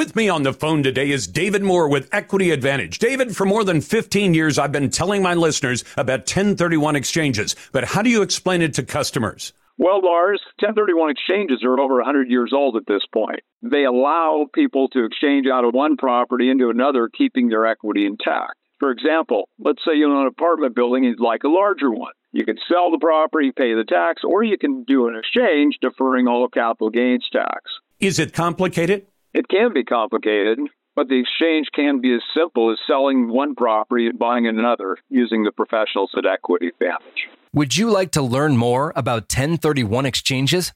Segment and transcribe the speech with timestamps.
[0.00, 2.98] With me on the phone today is David Moore with Equity Advantage.
[3.00, 7.84] David, for more than 15 years, I've been telling my listeners about 1031 exchanges, but
[7.84, 9.52] how do you explain it to customers?
[9.76, 13.40] Well, Lars, 1031 exchanges are over 100 years old at this point.
[13.60, 18.54] They allow people to exchange out of one property into another, keeping their equity intact.
[18.78, 22.14] For example, let's say you own an apartment building and you'd like a larger one.
[22.32, 26.26] You can sell the property, pay the tax, or you can do an exchange deferring
[26.26, 27.64] all capital gains tax.
[27.98, 29.04] Is it complicated?
[29.32, 30.58] It can be complicated,
[30.96, 35.44] but the exchange can be as simple as selling one property and buying another using
[35.44, 37.28] the professionals at Equity Advantage.
[37.52, 40.72] Would you like to learn more about 1031 exchanges?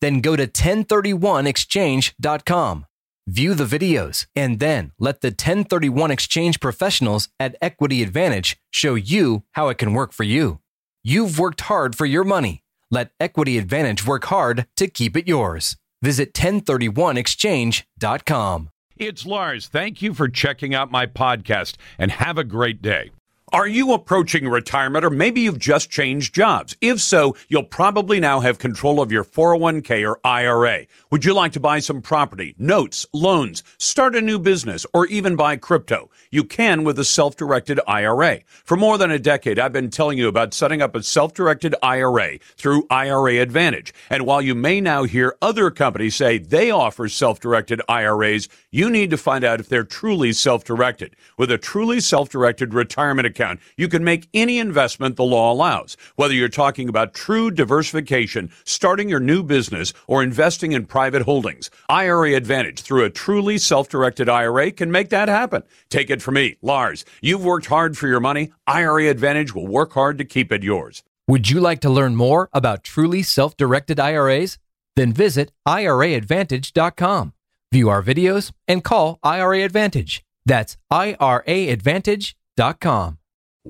[0.00, 2.86] Then go to 1031exchange.com,
[3.26, 9.44] view the videos, and then let the 1031 exchange professionals at Equity Advantage show you
[9.52, 10.60] how it can work for you.
[11.04, 12.64] You've worked hard for your money.
[12.90, 15.76] Let Equity Advantage work hard to keep it yours.
[16.02, 18.70] Visit 1031exchange.com.
[18.96, 19.68] It's Lars.
[19.68, 23.10] Thank you for checking out my podcast and have a great day.
[23.50, 26.76] Are you approaching retirement or maybe you've just changed jobs?
[26.82, 30.84] If so, you'll probably now have control of your 401k or IRA.
[31.10, 35.34] Would you like to buy some property, notes, loans, start a new business, or even
[35.34, 36.10] buy crypto?
[36.30, 38.40] You can with a self-directed IRA.
[38.64, 42.38] For more than a decade, I've been telling you about setting up a self-directed IRA
[42.56, 43.92] through IRA Advantage.
[44.10, 49.10] And while you may now hear other companies say they offer self-directed IRAs, you need
[49.10, 51.16] to find out if they're truly self-directed.
[51.36, 55.96] With a truly self-directed retirement account, account, you can make any investment the law allows.
[56.16, 61.70] Whether you're talking about true diversification, starting your new business, or investing in private holdings,
[61.88, 65.62] IRA Advantage through a truly self directed IRA can make that happen.
[65.88, 67.04] Take it from me, Lars.
[67.20, 68.52] You've worked hard for your money.
[68.66, 71.02] IRA Advantage will work hard to keep it yours.
[71.26, 74.58] Would you like to learn more about truly self directed IRAs?
[74.96, 77.32] Then visit IRAadvantage.com,
[77.70, 80.24] view our videos, and call IRA Advantage.
[80.46, 83.17] That's IRAadvantage.com.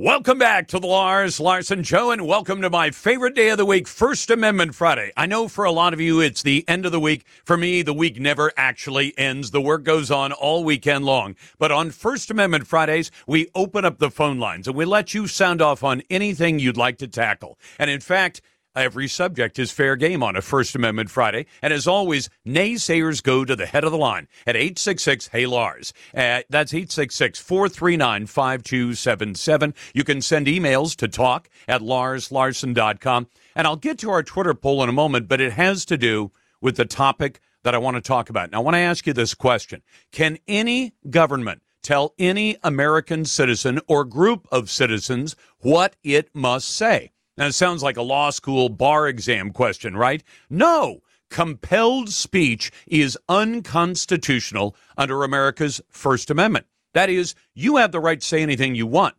[0.01, 3.67] Welcome back to the Lars Larson Show, and welcome to my favorite day of the
[3.67, 5.11] week, First Amendment Friday.
[5.17, 7.27] I know for a lot of you, it's the end of the week.
[7.45, 9.51] For me, the week never actually ends.
[9.51, 11.35] The work goes on all weekend long.
[11.59, 15.27] But on First Amendment Fridays, we open up the phone lines and we let you
[15.27, 17.59] sound off on anything you'd like to tackle.
[17.77, 18.41] And in fact,
[18.77, 21.47] Every subject is fair game on a First Amendment Friday.
[21.63, 25.93] And as always, naysayers go to the head of the line at 866 Hey Lars.
[26.15, 29.75] Uh, that's 866 439 5277.
[29.95, 33.27] You can send emails to talk at larslarson.com.
[33.57, 36.31] And I'll get to our Twitter poll in a moment, but it has to do
[36.61, 38.53] with the topic that I want to talk about.
[38.53, 43.81] Now, I want to ask you this question Can any government tell any American citizen
[43.89, 47.11] or group of citizens what it must say?
[47.39, 50.25] Now, it sounds like a law school bar exam question, right?
[50.51, 51.03] No.
[51.31, 56.67] Compelled speech is unconstitutional under America's First Amendment.
[56.95, 59.15] That is, you have the right to say anything you want.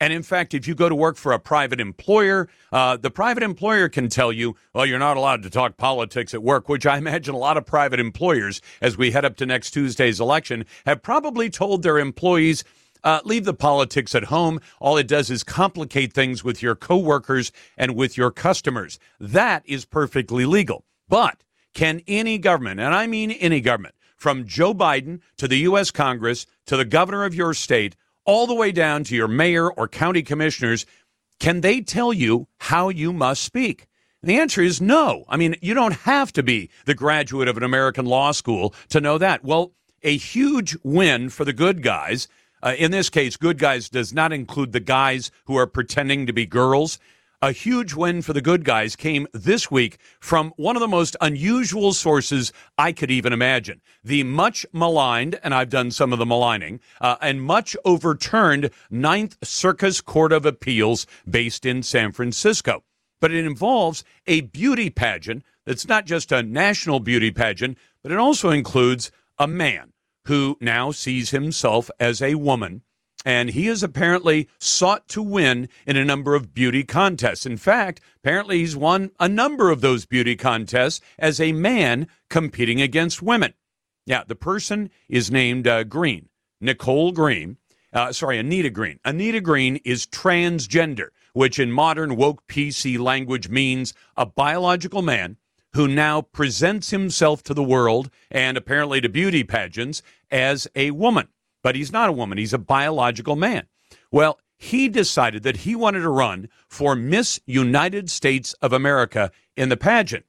[0.00, 3.42] And in fact, if you go to work for a private employer, uh, the private
[3.42, 6.98] employer can tell you, well, you're not allowed to talk politics at work, which I
[6.98, 11.02] imagine a lot of private employers, as we head up to next Tuesday's election, have
[11.02, 12.62] probably told their employees,
[13.04, 14.60] uh, leave the politics at home.
[14.80, 18.98] All it does is complicate things with your coworkers and with your customers.
[19.20, 20.84] That is perfectly legal.
[21.08, 21.44] But
[21.74, 25.90] can any government, and I mean any government, from Joe Biden to the U.S.
[25.90, 27.94] Congress to the governor of your state,
[28.24, 30.86] all the way down to your mayor or county commissioners,
[31.38, 33.86] can they tell you how you must speak?
[34.22, 35.24] And the answer is no.
[35.28, 39.00] I mean, you don't have to be the graduate of an American law school to
[39.00, 39.44] know that.
[39.44, 39.72] Well,
[40.02, 42.28] a huge win for the good guys
[42.64, 46.32] uh, in this case, good guys does not include the guys who are pretending to
[46.32, 46.98] be girls.
[47.42, 51.14] A huge win for the good guys came this week from one of the most
[51.20, 53.82] unusual sources I could even imagine.
[54.02, 59.36] The much maligned, and I've done some of the maligning, uh, and much overturned Ninth
[59.42, 62.82] Circus Court of Appeals based in San Francisco.
[63.20, 68.18] But it involves a beauty pageant that's not just a national beauty pageant, but it
[68.18, 69.93] also includes a man
[70.26, 72.82] who now sees himself as a woman.
[73.24, 77.46] And he has apparently sought to win in a number of beauty contests.
[77.46, 82.82] In fact, apparently he's won a number of those beauty contests as a man competing
[82.82, 83.54] against women.
[84.04, 86.28] Yeah, the person is named uh, Green,
[86.60, 87.56] Nicole Green.
[87.94, 88.98] Uh, sorry, Anita Green.
[89.04, 95.38] Anita Green is transgender, which in modern woke PC language means a biological man
[95.74, 100.02] who now presents himself to the world and apparently to beauty pageants
[100.34, 101.28] as a woman.
[101.62, 103.68] But he's not a woman, he's a biological man.
[104.10, 109.70] Well, he decided that he wanted to run for Miss United States of America in
[109.70, 110.26] the pageant,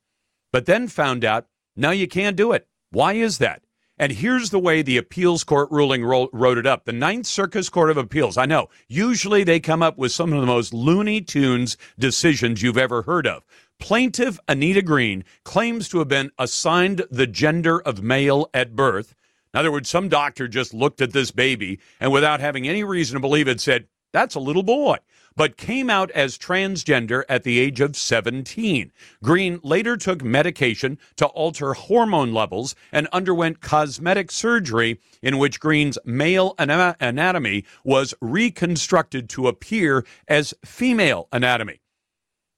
[0.53, 2.67] but then found out, no, you can't do it.
[2.91, 3.63] Why is that?
[3.97, 6.83] And here's the way the appeals court ruling ro- wrote it up.
[6.83, 10.41] The Ninth Circuit Court of Appeals, I know, usually they come up with some of
[10.41, 13.45] the most Looney Tunes decisions you've ever heard of.
[13.79, 19.15] Plaintiff Anita Green claims to have been assigned the gender of male at birth.
[19.55, 23.13] In other words, some doctor just looked at this baby and without having any reason
[23.15, 24.97] to believe it said, that's a little boy
[25.37, 28.91] but came out as transgender at the age of 17.
[29.23, 35.97] Green later took medication to alter hormone levels and underwent cosmetic surgery in which Green's
[36.03, 41.79] male anatomy was reconstructed to appear as female anatomy.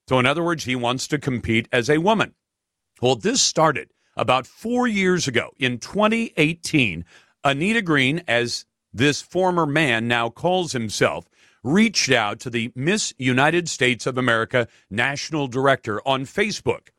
[0.07, 2.33] So, in other words, he wants to compete as a woman.
[3.01, 7.05] Well, this started about four years ago in 2018.
[7.43, 11.29] Anita Green, as this former man now calls himself,
[11.63, 16.89] reached out to the Miss United States of America national director on Facebook.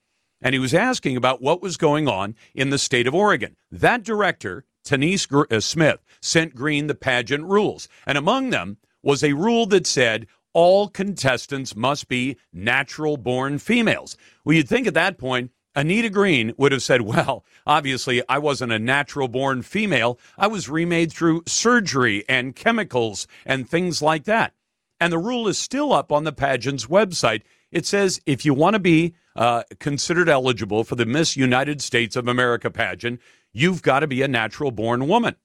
[0.41, 3.57] And he was asking about what was going on in the state of Oregon.
[3.71, 7.89] That director, Tanise uh, Smith, sent Green the pageant rules.
[8.07, 14.17] And among them was a rule that said all contestants must be natural born females.
[14.45, 18.73] Well, you'd think at that point, Anita Green would have said, Well, obviously, I wasn't
[18.73, 20.19] a natural born female.
[20.37, 24.55] I was remade through surgery and chemicals and things like that.
[25.01, 27.43] And the rule is still up on the pageant's website.
[27.71, 32.17] It says if you want to be uh, considered eligible for the Miss United States
[32.17, 33.21] of America pageant,
[33.53, 35.37] you've got to be a natural born woman.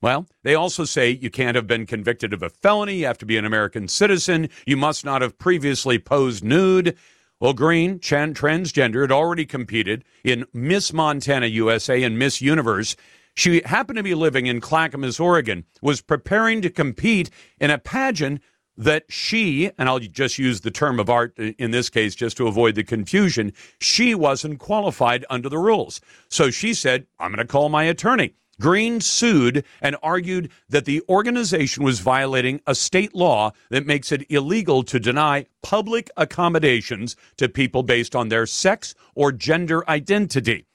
[0.00, 2.98] Well, they also say you can't have been convicted of a felony.
[2.98, 4.48] You have to be an American citizen.
[4.64, 6.96] You must not have previously posed nude.
[7.40, 12.96] Well, Green, Chan, transgender, had already competed in Miss Montana USA and Miss Universe.
[13.34, 17.30] She happened to be living in Clackamas, Oregon, was preparing to compete
[17.60, 18.42] in a pageant
[18.76, 22.48] that she, and I'll just use the term of art in this case just to
[22.48, 26.00] avoid the confusion, she wasn't qualified under the rules.
[26.28, 28.34] So she said, I'm going to call my attorney.
[28.60, 34.28] Green sued and argued that the organization was violating a state law that makes it
[34.30, 40.66] illegal to deny public accommodations to people based on their sex or gender identity.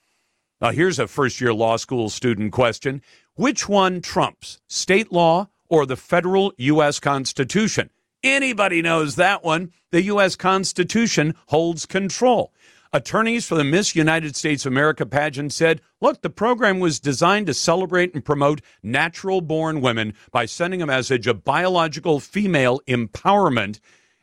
[0.62, 3.02] Now, here's a first year law school student question
[3.36, 7.02] Which one trumps, state law or the federal U.S.
[7.02, 7.90] Constitution?
[8.24, 9.74] Anybody knows that one.
[9.92, 10.38] The U.S.
[10.38, 12.54] Constitution holds control.
[12.96, 17.54] Attorneys for the Miss United States America pageant said, look, the program was designed to
[17.54, 23.80] celebrate and promote natural born women by sending a message of biological female empowerment.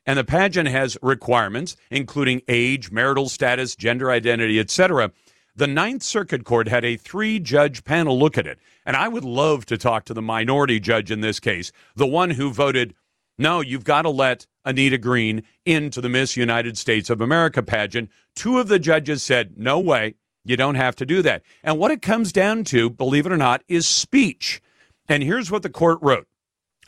[0.07, 5.11] And the pageant has requirements, including age, marital status, gender identity, etc.
[5.57, 8.61] The Ninth Circuit Court had a three judge panel look at it.
[8.87, 12.31] And I would love to talk to the minority judge in this case, the one
[12.31, 12.95] who voted
[13.37, 18.09] no, you've got to let Anita Green into the Miss United States of America pageant.
[18.35, 20.15] Two of the judges said, no way,
[20.45, 21.43] you don't have to do that.
[21.63, 24.63] And what it comes down to, believe it or not, is speech.
[25.09, 26.27] And here's what the court wrote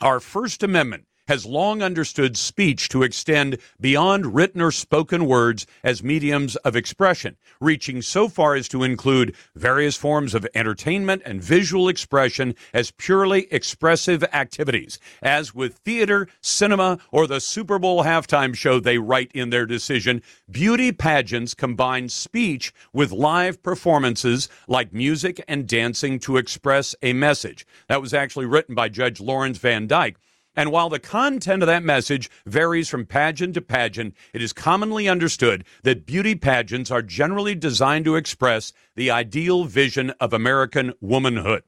[0.01, 6.03] Our First Amendment has long understood speech to extend beyond written or spoken words as
[6.03, 11.89] mediums of expression, reaching so far as to include various forms of entertainment and visual
[11.89, 14.99] expression as purely expressive activities.
[15.23, 20.21] As with theater, cinema, or the Super Bowl halftime show, they write in their decision,
[20.51, 27.65] beauty pageants combine speech with live performances like music and dancing to express a message.
[27.87, 30.17] That was actually written by Judge Lawrence VanDyke.
[30.55, 35.07] And while the content of that message varies from pageant to pageant, it is commonly
[35.07, 41.63] understood that beauty pageants are generally designed to express the ideal vision of American womanhood.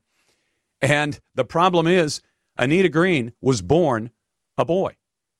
[0.81, 2.21] And the problem is,
[2.57, 4.11] Anita Green was born
[4.57, 4.95] a boy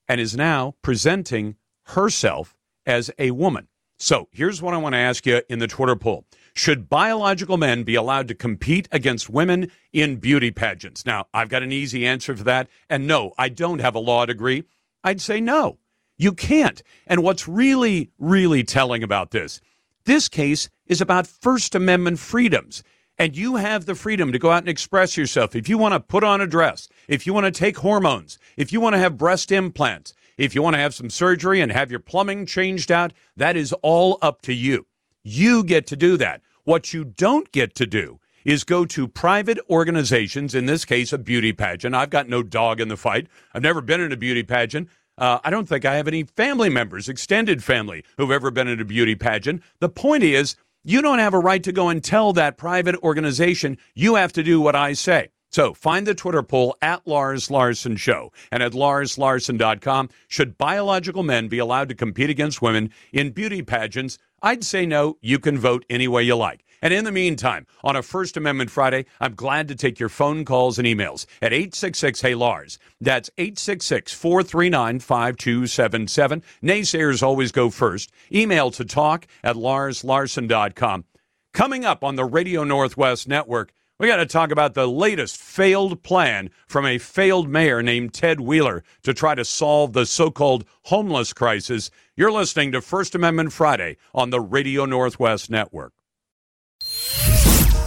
[0.07, 3.67] and is now presenting herself as a woman.
[3.97, 6.25] So here's what I want to ask you in the Twitter poll
[6.55, 11.05] should biological men be allowed to compete against women in beauty pageants?
[11.05, 12.69] Now, I've got an easy answer for that.
[12.89, 14.63] And no, I don't have a law degree.
[15.03, 15.79] I'd say no,
[16.17, 16.81] you can't.
[17.05, 19.59] And what's really, really telling about this,
[20.05, 22.83] this case is about First Amendment freedoms.
[23.17, 25.55] And you have the freedom to go out and express yourself.
[25.57, 28.71] If you want to put on a dress, if you want to take hormones, if
[28.71, 31.91] you want to have breast implants, if you want to have some surgery and have
[31.91, 34.85] your plumbing changed out, that is all up to you.
[35.27, 36.41] You get to do that.
[36.65, 41.17] What you don't get to do is go to private organizations, in this case, a
[41.17, 41.95] beauty pageant.
[41.95, 43.25] I've got no dog in the fight.
[43.51, 44.87] I've never been in a beauty pageant.
[45.17, 48.79] Uh, I don't think I have any family members, extended family, who've ever been in
[48.79, 49.63] a beauty pageant.
[49.79, 53.79] The point is, you don't have a right to go and tell that private organization
[53.95, 55.29] you have to do what I say.
[55.49, 60.09] So find the Twitter poll at Lars Larson Show and at larslarson.com.
[60.27, 64.19] Should biological men be allowed to compete against women in beauty pageants?
[64.45, 65.17] I'd say no.
[65.21, 66.63] You can vote any way you like.
[66.79, 70.45] And in the meantime, on a First Amendment Friday, I'm glad to take your phone
[70.45, 72.77] calls and emails at 866 Hey Lars.
[73.01, 76.43] That's 866 439 5277.
[76.61, 78.11] Naysayers always go first.
[78.31, 81.05] Email to talk at larslarson.com.
[81.51, 86.03] Coming up on the Radio Northwest Network, we got to talk about the latest failed
[86.03, 90.65] plan from a failed mayor named Ted Wheeler to try to solve the so called
[90.83, 91.89] homeless crisis.
[92.15, 95.93] You're listening to First Amendment Friday on the Radio Northwest Network.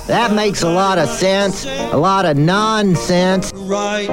[0.07, 1.67] That makes a lot of sense.
[1.67, 3.53] A lot of nonsense.
[3.55, 4.09] Right,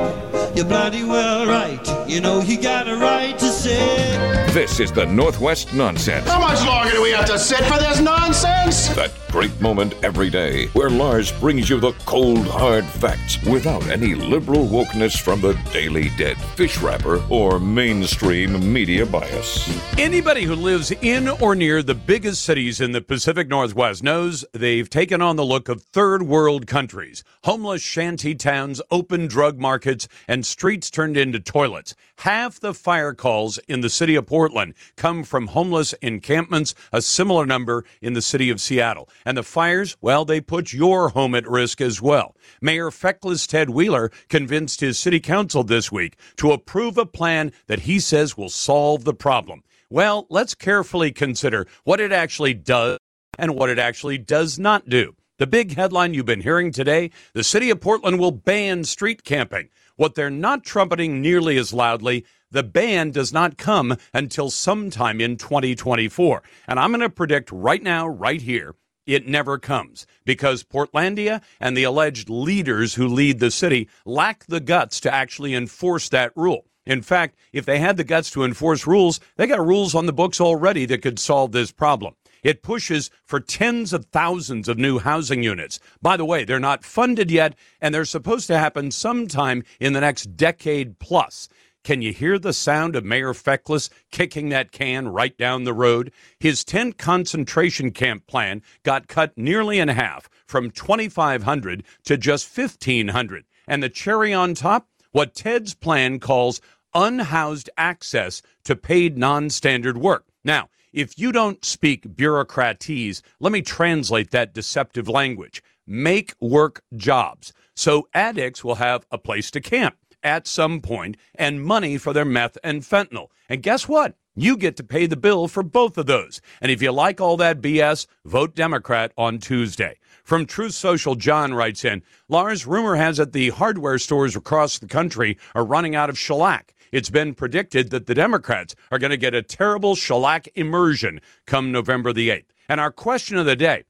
[0.53, 2.09] you're bloody well right.
[2.09, 4.24] You know you got a right to say.
[4.55, 6.29] This is the Northwest Nonsense.
[6.29, 8.87] How much longer do we have to sit for this nonsense?
[8.95, 14.15] That great moment every day where Lars brings you the cold, hard facts without any
[14.15, 19.69] liberal wokeness from the Daily Dead, fish wrapper, or mainstream media bias.
[19.99, 24.89] Anybody who lives in or near the biggest cities in the Pacific Northwest knows they've
[24.89, 27.25] taken on the look of third world countries.
[27.43, 31.93] Homeless shanty towns, open drug markets, and streets turned into toilets.
[32.19, 37.45] Half the fire calls in the city of Portland come from homeless encampments, a similar
[37.45, 39.09] number in the city of Seattle.
[39.25, 42.35] And the fires, well, they put your home at risk as well.
[42.61, 47.81] Mayor Feckless Ted Wheeler convinced his city council this week to approve a plan that
[47.81, 49.63] he says will solve the problem.
[49.89, 52.97] Well, let's carefully consider what it actually does
[53.37, 55.15] and what it actually does not do.
[55.37, 59.69] The big headline you've been hearing today the city of Portland will ban street camping.
[59.95, 65.37] What they're not trumpeting nearly as loudly, the ban does not come until sometime in
[65.37, 66.43] 2024.
[66.67, 68.75] And I'm going to predict right now, right here,
[69.05, 74.59] it never comes because Portlandia and the alleged leaders who lead the city lack the
[74.59, 76.65] guts to actually enforce that rule.
[76.85, 80.13] In fact, if they had the guts to enforce rules, they got rules on the
[80.13, 82.15] books already that could solve this problem.
[82.45, 85.79] It pushes for tens of thousands of new housing units.
[85.99, 90.01] By the way, they're not funded yet, and they're supposed to happen sometime in the
[90.01, 91.49] next decade plus.
[91.83, 96.11] Can you hear the sound of Mayor Feckless kicking that can right down the road?
[96.39, 103.45] His tent concentration camp plan got cut nearly in half from 2,500 to just 1,500.
[103.67, 104.87] And the cherry on top?
[105.11, 106.61] What Ted's plan calls
[106.93, 110.25] unhoused access to paid non standard work.
[110.43, 115.61] Now, if you don't speak bureaucratese, let me translate that deceptive language.
[115.85, 117.51] Make work jobs.
[117.75, 122.23] So addicts will have a place to camp at some point and money for their
[122.23, 123.27] meth and fentanyl.
[123.49, 124.15] And guess what?
[124.37, 126.39] You get to pay the bill for both of those.
[126.61, 129.97] And if you like all that BS, vote Democrat on Tuesday.
[130.23, 134.87] From Truth Social, John writes in Lars, rumor has it the hardware stores across the
[134.87, 136.73] country are running out of shellac.
[136.95, 141.69] It's been predicted that the Democrats are going to get a terrible shellac immersion come
[141.69, 142.45] November the 8th.
[142.69, 143.83] And our question of the day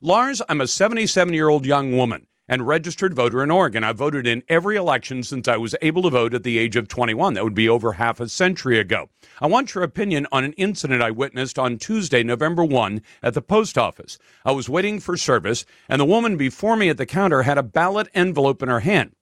[0.00, 3.84] Lars, I'm a 77 year old young woman and registered voter in Oregon.
[3.84, 6.88] I've voted in every election since I was able to vote at the age of
[6.88, 7.34] 21.
[7.34, 9.10] That would be over half a century ago.
[9.38, 13.42] I want your opinion on an incident I witnessed on Tuesday, November 1, at the
[13.42, 14.16] post office.
[14.46, 17.62] I was waiting for service, and the woman before me at the counter had a
[17.62, 19.12] ballot envelope in her hand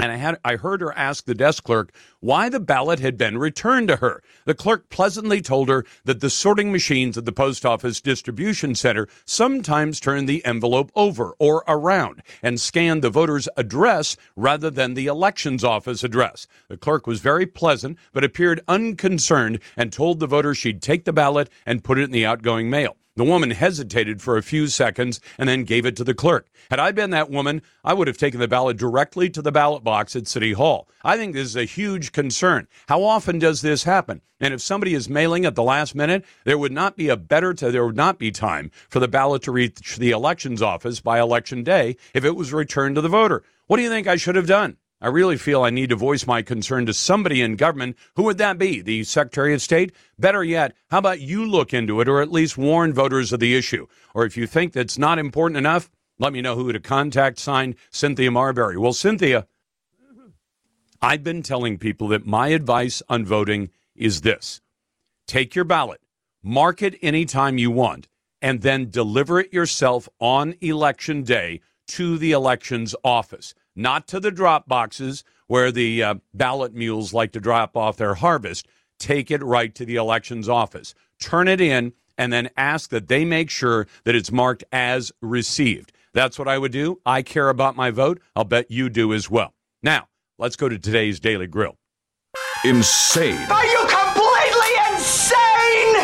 [0.00, 3.38] and I had I heard her ask the desk clerk why the ballot had been
[3.38, 4.22] returned to her.
[4.44, 9.06] The clerk pleasantly told her that the sorting machines at the post office distribution center
[9.24, 15.06] sometimes turn the envelope over or around and scan the voter's address rather than the
[15.06, 16.48] elections office address.
[16.68, 21.12] The clerk was very pleasant but appeared unconcerned and told the voter she'd take the
[21.12, 22.96] ballot and put it in the outgoing mail.
[23.16, 26.48] The woman hesitated for a few seconds and then gave it to the clerk.
[26.68, 29.84] Had I been that woman, I would have taken the ballot directly to the ballot
[29.84, 30.88] box at City Hall.
[31.04, 32.66] I think this is a huge concern.
[32.88, 34.20] How often does this happen?
[34.40, 37.54] And if somebody is mailing at the last minute, there would not be a better
[37.54, 41.20] to, there would not be time for the ballot to reach the elections office by
[41.20, 43.44] election day if it was returned to the voter.
[43.68, 44.76] What do you think I should have done?
[45.04, 47.98] I really feel I need to voice my concern to somebody in government.
[48.16, 48.80] Who would that be?
[48.80, 49.92] The Secretary of State?
[50.18, 53.54] Better yet, how about you look into it or at least warn voters of the
[53.54, 53.86] issue?
[54.14, 57.38] Or if you think that's not important enough, let me know who to contact.
[57.38, 58.78] Signed, Cynthia Marbury.
[58.78, 59.46] Well, Cynthia,
[61.02, 64.62] I've been telling people that my advice on voting is this
[65.26, 66.00] take your ballot,
[66.42, 68.08] mark it anytime you want,
[68.40, 74.30] and then deliver it yourself on election day to the elections office not to the
[74.30, 78.66] drop boxes where the uh, ballot mules like to drop off their harvest.
[78.98, 80.94] Take it right to the elections office.
[81.20, 85.92] Turn it in and then ask that they make sure that it's marked as received.
[86.12, 87.00] That's what I would do.
[87.04, 88.20] I care about my vote.
[88.36, 89.52] I'll bet you do as well.
[89.82, 91.76] Now, let's go to today's Daily Grill.
[92.64, 93.50] Insane.
[93.50, 93.93] Are you completely insane?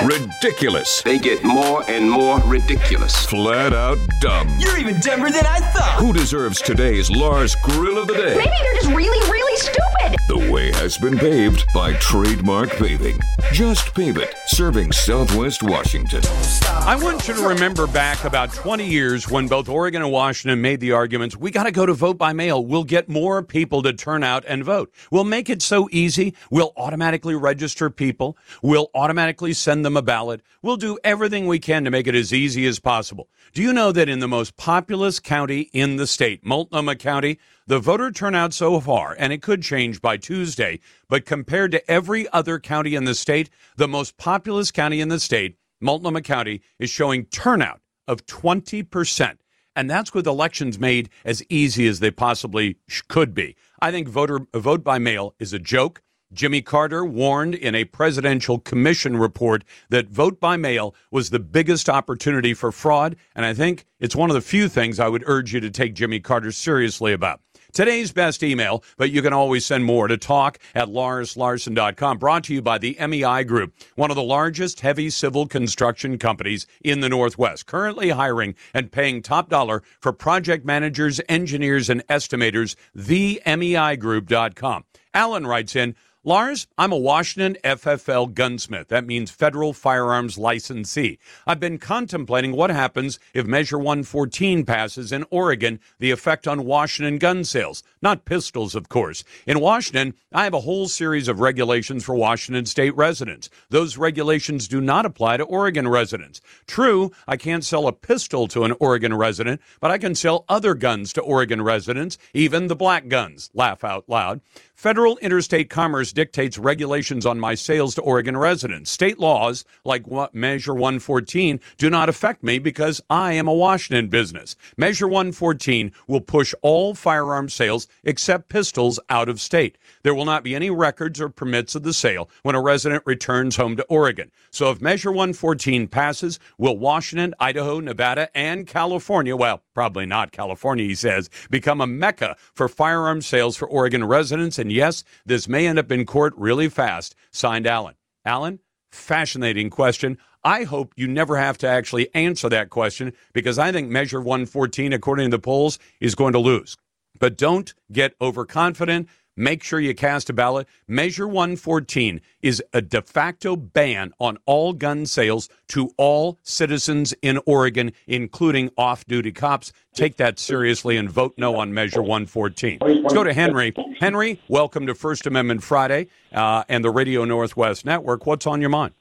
[0.05, 3.27] Ridiculous, They get more and more ridiculous.
[3.27, 4.57] flat out dumb.
[4.59, 5.99] You're even dumber than I thought.
[6.01, 8.35] Who deserves today's Lars Grill of the Day?
[8.37, 9.80] Maybe they're just really, really stupid.
[10.29, 13.19] The way has been paved by Trademark Paving.
[13.53, 16.23] Just pave it, serving Southwest Washington.
[16.63, 20.79] I want you to remember back about 20 years when both Oregon and Washington made
[20.81, 22.65] the arguments we got to go to vote by mail.
[22.65, 24.93] We'll get more people to turn out and vote.
[25.11, 26.35] We'll make it so easy.
[26.51, 28.37] We'll automatically register people.
[28.63, 30.43] We'll automatically send them a ballot.
[30.63, 33.29] We'll do everything we can to make it as easy as possible.
[33.53, 37.79] Do you know that in the most populous county in the state, Multnomah County, the
[37.79, 42.59] voter turnout so far, and it could change by Tuesday, but compared to every other
[42.59, 47.25] county in the state, the most populous county in the state, Multnomah County, is showing
[47.25, 49.39] turnout of 20%.
[49.75, 52.77] And that's with elections made as easy as they possibly
[53.09, 53.57] could be.
[53.81, 56.03] I think voter vote by mail is a joke.
[56.33, 61.89] Jimmy Carter warned in a presidential commission report that vote by mail was the biggest
[61.89, 63.17] opportunity for fraud.
[63.35, 65.95] And I think it's one of the few things I would urge you to take
[65.95, 67.41] Jimmy Carter seriously about.
[67.73, 72.19] Today's best email, but you can always send more to talk at larslarson.com.
[72.19, 76.67] Brought to you by the MEI Group, one of the largest heavy civil construction companies
[76.83, 82.75] in the Northwest, currently hiring and paying top dollar for project managers, engineers, and estimators.
[82.97, 84.85] TheMEIGroup.com.
[85.13, 88.89] Alan writes in, Lars, I'm a Washington FFL gunsmith.
[88.89, 91.19] That means federal firearms licensee.
[91.47, 97.17] I've been contemplating what happens if Measure 114 passes in Oregon, the effect on Washington
[97.17, 97.83] gun sales.
[98.03, 99.25] Not pistols, of course.
[99.47, 103.49] In Washington, I have a whole series of regulations for Washington state residents.
[103.71, 106.43] Those regulations do not apply to Oregon residents.
[106.67, 110.75] True, I can't sell a pistol to an Oregon resident, but I can sell other
[110.75, 113.51] guns to Oregon residents, even the black guns.
[113.55, 114.43] Laugh out loud.
[114.81, 118.91] Federal interstate commerce dictates regulations on my sales to Oregon residents.
[118.91, 124.57] State laws, like Measure 114, do not affect me because I am a Washington business.
[124.79, 129.77] Measure 114 will push all firearm sales except pistols out of state.
[130.03, 133.57] There will not be any records or permits of the sale when a resident returns
[133.57, 134.31] home to Oregon.
[134.51, 140.87] So if Measure 114 passes, will Washington, Idaho, Nevada, and California, well, probably not California,
[140.87, 144.59] he says, become a mecca for firearm sales for Oregon residents?
[144.59, 147.15] And yes, this may end up in court really fast.
[147.31, 147.95] Signed Alan.
[148.25, 148.61] Alan,
[148.91, 150.19] fascinating question.
[150.43, 154.93] I hope you never have to actually answer that question because I think Measure 114,
[154.93, 156.77] according to the polls, is going to lose.
[157.19, 159.09] But don't get overconfident.
[159.37, 160.67] Make sure you cast a ballot.
[160.89, 167.39] Measure 114 is a de facto ban on all gun sales to all citizens in
[167.47, 169.73] Oregon, including off duty cops.
[169.95, 172.79] Take that seriously and vote no on Measure 114.
[172.81, 173.73] Let's go to Henry.
[174.01, 178.27] Henry, welcome to First Amendment Friday uh, and the Radio Northwest Network.
[178.27, 178.95] What's on your mind?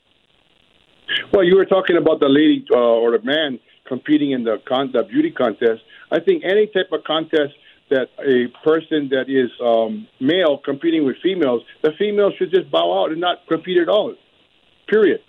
[1.34, 4.92] Well, you were talking about the lady uh, or the man competing in the, con-
[4.94, 5.82] the beauty contest.
[6.12, 7.54] I think any type of contest
[7.90, 13.04] that a person that is um, male competing with females, the female should just bow
[13.04, 14.14] out and not compete at all.
[14.88, 15.22] Period.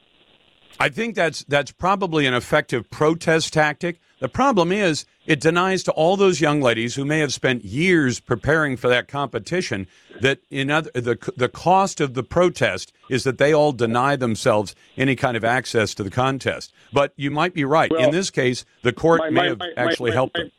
[0.79, 4.01] I think that's that's probably an effective protest tactic.
[4.21, 8.21] The problem is it denies to all those young ladies who may have spent years
[8.21, 9.87] preparing for that competition
[10.21, 14.75] that in other, the the cost of the protest is that they all deny themselves
[14.97, 16.73] any kind of access to the contest.
[16.93, 17.91] But you might be right.
[17.91, 20.51] Well, in this case, the court my- may my- have my- actually helped them.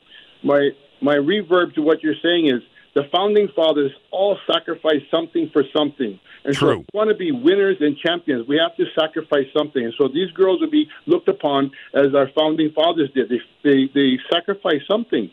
[0.43, 2.61] My my reverb to what you're saying is
[2.93, 6.19] the founding fathers all sacrificed something for something.
[6.43, 9.83] And so if we want to be winners and champions, we have to sacrifice something.
[9.83, 13.29] And so these girls will be looked upon as our founding fathers did.
[13.29, 15.29] They they, they sacrificed something.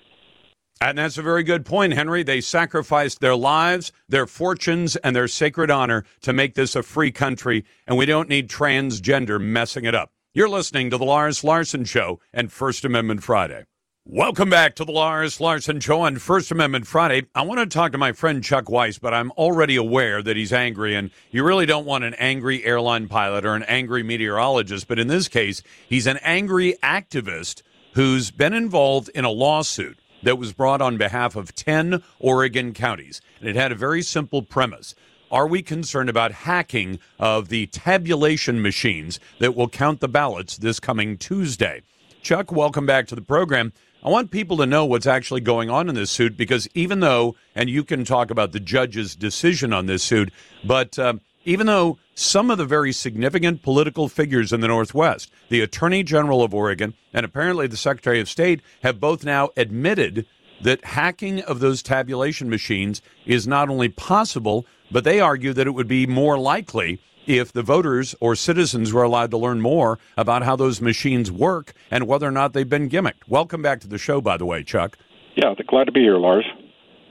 [0.81, 2.23] And that's a very good point, Henry.
[2.23, 7.11] They sacrificed their lives, their fortunes, and their sacred honor to make this a free
[7.11, 10.13] country, and we don't need transgender messing it up.
[10.35, 13.65] You're listening to The Lars Larson Show and First Amendment Friday.
[14.11, 17.27] Welcome back to the Lars Larson Show on First Amendment Friday.
[17.35, 20.51] I want to talk to my friend Chuck Weiss, but I'm already aware that he's
[20.51, 24.88] angry, and you really don't want an angry airline pilot or an angry meteorologist.
[24.88, 27.61] But in this case, he's an angry activist
[27.92, 33.21] who's been involved in a lawsuit that was brought on behalf of 10 Oregon counties.
[33.40, 34.94] And it had a very simple premise.
[35.31, 40.81] Are we concerned about hacking of the tabulation machines that will count the ballots this
[40.81, 41.83] coming Tuesday?
[42.23, 43.73] Chuck, welcome back to the program.
[44.05, 47.35] I want people to know what's actually going on in this suit because even though,
[47.57, 50.33] and you can talk about the judge's decision on this suit,
[50.65, 55.63] but uh, even though some of the very significant political figures in the Northwest, the
[55.63, 60.27] Attorney General of Oregon and apparently the Secretary of State, have both now admitted
[60.63, 65.73] that hacking of those tabulation machines is not only possible, but they argue that it
[65.73, 70.43] would be more likely if the voters or citizens were allowed to learn more about
[70.43, 73.29] how those machines work and whether or not they've been gimmicked.
[73.29, 74.97] Welcome back to the show, by the way, Chuck.
[75.37, 76.47] Yeah, glad to be here, Lars.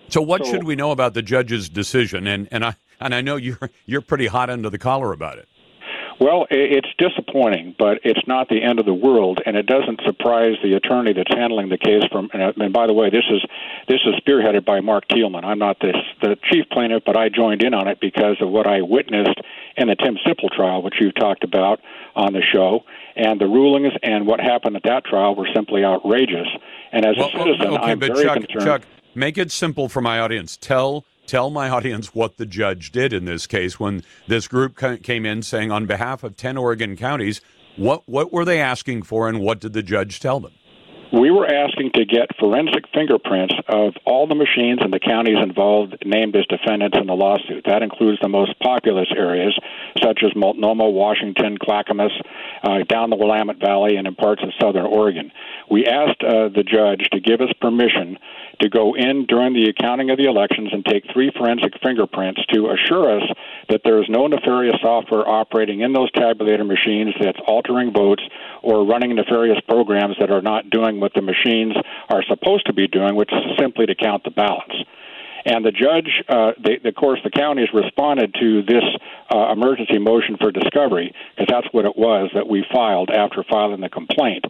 [0.10, 2.28] So, what so, should we know about the judge's decision?
[2.28, 5.48] And and I and I know you're you're pretty hot under the collar about it.
[6.20, 10.56] Well, it's disappointing, but it's not the end of the world, and it doesn't surprise
[10.64, 12.04] the attorney that's handling the case.
[12.12, 13.44] From and uh, by the way, this is
[13.88, 15.44] this is spearheaded by Marc Thielman.
[15.44, 18.66] I'm not this, the chief plaintiff, but I joined in on it because of what
[18.66, 19.40] I witnessed
[19.76, 21.82] in the Tim Sipple trial, which you've talked about
[22.16, 22.84] on the show,
[23.16, 26.48] and the rulings and what happened at that trial were simply outrageous.
[26.92, 28.66] And as well, a citizen, okay, I'm but very Chuck, concerned.
[28.66, 28.82] Chuck,
[29.14, 30.58] make it simple for my audience.
[30.58, 35.26] Tell tell my audience what the judge did in this case when this group came
[35.26, 37.42] in saying on behalf of 10 Oregon counties
[37.76, 40.54] what what were they asking for and what did the judge tell them
[41.14, 45.96] we were asking to get forensic fingerprints of all the machines in the counties involved
[46.06, 47.64] named as defendants in the lawsuit.
[47.66, 49.58] That includes the most populous areas,
[50.04, 52.12] such as Multnomah, Washington, Clackamas,
[52.64, 55.32] uh, down the Willamette Valley, and in parts of southern Oregon.
[55.72, 58.18] We asked uh, the judge to give us permission
[58.60, 62.70] to go in during the accounting of the elections and take three forensic fingerprints to
[62.72, 63.24] assure us
[63.70, 68.24] that there is no nefarious software operating in those tabulator machines that's altering votes
[68.64, 71.76] or running nefarious programs that are not doing what the machines
[72.10, 74.76] are supposed to be doing, which is simply to count the ballots.
[75.46, 78.84] And the judge, uh, they, of course, the counties responded to this
[79.34, 83.80] uh, emergency motion for discovery, because that's what it was that we filed after filing
[83.80, 84.44] the complaint.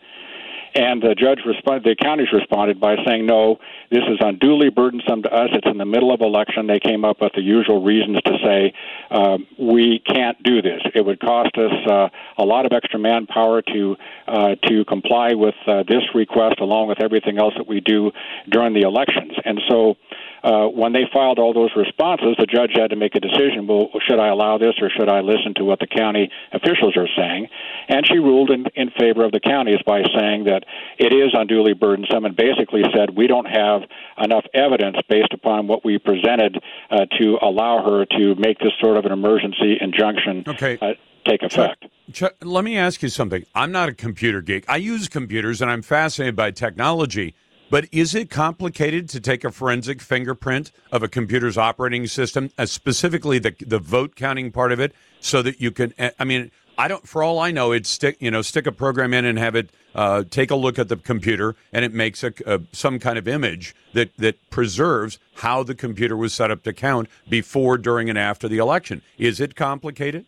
[0.78, 3.58] And the judge responded, the counties responded by saying, no,
[3.90, 5.50] this is unduly burdensome to us.
[5.52, 6.68] It's in the middle of election.
[6.68, 8.74] They came up with the usual reasons to say,
[9.10, 10.82] uh, we can't do this.
[10.94, 13.96] It would cost us uh, a lot of extra manpower to,
[14.28, 18.12] uh, to comply with uh, this request along with everything else that we do
[18.48, 19.32] during the elections.
[19.46, 19.96] And so,
[20.44, 23.68] uh, when they filed all those responses, the judge had to make a decision.
[23.68, 27.08] Well, should I allow this or should I listen to what the county officials are
[27.16, 27.48] saying?
[27.88, 30.64] And she ruled in, in favor of the counties by saying that
[30.98, 33.82] it is unduly burdensome and basically said we don't have
[34.18, 38.98] enough evidence based upon what we presented uh, to allow her to make this sort
[38.98, 40.78] of an emergency injunction okay.
[40.82, 40.94] uh,
[41.26, 41.82] take effect.
[41.82, 43.46] Chuck, Chuck, let me ask you something.
[43.54, 44.66] I'm not a computer geek.
[44.68, 47.36] I use computers and I'm fascinated by technology.
[47.70, 52.66] But is it complicated to take a forensic fingerprint of a computer's operating system, uh,
[52.66, 55.94] specifically the the vote counting part of it, so that you can?
[56.18, 57.06] I mean, I don't.
[57.06, 59.72] For all I know, it's stick you know stick a program in and have it
[59.96, 63.28] uh, take a look at the computer, and it makes a, a, some kind of
[63.28, 68.18] image that that preserves how the computer was set up to count before, during, and
[68.18, 69.02] after the election.
[69.18, 70.26] Is it complicated?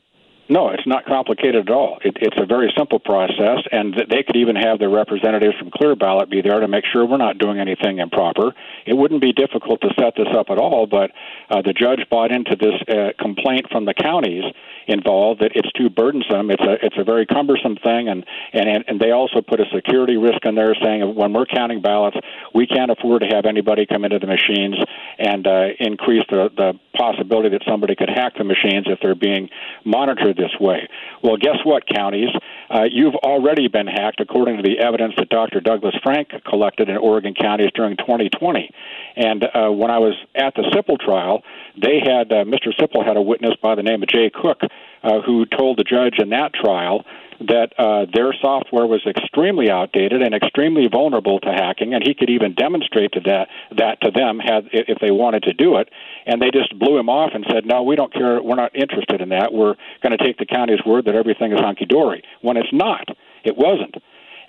[0.51, 1.99] No, it's not complicated at all.
[2.03, 5.95] It, it's a very simple process, and they could even have their representatives from Clear
[5.95, 8.55] Ballot be there to make sure we're not doing anything improper.
[8.87, 11.11] It wouldn't be difficult to set this up at all, but
[11.51, 14.43] uh, the judge bought into this uh, complaint from the counties
[14.87, 16.49] involved that it's too burdensome.
[16.49, 20.17] It's a it's a very cumbersome thing, and and and they also put a security
[20.17, 22.17] risk in there, saying when we're counting ballots,
[22.55, 24.77] we can't afford to have anybody come into the machines
[25.19, 29.47] and uh, increase the the possibility that somebody could hack the machines if they're being
[29.85, 30.87] monitored this way.
[31.21, 32.29] Well, guess what, counties?
[32.69, 35.59] Uh, you've already been hacked, according to the evidence that Dr.
[35.59, 38.71] Douglas Frank collected in Oregon counties during 2020.
[39.17, 41.43] And uh, when I was at the Sipple trial,
[41.75, 42.73] they had uh, Mr.
[42.79, 44.61] Sipple had a witness by the name of Jay Cook,
[45.03, 47.05] uh, who told the judge in that trial
[47.39, 52.29] that uh, their software was extremely outdated and extremely vulnerable to hacking, and he could
[52.29, 53.47] even demonstrate to that
[53.77, 55.89] that to them had if they wanted to do it,
[56.25, 58.41] and they just blew him off and said, "No, we don't care.
[58.41, 59.53] We're not interested in that.
[59.53, 63.07] We're going to take the county's word that everything is hunky dory." When it's not,
[63.43, 63.95] it wasn't.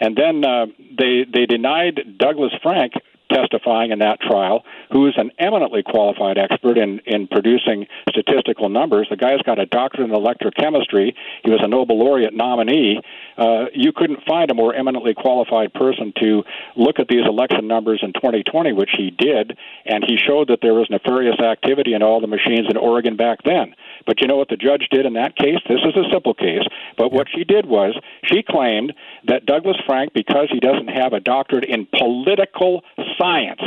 [0.01, 0.67] And then uh,
[0.99, 2.95] they they denied Douglas Frank
[3.31, 9.07] testifying in that trial, who is an eminently qualified expert in, in producing statistical numbers.
[9.11, 11.15] The guy's got a doctorate in electrochemistry.
[11.45, 13.01] He was a Nobel laureate nominee.
[13.39, 16.43] Uh, you couldn't find a more eminently qualified person to
[16.77, 20.75] look at these election numbers in 2020, which he did, and he showed that there
[20.75, 23.75] was nefarious activity in all the machines in Oregon back then.
[24.07, 25.59] But you know what the judge did in that case?
[25.69, 26.65] This is a simple case.
[26.97, 28.93] But what she did was she claimed
[29.27, 32.83] that Douglas Frank, because he doesn't have a doctorate in political
[33.21, 33.61] science,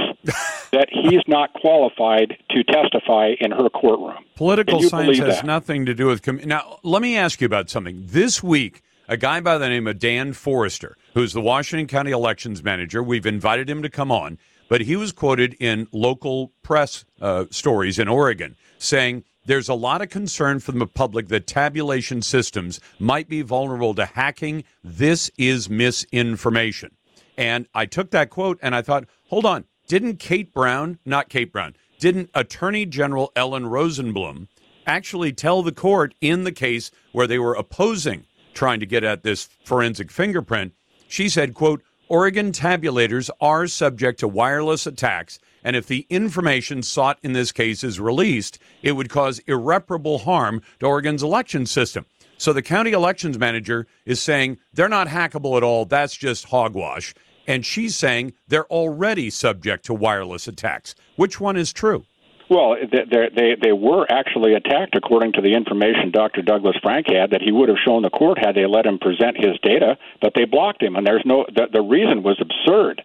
[0.71, 4.23] that he's not qualified to testify in her courtroom.
[4.35, 5.45] Political science has that?
[5.45, 6.21] nothing to do with.
[6.21, 8.03] Com- now, let me ask you about something.
[8.05, 12.63] This week, a guy by the name of Dan Forrester, who's the Washington County elections
[12.63, 14.37] manager, we've invited him to come on,
[14.69, 20.01] but he was quoted in local press uh, stories in Oregon saying there's a lot
[20.01, 24.63] of concern from the public that tabulation systems might be vulnerable to hacking.
[24.83, 26.95] This is misinformation.
[27.37, 31.51] And I took that quote and I thought, hold on, didn't Kate Brown, not Kate
[31.51, 34.47] Brown, didn't Attorney General Ellen Rosenblum
[34.85, 39.23] actually tell the court in the case where they were opposing trying to get at
[39.23, 40.73] this forensic fingerprint.
[41.07, 47.17] She said, quote, Oregon tabulators are subject to wireless attacks, and if the information sought
[47.23, 52.05] in this case is released, it would cause irreparable harm to Oregon's election system.
[52.37, 55.85] So the county elections manager is saying they're not hackable at all.
[55.85, 57.15] That's just hogwash.
[57.47, 60.95] And she's saying they're already subject to wireless attacks.
[61.15, 62.05] Which one is true?
[62.49, 66.41] Well, they, they they were actually attacked, according to the information Dr.
[66.41, 69.37] Douglas Frank had, that he would have shown the court had they let him present
[69.37, 73.01] his data, but they blocked him, and there's no the, the reason was absurd.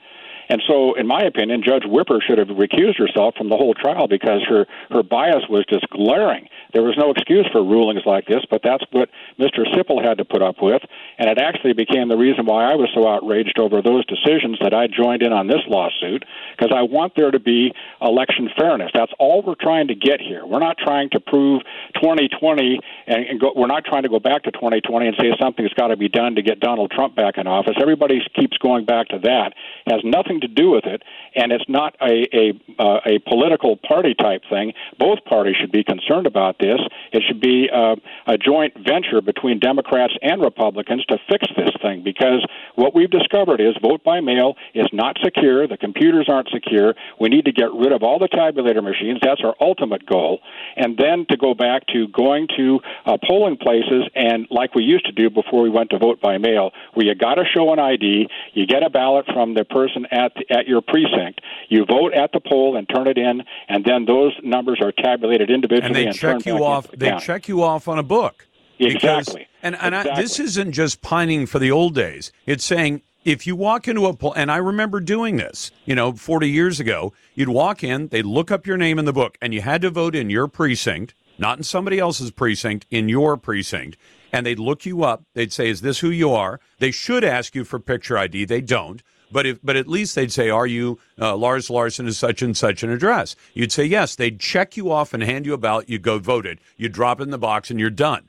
[0.49, 4.09] And so, in my opinion, Judge Whipper should have recused herself from the whole trial
[4.09, 6.49] because her her bias was just glaring.
[6.73, 9.65] There was no excuse for rulings like this, but that's what Mr.
[9.75, 10.83] Sipple had to put up with,
[11.19, 14.75] and it actually became the reason why I was so outraged over those decisions that
[14.75, 16.25] I joined in on this lawsuit
[16.57, 18.91] because I want there to be election fairness.
[18.95, 20.47] That's all we're trying to get here.
[20.47, 21.63] We're not trying to prove
[21.95, 25.73] 2020 and, and go, we're not trying to go back to 2020 and say something's
[25.75, 27.75] got to be done to get Donald Trump back in office.
[27.81, 29.55] Everybody keeps going back to that.
[29.87, 31.03] It has nothing to do with it,
[31.35, 34.73] and it's not a a, uh, a political party type thing.
[34.99, 36.81] Both parties should be concerned about this.
[37.13, 37.97] It should be uh,
[38.27, 43.61] a joint venture between Democrats and Republicans to fix this thing because what we've discovered
[43.61, 45.67] is vote by mail is not secure.
[45.67, 46.95] The computers aren't secure.
[47.21, 49.19] We need to get rid of all the tabulator machines.
[49.23, 50.41] That's our ultimate goal.
[50.77, 55.07] And then to go back to going to uh, polling places and like we used
[55.07, 57.79] to do before we went to vote by mail, where you got to show an
[57.79, 62.13] ID, you get a ballot from the person at the, at your precinct, you vote
[62.15, 65.97] at the poll and turn it in, and then those numbers are tabulated individually and
[65.97, 66.91] they and check you off.
[66.91, 67.27] The they county.
[67.27, 68.47] check you off on a book.
[68.79, 69.01] Exactly.
[69.01, 72.33] Because, and and I, this isn't just pining for the old days.
[72.47, 76.13] It's saying if you walk into a poll, and I remember doing this, you know,
[76.13, 79.53] 40 years ago, you'd walk in, they'd look up your name in the book, and
[79.53, 83.97] you had to vote in your precinct, not in somebody else's precinct, in your precinct.
[84.33, 85.25] And they'd look you up.
[85.35, 88.45] They'd say, "Is this who you are?" They should ask you for picture ID.
[88.45, 89.03] They don't.
[89.31, 92.57] But if, but at least they'd say, "Are you uh, Lars Larson is such and
[92.57, 94.15] such an address?" You'd say yes.
[94.17, 95.89] They'd check you off and hand you a ballot.
[95.89, 96.59] You go vote it.
[96.77, 98.29] You drop it in the box and you're done.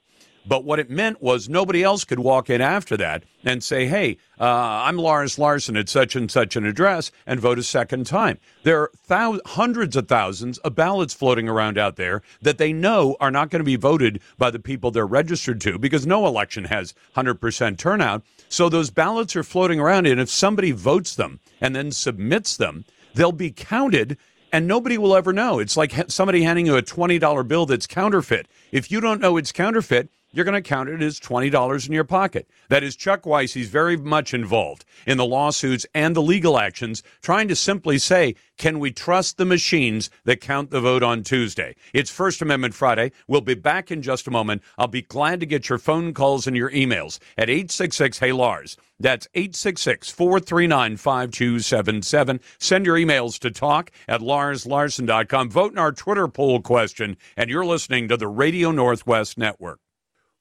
[0.50, 4.18] But what it meant was nobody else could walk in after that and say, hey,
[4.40, 8.40] uh, I'm Lars Larson at such and such an address and vote a second time.
[8.64, 13.32] There are hundreds of thousands of ballots floating around out there that they know are
[13.32, 16.94] not going to be voted by the people they're registered to because no election has
[17.16, 18.24] 100% turnout.
[18.50, 22.84] So those ballots are floating around, and if somebody votes them and then submits them,
[23.14, 24.18] they'll be counted
[24.52, 25.60] and nobody will ever know.
[25.60, 28.48] It's like somebody handing you a $20 bill that's counterfeit.
[28.72, 32.04] If you don't know it's counterfeit, you're going to count it as $20 in your
[32.04, 32.48] pocket.
[32.70, 33.54] That is Chuck Weiss.
[33.54, 38.36] He's very much involved in the lawsuits and the legal actions, trying to simply say,
[38.58, 41.76] can we trust the machines that count the vote on Tuesday?
[41.94, 43.12] It's First Amendment Friday.
[43.28, 44.62] We'll be back in just a moment.
[44.78, 48.78] I'll be glad to get your phone calls and your emails at 866 Hey Lars.
[49.00, 52.42] That's 866 439 5277.
[52.60, 55.50] Send your emails to talk at larslarson.com.
[55.50, 59.80] Vote in our Twitter poll question, and you're listening to the Radio Northwest Network.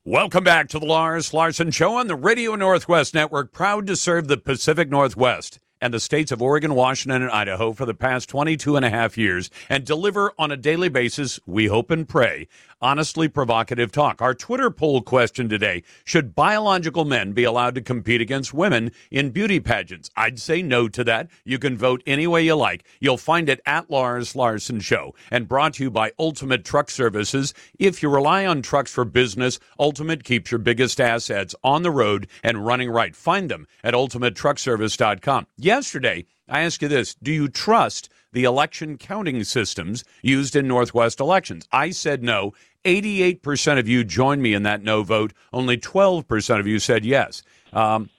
[0.09, 4.27] Welcome back to the Lars Larson Show on the Radio Northwest Network, proud to serve
[4.27, 8.77] the Pacific Northwest and the states of Oregon, Washington, and Idaho for the past 22
[8.77, 12.49] and a half years and deliver on a daily basis, we hope and pray,
[12.81, 14.23] honestly provocative talk.
[14.23, 19.31] Our Twitter poll question today Should biological men be allowed to compete against women in
[19.31, 20.11] beauty pageants?
[20.17, 21.29] I'd say no to that.
[21.45, 22.85] You can vote any way you like.
[23.01, 27.55] You'll find it at Lars Larson Show and brought to you by Ultimate Truck Services.
[27.79, 32.29] If you rely on trucks for business, Ultimate keeps your biggest assets on the road
[32.43, 33.15] and running right.
[33.15, 35.47] Find them at ultimatetruckservice.com.
[35.57, 41.21] Yesterday, I asked you this Do you trust the election counting systems used in Northwest
[41.21, 41.67] elections?
[41.73, 42.53] I said no.
[42.85, 45.33] 88% of you joined me in that no vote.
[45.53, 47.43] Only 12% of you said yes.
[47.73, 48.11] Um,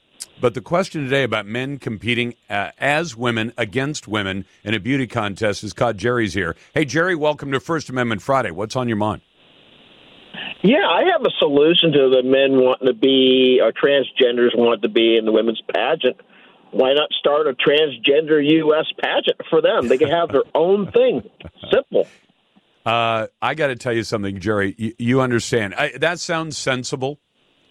[0.41, 5.07] but the question today about men competing uh, as women against women in a beauty
[5.07, 6.55] contest has caught Jerry's here.
[6.73, 8.51] Hey, Jerry, welcome to First Amendment Friday.
[8.51, 9.21] What's on your mind?
[10.61, 14.89] Yeah, I have a solution to the men wanting to be, or transgenders want to
[14.89, 16.17] be in the women's pageant.
[16.71, 18.85] Why not start a transgender U.S.
[19.01, 19.87] pageant for them?
[19.87, 21.29] They can have their own thing.
[21.71, 22.07] Simple.
[22.85, 24.75] Uh, I got to tell you something, Jerry.
[24.77, 25.75] You, you understand.
[25.75, 27.19] I, that sounds sensible,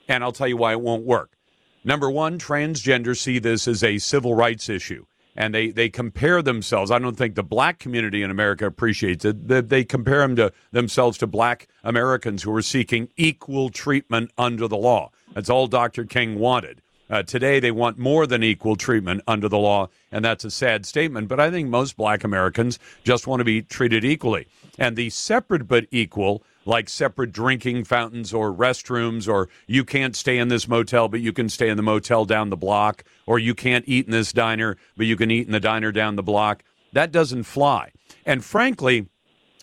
[0.09, 1.37] and I'll tell you why it won't work.
[1.85, 5.07] Number one, transgender see this as a civil rights issue,
[5.37, 6.91] and they, they compare themselves.
[6.91, 9.49] I don't think the black community in America appreciates it.
[9.49, 14.69] They, they compare them to themselves to black Americans who are seeking equal treatment under
[14.69, 15.11] the law.
[15.35, 16.05] That's all Dr.
[16.05, 16.83] King wanted.
[17.11, 20.85] Uh, today, they want more than equal treatment under the law, and that's a sad
[20.85, 21.29] statement.
[21.29, 24.47] But I think most black Americans just want to be treated equally.
[24.79, 30.37] And the separate but equal, like separate drinking fountains or restrooms, or you can't stay
[30.37, 33.55] in this motel, but you can stay in the motel down the block, or you
[33.55, 36.63] can't eat in this diner, but you can eat in the diner down the block,
[36.93, 37.91] that doesn't fly.
[38.25, 39.09] And frankly,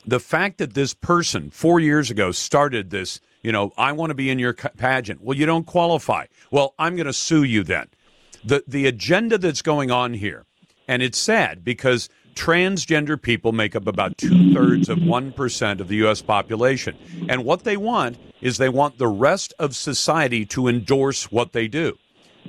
[0.05, 4.15] the fact that this person four years ago started this you know, I want to
[4.15, 5.21] be in your pageant.
[5.21, 6.25] Well, you don't qualify.
[6.49, 7.87] Well, I'm going to sue you then.
[8.43, 10.45] The the agenda that's going on here,
[10.87, 15.89] and it's sad because transgender people make up about two thirds of one percent of
[15.89, 16.23] the U.S.
[16.23, 16.97] population,
[17.29, 21.67] and what they want is they want the rest of society to endorse what they
[21.67, 21.99] do.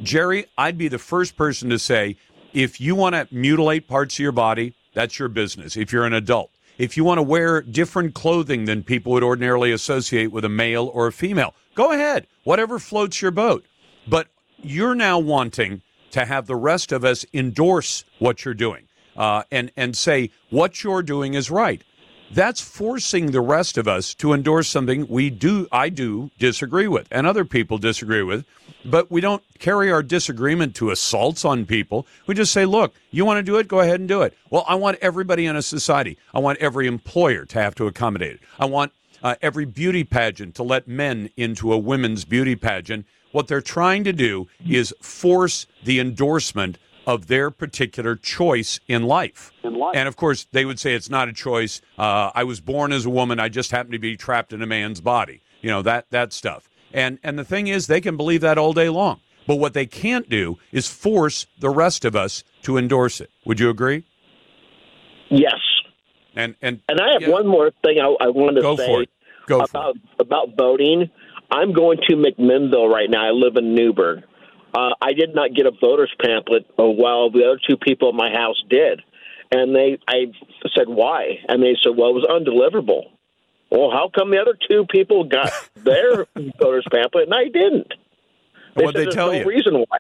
[0.03, 2.17] Jerry, I'd be the first person to say
[2.55, 5.77] if you want to mutilate parts of your body, that's your business.
[5.77, 9.73] If you're an adult if you want to wear different clothing than people would ordinarily
[9.73, 12.27] associate with a male or a female, go ahead.
[12.45, 13.65] Whatever floats your boat.
[14.07, 14.29] But
[14.63, 19.71] you're now wanting to have the rest of us endorse what you're doing uh, and,
[19.77, 21.83] and say what you're doing is right.
[22.31, 27.07] That's forcing the rest of us to endorse something we do, I do disagree with,
[27.11, 28.45] and other people disagree with.
[28.85, 32.07] But we don't carry our disagreement to assaults on people.
[32.27, 33.69] We just say, look, you want to do it?
[33.69, 34.37] Go ahead and do it.
[34.51, 36.19] Well, I want everybody in a society.
[36.33, 38.41] I want every employer to have to accommodate it.
[38.59, 43.07] I want uh, every beauty pageant to let men into a women's beauty pageant.
[43.33, 49.53] What they're trying to do is force the endorsement of their particular choice in life.
[49.63, 49.95] in life.
[49.95, 51.81] And of course, they would say it's not a choice.
[51.97, 53.39] Uh, I was born as a woman.
[53.39, 55.43] I just happen to be trapped in a man's body.
[55.63, 56.69] You know that that stuff.
[56.93, 59.21] And and the thing is, they can believe that all day long.
[59.47, 63.31] But what they can't do is force the rest of us to endorse it.
[63.45, 64.05] Would you agree?
[65.31, 65.61] Yes.
[66.35, 67.31] And and and I have yeah.
[67.31, 69.11] one more thing I, I wanted to Go say for it.
[69.47, 71.11] Go about about voting.
[71.51, 73.29] I'm going to McMinnville right now.
[73.29, 74.25] I live in Newberg.
[74.77, 78.31] Uh, I did not get a voter's pamphlet while the other two people in my
[78.31, 79.01] house did.
[79.51, 80.27] And they, I
[80.77, 81.39] said, why?
[81.49, 83.05] And they said, well, it was undeliverable.
[83.71, 86.27] Well, how come the other two people got their
[86.61, 87.95] voter's pamphlet and I didn't?
[88.75, 89.47] What they tell no you?
[89.47, 89.99] Reason why?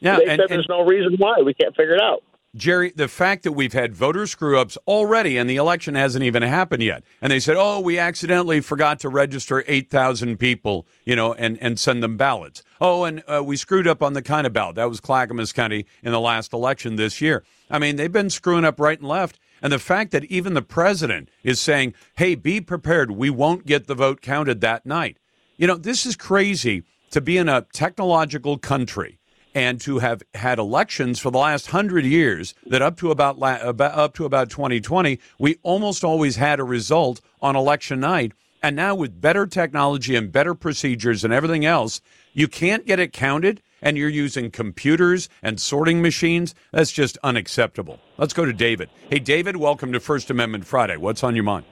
[0.00, 1.42] Yeah, they and, said there's no reason why.
[1.44, 2.22] We can't figure it out.
[2.56, 6.42] Jerry, the fact that we've had voter screw ups already and the election hasn't even
[6.42, 7.02] happened yet.
[7.20, 11.80] And they said, oh, we accidentally forgot to register 8,000 people, you know, and, and
[11.80, 12.62] send them ballots.
[12.80, 14.76] Oh, and uh, we screwed up on the kind of ballot.
[14.76, 17.42] That was Clackamas County in the last election this year.
[17.68, 19.40] I mean, they've been screwing up right and left.
[19.60, 23.88] And the fact that even the president is saying, hey, be prepared, we won't get
[23.88, 25.18] the vote counted that night.
[25.56, 29.18] You know, this is crazy to be in a technological country
[29.54, 33.94] and to have had elections for the last hundred years that up to about, about
[33.94, 38.32] up to about 2020 we almost always had a result on election night.
[38.62, 42.00] And now with better technology and better procedures and everything else
[42.32, 46.54] you can't get it counted and you're using computers and sorting machines.
[46.72, 48.00] That's just unacceptable.
[48.18, 48.90] Let's go to david.
[49.08, 50.96] Hey david welcome to first amendment friday.
[50.96, 51.66] What's on your mind?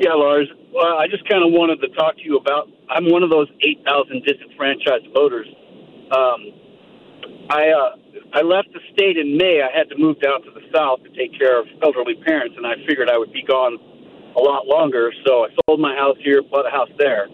[0.00, 0.48] Yeah lars.
[0.72, 3.48] Well, i just kind of wanted to talk to you about i'm one of those
[3.62, 5.46] 8000 disenfranchised voters
[6.10, 6.40] um,
[7.50, 7.90] I uh,
[8.34, 9.62] I left the state in May.
[9.62, 12.66] I had to move down to the south to take care of elderly parents, and
[12.66, 13.78] I figured I would be gone
[14.36, 15.12] a lot longer.
[15.26, 17.26] So I sold my house here, bought a house there.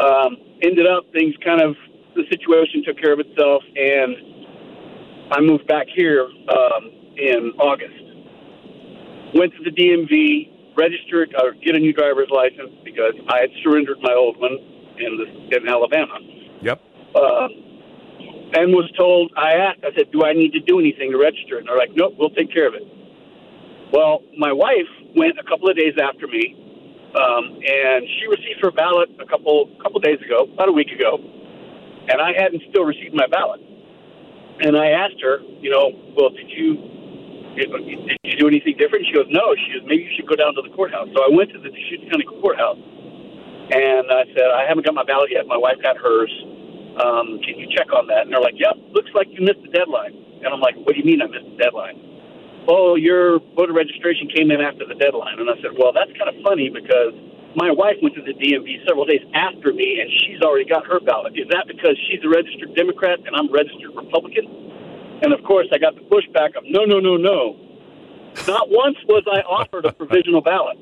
[0.00, 1.76] Um, ended up things kind of
[2.16, 8.00] the situation took care of itself, and I moved back here um, in August.
[9.34, 13.98] Went to the DMV, registered, or get a new driver's license because I had surrendered
[14.02, 14.56] my old one
[14.98, 16.18] in the in Alabama.
[16.62, 16.80] Yep.
[17.14, 17.48] Uh,
[18.52, 21.58] and was told, I asked, I said, do I need to do anything to register?
[21.58, 22.82] And they're like, nope, we'll take care of it.
[23.92, 26.54] Well, my wife went a couple of days after me,
[27.14, 31.18] um, and she received her ballot a couple couple days ago, about a week ago,
[31.18, 33.60] and I hadn't still received my ballot.
[34.62, 36.78] And I asked her, you know, well, did you
[37.56, 37.66] did
[38.22, 39.06] you do anything different?
[39.06, 39.54] She goes, no.
[39.58, 41.08] She goes, maybe you should go down to the courthouse.
[41.14, 45.02] So I went to the Deschutes County Courthouse, and I said, I haven't got my
[45.02, 45.46] ballot yet.
[45.46, 46.30] My wife got hers.
[46.98, 48.26] Um, can you check on that?
[48.26, 50.16] And they're like, yep, looks like you missed the deadline.
[50.42, 52.00] And I'm like, what do you mean I missed the deadline?
[52.68, 55.38] Oh, your voter registration came in after the deadline.
[55.38, 57.14] And I said, well, that's kind of funny because
[57.56, 61.00] my wife went to the DMV several days after me, and she's already got her
[61.00, 61.34] ballot.
[61.38, 64.46] Is that because she's a registered Democrat and I'm registered Republican?
[65.22, 67.56] And of course, I got the pushback of no, no, no, no.
[68.46, 70.78] Not once was I offered a provisional ballot.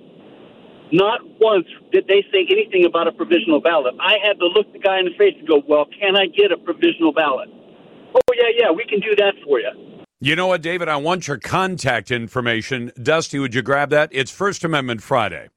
[0.92, 3.94] Not once did they say anything about a provisional ballot.
[4.00, 6.50] I had to look the guy in the face and go, "Well, can I get
[6.50, 7.50] a provisional ballot?"
[8.14, 9.70] Oh yeah, yeah, we can do that for you.
[10.20, 10.88] You know what, David?
[10.88, 12.90] I want your contact information.
[13.00, 14.08] Dusty, would you grab that?
[14.12, 15.48] It's First Amendment Friday.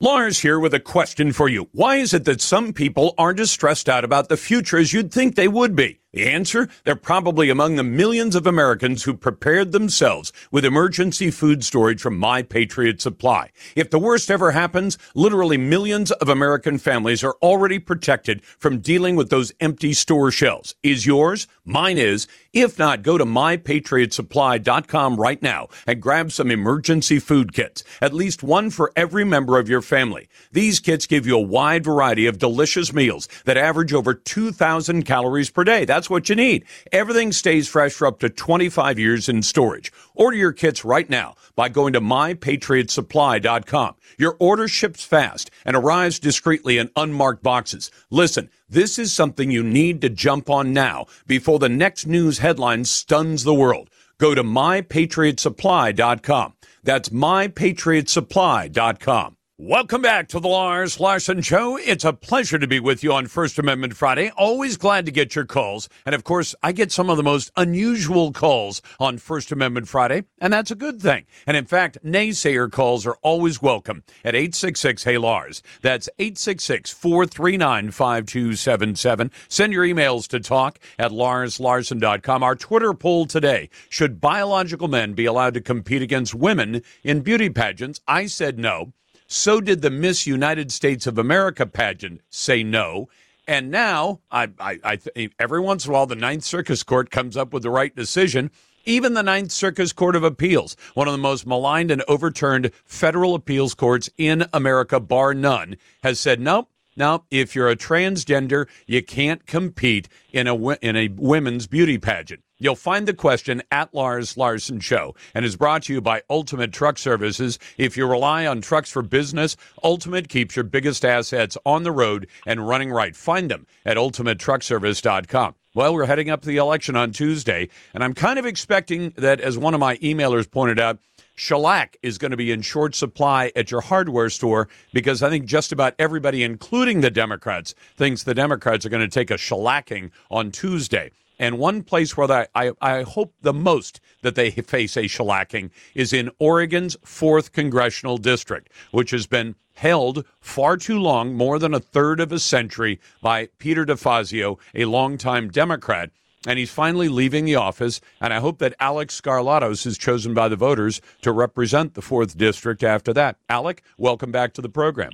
[0.00, 1.68] Lars here with a question for you.
[1.72, 5.12] Why is it that some people aren't as stressed out about the future as you'd
[5.12, 6.00] think they would be?
[6.14, 6.70] The answer?
[6.84, 12.16] They're probably among the millions of Americans who prepared themselves with emergency food storage from
[12.16, 13.50] My Patriot Supply.
[13.76, 19.16] If the worst ever happens, literally millions of American families are already protected from dealing
[19.16, 20.74] with those empty store shelves.
[20.82, 21.46] Is yours?
[21.66, 22.26] Mine is.
[22.54, 28.42] If not, go to mypatriotsupply.com right now and grab some emergency food kits, at least
[28.42, 30.30] one for every member of your family.
[30.52, 35.50] These kits give you a wide variety of delicious meals that average over 2,000 calories
[35.50, 35.84] per day.
[35.84, 36.64] That's what you need.
[36.92, 39.92] Everything stays fresh for up to 25 years in storage.
[40.14, 43.94] Order your kits right now by going to mypatriotsupply.com.
[44.18, 47.90] Your order ships fast and arrives discreetly in unmarked boxes.
[48.10, 52.84] Listen, this is something you need to jump on now before the next news headline
[52.84, 53.90] stuns the world.
[54.18, 56.54] Go to mypatriotsupply.com.
[56.82, 59.37] That's mypatriotsupply.com.
[59.60, 61.76] Welcome back to the Lars Larson Show.
[61.78, 64.30] It's a pleasure to be with you on First Amendment Friday.
[64.36, 65.88] Always glad to get your calls.
[66.06, 70.22] And of course, I get some of the most unusual calls on First Amendment Friday,
[70.40, 71.26] and that's a good thing.
[71.44, 75.60] And in fact, naysayer calls are always welcome at 866 Hey Lars.
[75.82, 79.32] That's 866 439 5277.
[79.48, 82.44] Send your emails to talk at larslarson.com.
[82.44, 87.50] Our Twitter poll today Should biological men be allowed to compete against women in beauty
[87.50, 88.00] pageants?
[88.06, 88.92] I said no.
[89.30, 93.10] So did the Miss United States of America pageant say no.
[93.46, 97.36] And now, I, I, I every once in a while, the Ninth Circus Court comes
[97.36, 98.50] up with the right decision.
[98.86, 103.34] Even the Ninth Circus Court of Appeals, one of the most maligned and overturned federal
[103.34, 106.70] appeals courts in America, bar none, has said nope.
[106.98, 112.42] Now, if you're a transgender, you can't compete in a in a women's beauty pageant.
[112.58, 116.72] You'll find the question at Lars Larson Show and is brought to you by Ultimate
[116.72, 117.60] Truck Services.
[117.76, 122.26] If you rely on trucks for business, Ultimate keeps your biggest assets on the road
[122.46, 123.14] and running right.
[123.14, 125.54] Find them at ultimatetruckservice.com.
[125.74, 129.40] Well, we're heading up to the election on Tuesday, and I'm kind of expecting that,
[129.40, 130.98] as one of my emailers pointed out,
[131.38, 135.46] shellac is going to be in short supply at your hardware store because I think
[135.46, 140.10] just about everybody, including the Democrats, thinks the Democrats are going to take a shellacking
[140.30, 141.12] on Tuesday.
[141.38, 145.70] And one place where I, I, I, hope the most that they face a shellacking
[145.94, 151.72] is in Oregon's 4th Congressional District, which has been held far too long, more than
[151.72, 156.10] a third of a century, by Peter DeFazio, a longtime Democrat.
[156.46, 158.00] And he's finally leaving the office.
[158.20, 162.36] And I hope that Alek Skarlatos is chosen by the voters to represent the 4th
[162.36, 163.36] District after that.
[163.50, 165.10] Alek, welcome back to the program.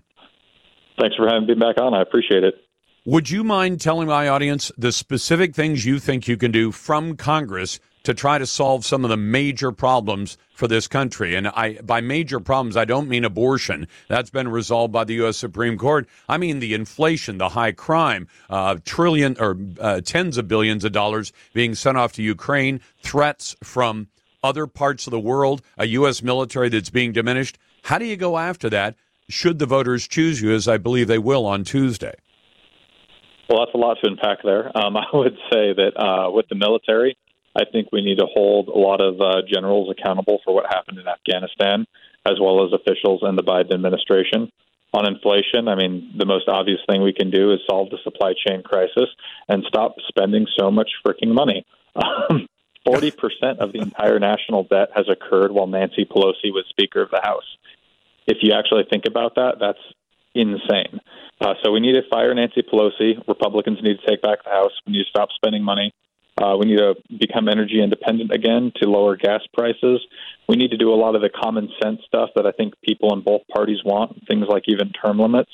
[1.00, 1.94] Thanks for having me back on.
[1.94, 2.54] I appreciate it.
[3.06, 7.16] Would you mind telling my audience the specific things you think you can do from
[7.16, 11.34] Congress to try to solve some of the major problems for this country?
[11.34, 13.88] And I, by major problems, I don't mean abortion.
[14.08, 15.36] That's been resolved by the U.S.
[15.36, 16.08] Supreme Court.
[16.28, 20.92] I mean the inflation, the high crime, uh, trillion or uh, tens of billions of
[20.92, 24.08] dollars being sent off to Ukraine, threats from
[24.42, 26.22] other parts of the world, a U.S.
[26.22, 27.58] military that's being diminished.
[27.82, 28.94] How do you go after that?
[29.28, 32.14] Should the voters choose you, as I believe they will on Tuesday?
[33.48, 34.76] Well, that's a lot to unpack there.
[34.76, 37.16] Um, I would say that uh, with the military,
[37.56, 40.98] I think we need to hold a lot of uh, generals accountable for what happened
[40.98, 41.86] in Afghanistan,
[42.26, 44.50] as well as officials in the Biden administration.
[44.92, 48.32] On inflation, I mean, the most obvious thing we can do is solve the supply
[48.46, 49.08] chain crisis
[49.48, 51.66] and stop spending so much freaking money.
[51.96, 52.48] Um,
[52.86, 57.20] 40% of the entire national debt has occurred while Nancy Pelosi was Speaker of the
[57.22, 57.56] House.
[58.26, 59.78] If you actually think about that, that's
[60.34, 61.00] insane.
[61.40, 63.26] Uh, so we need to fire Nancy Pelosi.
[63.26, 64.72] Republicans need to take back the House.
[64.86, 65.92] We need to stop spending money.
[66.36, 70.00] Uh, we need to become energy independent again to lower gas prices.
[70.48, 73.12] We need to do a lot of the common sense stuff that I think people
[73.14, 75.50] in both parties want, things like even term limits.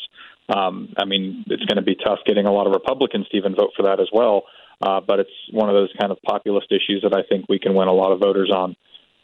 [0.54, 3.54] Um, I mean, it's going to be tough getting a lot of Republicans to even
[3.54, 4.44] vote for that as well.
[4.80, 7.74] Uh, but it's one of those kind of populist issues that I think we can
[7.74, 8.74] win a lot of voters on.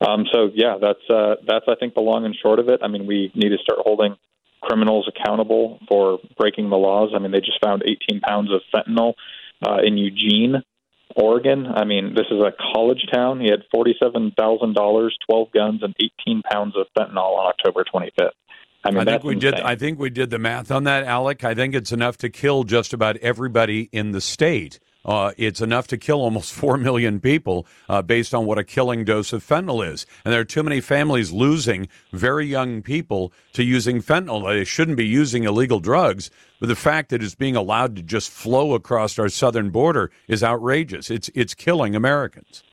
[0.06, 2.80] Um, so yeah, that's uh, that's I think the long and short of it.
[2.82, 4.16] I mean, we need to start holding
[4.60, 7.12] criminals accountable for breaking the laws.
[7.14, 9.14] I mean, they just found 18 pounds of fentanyl
[9.66, 10.62] uh, in Eugene,
[11.16, 11.66] Oregon.
[11.66, 13.40] I mean, this is a college town.
[13.40, 15.94] He had $47,000, 12 guns, and
[16.26, 18.30] 18 pounds of fentanyl on October 25th.
[18.84, 19.52] I mean, I think we insane.
[19.52, 19.60] did.
[19.60, 21.42] I think we did the math on that, Alek.
[21.42, 24.78] I think it's enough to kill just about everybody in the state.
[25.06, 29.04] Uh, it's enough to kill almost 4 million people uh, based on what a killing
[29.04, 30.04] dose of fentanyl is.
[30.24, 34.46] And there are too many families losing very young people to using fentanyl.
[34.46, 36.30] They shouldn't be using illegal drugs,
[36.60, 40.42] but the fact that it's being allowed to just flow across our southern border is
[40.42, 41.10] outrageous.
[41.10, 42.64] It's, it's killing Americans.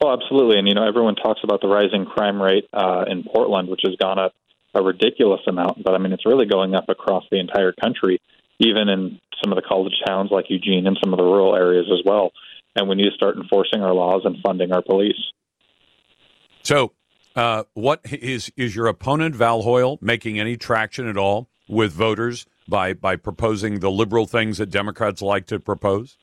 [0.00, 0.58] Well, absolutely.
[0.58, 3.96] And, you know, everyone talks about the rising crime rate uh, in Portland, which has
[3.96, 4.34] gone up
[4.76, 8.20] a ridiculous amount, but I mean, it's really going up across the entire country,
[8.58, 11.86] even in some of the college towns like Eugene and some of the rural areas
[11.92, 12.32] as well.
[12.74, 15.20] And we need to start enforcing our laws and funding our police.
[16.62, 16.92] So,
[17.34, 22.46] uh, what is is your opponent Val Hoyle making any traction at all with voters
[22.68, 26.16] by by proposing the liberal things that Democrats like to propose?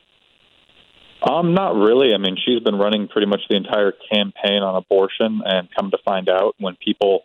[1.23, 2.13] Um, not really.
[2.13, 5.97] I mean, she's been running pretty much the entire campaign on abortion, and come to
[6.03, 7.23] find out, when people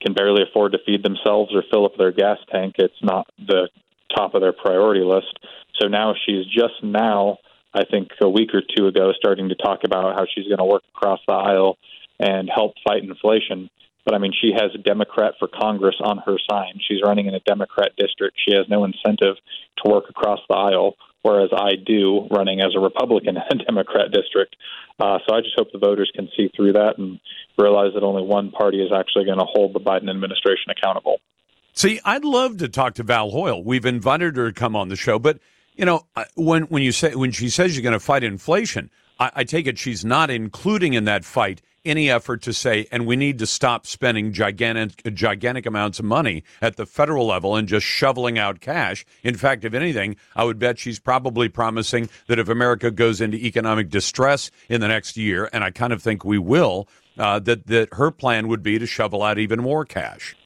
[0.00, 3.68] can barely afford to feed themselves or fill up their gas tank, it's not the
[4.14, 5.38] top of their priority list.
[5.80, 7.38] So now she's just now,
[7.72, 10.64] I think, a week or two ago, starting to talk about how she's going to
[10.64, 11.78] work across the aisle
[12.18, 13.70] and help fight inflation.
[14.04, 16.78] But I mean, she has a Democrat for Congress on her sign.
[16.86, 18.38] She's running in a Democrat district.
[18.46, 19.36] She has no incentive
[19.82, 24.12] to work across the aisle, whereas I do running as a Republican in a Democrat
[24.12, 24.56] district.
[25.00, 27.18] Uh, so I just hope the voters can see through that and
[27.58, 31.18] realize that only one party is actually going to hold the Biden administration accountable.
[31.76, 33.62] See, I'd love to talk to Val Hoyle.
[33.62, 35.40] We've invited her to come on the show, but
[35.74, 36.06] you know,
[36.36, 39.66] when when you say when she says you're going to fight inflation, I, I take
[39.66, 43.46] it she's not including in that fight any effort to say, and we need to
[43.46, 48.60] stop spending gigantic, gigantic amounts of money at the federal level and just shoveling out
[48.60, 49.04] cash.
[49.24, 53.36] In fact, if anything, I would bet she's probably promising that if America goes into
[53.36, 57.66] economic distress in the next year, and I kind of think we will, uh, that
[57.66, 60.36] that her plan would be to shovel out even more cash.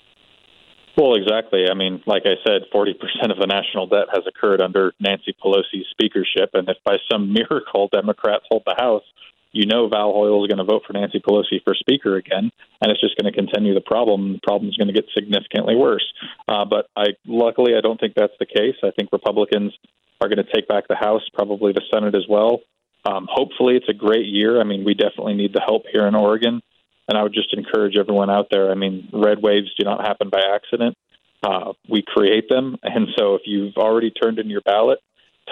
[0.98, 1.66] Well, exactly.
[1.70, 5.86] I mean, like I said, 40% of the national debt has occurred under Nancy Pelosi's
[5.92, 6.50] speakership.
[6.54, 9.04] And if by some miracle Democrats hold the House,
[9.52, 12.50] you know Val Hoyle is going to vote for Nancy Pelosi for Speaker again,
[12.82, 14.32] and it's just going to continue the problem.
[14.32, 16.04] The problem is going to get significantly worse.
[16.48, 18.74] Uh, but I, luckily, I don't think that's the case.
[18.82, 19.72] I think Republicans
[20.20, 22.60] are going to take back the House, probably the Senate as well.
[23.04, 24.60] Um, hopefully, it's a great year.
[24.60, 26.60] I mean, we definitely need the help here in Oregon,
[27.08, 28.70] and I would just encourage everyone out there.
[28.70, 30.96] I mean, red waves do not happen by accident.
[31.42, 34.98] Uh, we create them, and so if you've already turned in your ballot,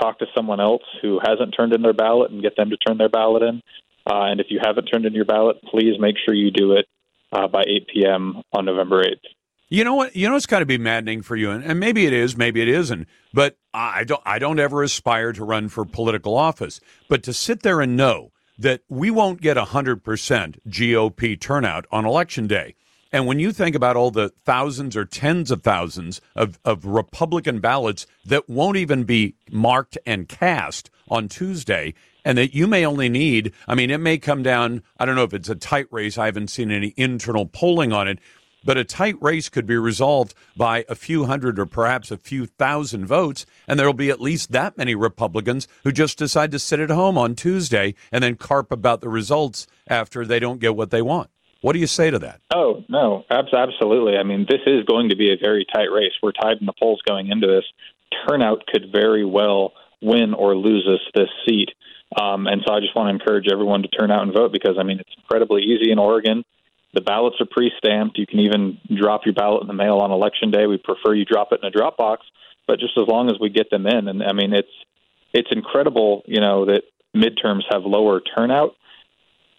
[0.00, 2.98] talk to someone else who hasn't turned in their ballot and get them to turn
[2.98, 3.62] their ballot in.
[4.08, 6.86] Uh, and if you haven't turned in your ballot, please make sure you do it
[7.32, 8.42] uh, by 8 p.m.
[8.52, 9.14] on November 8th.
[9.68, 10.14] You know what?
[10.14, 12.62] You know it's got to be maddening for you, and, and maybe it is, maybe
[12.62, 13.08] it isn't.
[13.34, 14.22] But I don't.
[14.24, 16.80] I don't ever aspire to run for political office.
[17.08, 22.04] But to sit there and know that we won't get hundred percent GOP turnout on
[22.04, 22.74] election day,
[23.12, 27.60] and when you think about all the thousands or tens of thousands of, of Republican
[27.60, 31.94] ballots that won't even be marked and cast on Tuesday,
[32.24, 35.22] and that you may only need, I mean, it may come down, I don't know
[35.22, 38.18] if it's a tight race, I haven't seen any internal polling on it,
[38.66, 42.44] but a tight race could be resolved by a few hundred or perhaps a few
[42.44, 46.58] thousand votes, and there will be at least that many Republicans who just decide to
[46.58, 50.76] sit at home on Tuesday and then carp about the results after they don't get
[50.76, 51.30] what they want.
[51.62, 52.40] What do you say to that?
[52.54, 54.18] Oh, no, absolutely.
[54.18, 56.12] I mean, this is going to be a very tight race.
[56.22, 57.64] We're tied in the polls going into this.
[58.28, 61.70] Turnout could very well win or lose us this seat.
[62.20, 64.76] Um, and so I just want to encourage everyone to turn out and vote because,
[64.78, 66.44] I mean, it's incredibly easy in Oregon.
[66.96, 68.16] The ballots are pre stamped.
[68.16, 70.66] You can even drop your ballot in the mail on election day.
[70.66, 72.24] We prefer you drop it in a drop box,
[72.66, 74.08] but just as long as we get them in.
[74.08, 74.72] And I mean, it's
[75.34, 76.84] it's incredible, you know, that
[77.14, 78.76] midterms have lower turnout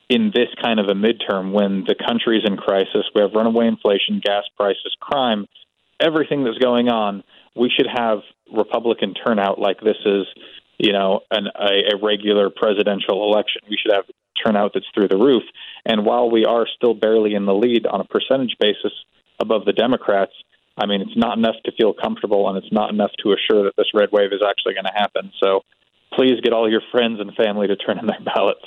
[0.10, 3.06] in this kind of a midterm when the country is in crisis.
[3.14, 5.46] We have runaway inflation, gas prices, crime,
[6.00, 7.24] everything that's going on.
[7.56, 8.22] We should have
[8.52, 10.26] Republican turnout like this is
[10.78, 13.62] you know, an, a, a regular presidential election.
[13.70, 14.06] We should have
[14.46, 15.44] turnout that's through the roof.
[15.86, 18.92] And while we are still barely in the lead on a percentage basis
[19.40, 20.34] above the Democrats,
[20.78, 23.76] I mean, it's not enough to feel comfortable, and it's not enough to assure that
[23.78, 25.32] this red wave is actually going to happen.
[25.44, 25.62] So
[26.14, 28.66] please get all your friends and family to turn in their ballots.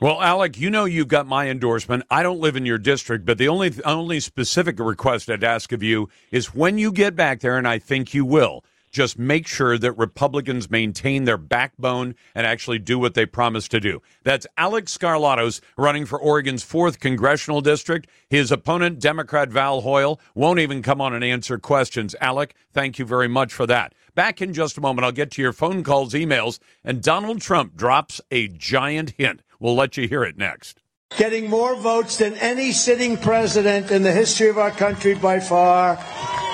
[0.00, 2.02] Well, Alek, you know you've got my endorsement.
[2.10, 5.82] I don't live in your district, but the only only specific request I'd ask of
[5.82, 8.64] you is when you get back there, and I think you will,
[8.94, 13.80] just make sure that Republicans maintain their backbone and actually do what they promised to
[13.80, 14.00] do.
[14.22, 18.08] That's Alek Skarlatos running for Oregon's 4th congressional district.
[18.30, 22.14] His opponent, Democrat Val Hoyle, won't even come on and answer questions.
[22.22, 23.94] Alek, thank you very much for that.
[24.14, 27.76] Back in just a moment, I'll get to your phone calls, emails, and Donald Trump
[27.76, 29.42] drops a giant hint.
[29.58, 30.83] We'll let you hear it next
[31.16, 35.98] getting more votes than any sitting president in the history of our country by far.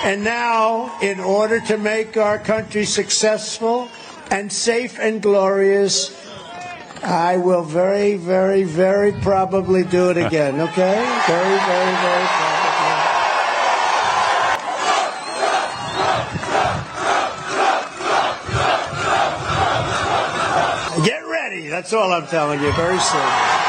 [0.03, 3.89] And now, in order to make our country successful
[4.29, 6.17] and safe and glorious,
[7.03, 11.21] I will very, very, very probably do it again, okay?
[11.27, 12.71] Very, very, very probably.
[21.05, 21.67] Get ready.
[21.67, 23.60] That's all I'm telling you very soon.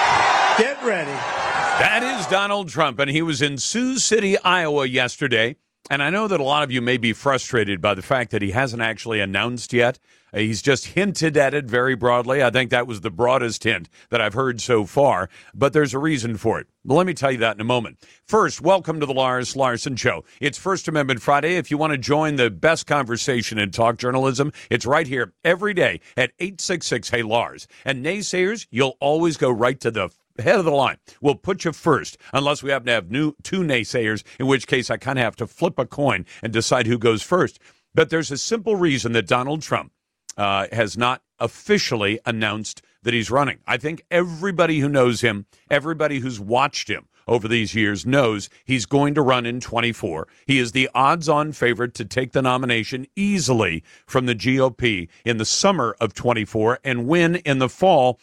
[0.59, 1.11] Get ready.
[1.11, 5.57] That is Donald Trump, and he was in Sioux City, Iowa yesterday.
[5.91, 8.43] And I know that a lot of you may be frustrated by the fact that
[8.43, 9.99] he hasn't actually announced yet.
[10.33, 12.43] Uh, he's just hinted at it very broadly.
[12.43, 15.99] I think that was the broadest hint that I've heard so far, but there's a
[15.99, 16.69] reason for it.
[16.85, 17.99] Well, let me tell you that in a moment.
[18.25, 20.25] First, welcome to the Lars Larson Show.
[20.41, 21.57] It's First Amendment Friday.
[21.57, 25.75] If you want to join the best conversation in talk journalism, it's right here every
[25.75, 27.67] day at 866 Hey Lars.
[27.85, 30.97] And naysayers, you'll always go right to the head of the line.
[31.21, 34.91] We'll put you first, unless we happen to have new two naysayers, in which case
[34.91, 37.59] I kind of have to flip a coin and decide who goes first.
[37.95, 39.93] But there's a simple reason that Donald Trump
[40.37, 43.59] uh, has not officially announced that he's running.
[43.67, 48.87] I think everybody who knows him, everybody who's watched him over these years knows he's
[48.87, 50.29] going to run in 24.
[50.47, 55.37] He is the odds on favorite to take the nomination easily from the GOP in
[55.37, 58.19] the summer of 24 and win in the fall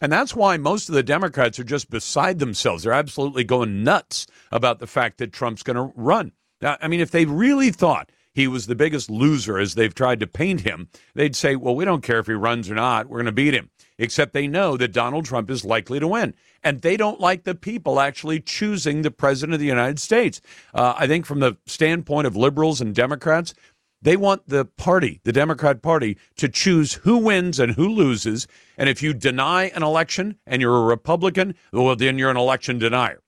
[0.00, 2.82] and that's why most of the Democrats are just beside themselves.
[2.82, 6.32] They're absolutely going nuts about the fact that Trump's going to run.
[6.60, 10.20] Now, I mean, if they really thought he was the biggest loser as they've tried
[10.20, 13.08] to paint him, they'd say, well, we don't care if he runs or not.
[13.08, 13.70] We're going to beat him.
[14.00, 16.34] Except they know that Donald Trump is likely to win.
[16.62, 20.40] And they don't like the people actually choosing the president of the United States.
[20.72, 23.54] Uh, I think from the standpoint of liberals and Democrats,
[24.00, 28.46] they want the party, the Democrat Party, to choose who wins and who loses.
[28.76, 32.78] And if you deny an election and you're a Republican, well, then you're an election
[32.78, 33.20] denier.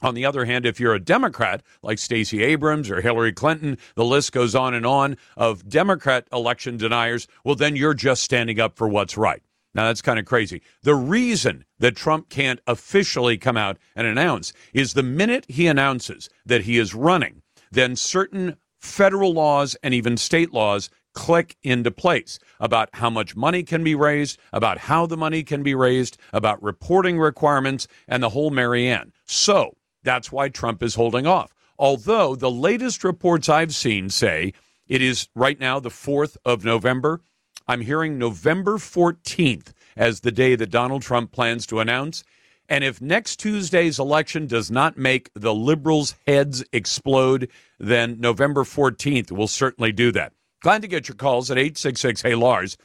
[0.00, 4.04] On the other hand, if you're a Democrat like Stacey Abrams or Hillary Clinton, the
[4.04, 8.76] list goes on and on of Democrat election deniers, well, then you're just standing up
[8.76, 9.42] for what's right.
[9.74, 10.62] Now, that's kind of crazy.
[10.82, 16.28] The reason that Trump can't officially come out and announce is the minute he announces
[16.46, 22.38] that he is running, then certain federal laws and even state laws click into place
[22.60, 26.62] about how much money can be raised, about how the money can be raised, about
[26.62, 29.12] reporting requirements, and the whole Marianne.
[29.24, 31.52] So that's why Trump is holding off.
[31.78, 34.52] Although the latest reports I've seen say
[34.86, 37.20] it is right now the 4th of November.
[37.66, 42.24] I'm hearing November 14th as the day that Donald Trump plans to announce.
[42.68, 47.48] And if next Tuesday's election does not make the liberals' heads explode,
[47.78, 50.32] then November 14th will certainly do that.
[50.60, 52.76] Glad to get your calls at 866 Hey Lars.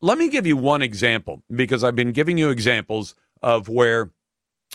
[0.00, 4.10] Let me give you one example because I've been giving you examples of where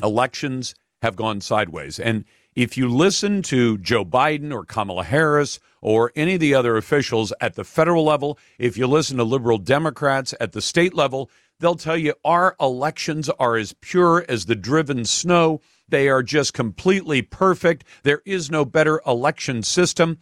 [0.03, 1.99] elections have gone sideways.
[1.99, 6.76] And if you listen to Joe Biden or Kamala Harris or any of the other
[6.76, 11.30] officials at the federal level, if you listen to liberal Democrats at the state level,
[11.62, 15.62] They'll tell you our elections are as pure as the driven snow.
[15.88, 17.84] They are just completely perfect.
[18.01, 20.18] There is no better election system.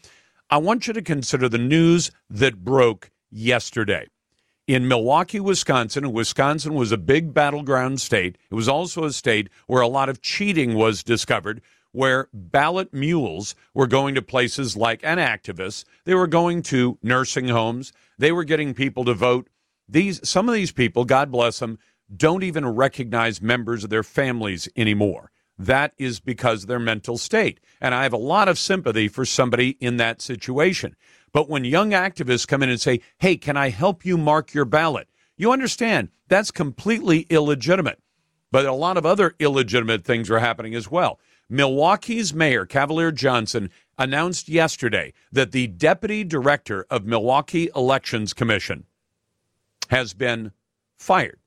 [0.50, 4.08] I want you to consider the news that broke yesterday.
[4.68, 8.38] In Milwaukee, Wisconsin, Wisconsin was a big battleground state.
[8.52, 11.62] It was also a state where a lot of cheating was discovered,
[11.94, 15.86] where ballot mules were going to places like an activist.
[16.04, 17.94] They were going to nursing homes.
[18.18, 19.48] They were getting people to vote
[19.90, 21.80] these some of these people, God bless them,
[22.16, 25.32] don't even recognize members of their families anymore.
[25.58, 27.60] That is because their mental state.
[27.82, 30.96] And I have a lot of sympathy for somebody in that situation.
[31.34, 34.66] But when young activists come in and say, hey, can I help you mark your
[34.66, 35.10] ballot?
[35.36, 38.02] You understand that's completely illegitimate.
[38.52, 41.20] But a lot of other illegitimate things are happening as well.
[41.50, 48.86] Milwaukee's mayor, Cavalier Johnson, announced yesterday that the deputy director of Milwaukee Elections Commission
[49.90, 50.52] has been
[50.98, 51.40] fired.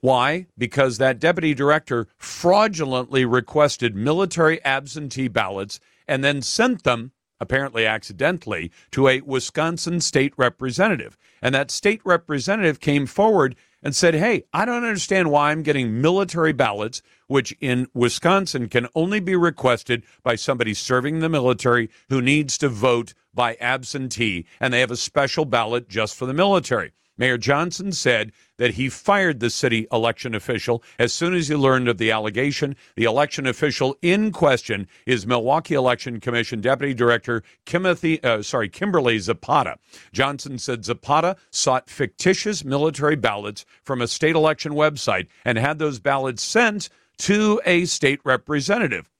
[0.00, 0.46] Why?
[0.56, 8.70] Because that deputy director fraudulently requested military absentee ballots and then sent them, apparently accidentally,
[8.92, 11.16] to a Wisconsin state representative.
[11.42, 16.00] And that state representative came forward and said, Hey, I don't understand why I'm getting
[16.00, 22.20] military ballots, which in Wisconsin can only be requested by somebody serving the military who
[22.20, 26.92] needs to vote by absentee, and they have a special ballot just for the military.
[27.18, 31.88] Mayor Johnson said that he fired the city election official as soon as he learned
[31.88, 32.76] of the allegation.
[32.94, 39.18] The election official in question is Milwaukee Election Commission Deputy Director Kimothy, uh, sorry, Kimberly
[39.18, 39.78] Zapata.
[40.12, 45.98] Johnson said Zapata sought fictitious military ballots from a state election website and had those
[45.98, 46.88] ballots sent
[47.18, 49.10] to a state representative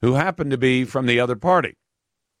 [0.00, 1.76] who happened to be from the other party.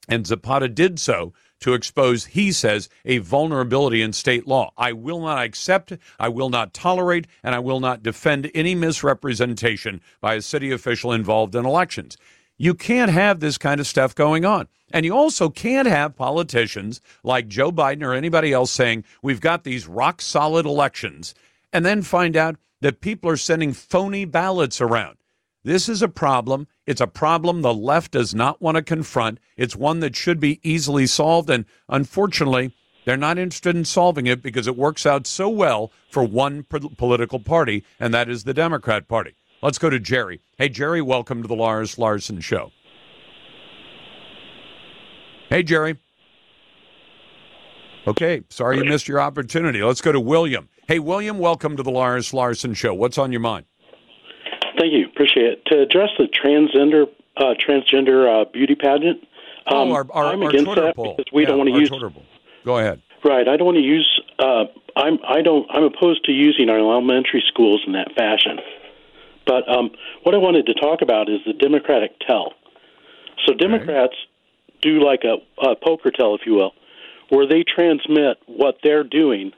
[0.08, 1.32] And Zapata did so
[1.64, 4.70] to expose, he says, a vulnerability in state law.
[4.76, 10.02] I will not accept, I will not tolerate, and I will not defend any misrepresentation
[10.20, 12.18] by a city official involved in elections.
[12.58, 14.68] You can't have this kind of stuff going on.
[14.92, 19.64] And you also can't have politicians like Joe Biden or anybody else saying, we've got
[19.64, 21.34] these rock solid elections,
[21.72, 25.16] and then find out that people are sending phony ballots around.
[25.64, 26.68] This is a problem.
[26.86, 29.38] It's a problem the left does not want to confront.
[29.56, 31.48] It's one that should be easily solved.
[31.48, 32.74] And unfortunately,
[33.06, 36.90] they're not interested in solving it because it works out so well for one po-
[36.98, 39.36] political party, and that is the Democrat Party.
[39.62, 40.40] Let's go to Jerry.
[40.58, 42.70] Hey, Jerry, welcome to the Lars Larson Show.
[45.48, 45.96] Hey, Jerry.
[48.06, 49.82] Okay, sorry you missed your opportunity.
[49.82, 50.68] Let's go to William.
[50.86, 52.92] Hey, William, welcome to the Lars Larson Show.
[52.92, 53.64] What's on your mind?
[54.84, 55.06] Thank you.
[55.06, 55.64] Appreciate it.
[55.68, 57.06] To address the transgender
[57.38, 59.22] uh, transgender uh, beauty pageant,
[59.66, 61.14] um, oh, our, our, I'm our against that poll.
[61.16, 61.90] because we Yeah, don't want to use.
[62.66, 63.00] Go ahead.
[63.24, 63.48] Right.
[63.48, 64.20] I don't want to use.
[64.38, 64.64] Uh,
[64.94, 65.18] I'm.
[65.26, 65.66] I don't.
[65.70, 68.58] I'm opposed to using our elementary schools in that fashion.
[69.46, 69.90] But um,
[70.22, 72.52] what I wanted to talk about is the Democratic tell.
[73.46, 74.16] So Democrats
[74.82, 76.72] do like a, a poker tell, if you will,
[77.30, 79.52] where they transmit what they're doing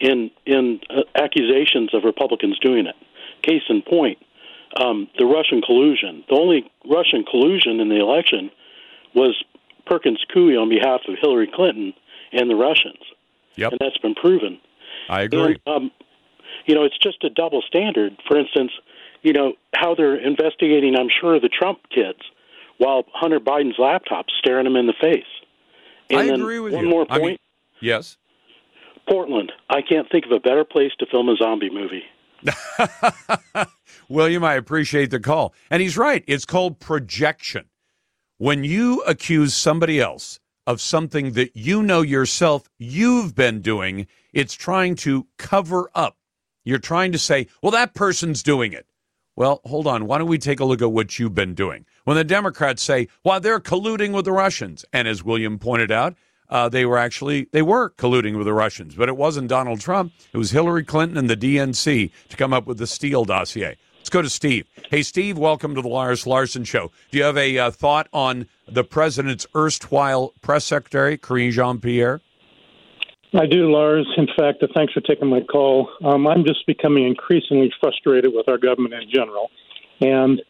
[0.00, 2.94] in in uh, accusations of Republicans doing it.
[3.42, 4.18] Case in point,
[4.76, 6.24] um, the Russian collusion.
[6.28, 8.50] The only Russian collusion in the election
[9.14, 9.42] was
[9.86, 11.94] Perkins Coie on behalf of Hillary Clinton
[12.32, 12.98] and the Russians.
[13.56, 13.72] Yep.
[13.72, 14.58] And that's been proven.
[15.08, 15.58] I agree.
[15.66, 15.90] And, um,
[16.66, 18.16] you know, it's just a double standard.
[18.28, 18.70] For instance,
[19.22, 22.20] you know, how they're investigating, I'm sure, the Trump kids
[22.76, 25.24] while Hunter Biden's laptop's staring them in the face.
[26.10, 26.90] And I agree with one you.
[26.90, 27.24] more I point.
[27.24, 27.38] mean-
[27.80, 28.16] Yes.
[29.08, 29.52] Portland.
[29.70, 32.04] I can't think of a better place to film a zombie movie.
[34.08, 35.54] William, I appreciate the call.
[35.70, 36.24] And he's right.
[36.26, 37.66] It's called projection.
[38.38, 44.54] When you accuse somebody else of something that you know yourself you've been doing, it's
[44.54, 46.16] trying to cover up.
[46.64, 48.86] You're trying to say, well, that person's doing it.
[49.36, 50.06] Well, hold on.
[50.06, 51.86] Why don't we take a look at what you've been doing?
[52.04, 56.16] When the Democrats say, well, they're colluding with the Russians, and as William pointed out,
[56.50, 60.12] uh, they were actually they were colluding with the Russians, but it wasn't Donald Trump.
[60.32, 63.76] It was Hillary Clinton and the DNC to come up with the Steele dossier.
[64.08, 64.66] Let's go to Steve.
[64.90, 66.90] Hey, Steve, welcome to the Lars Larson Show.
[67.10, 72.22] Do you have a uh, thought on the president's erstwhile press secretary, Karine Jean Pierre?
[73.34, 74.08] I do, Lars.
[74.16, 75.90] In fact, uh, thanks for taking my call.
[76.02, 79.50] Um, I'm just becoming increasingly frustrated with our government in general.
[80.00, 80.40] And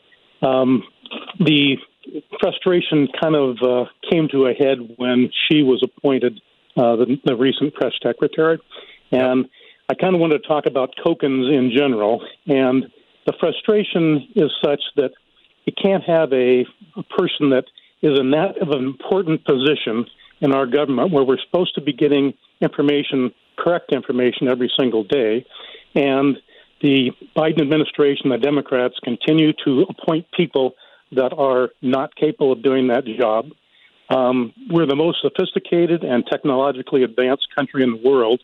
[0.40, 0.84] um,
[1.40, 1.78] the
[2.38, 6.40] frustration kind of uh, came to a head when she was appointed
[6.76, 8.61] uh, the, the recent press secretary.
[9.11, 9.48] And
[9.88, 12.24] I kind of want to talk about tokens in general.
[12.46, 12.84] And
[13.29, 15.11] the frustration is such that
[15.66, 16.64] you can't have a,
[16.97, 17.64] a person that
[18.01, 20.07] is in that of an important position
[20.41, 25.45] in our government where we're supposed to be getting information, correct information every single day.
[25.95, 26.39] And
[26.81, 30.72] the Biden administration, the Democrats, continue to appoint people
[31.12, 33.51] that are not capable of doing that job.
[34.09, 38.41] Um, we're the most sophisticated and technologically advanced country in the world,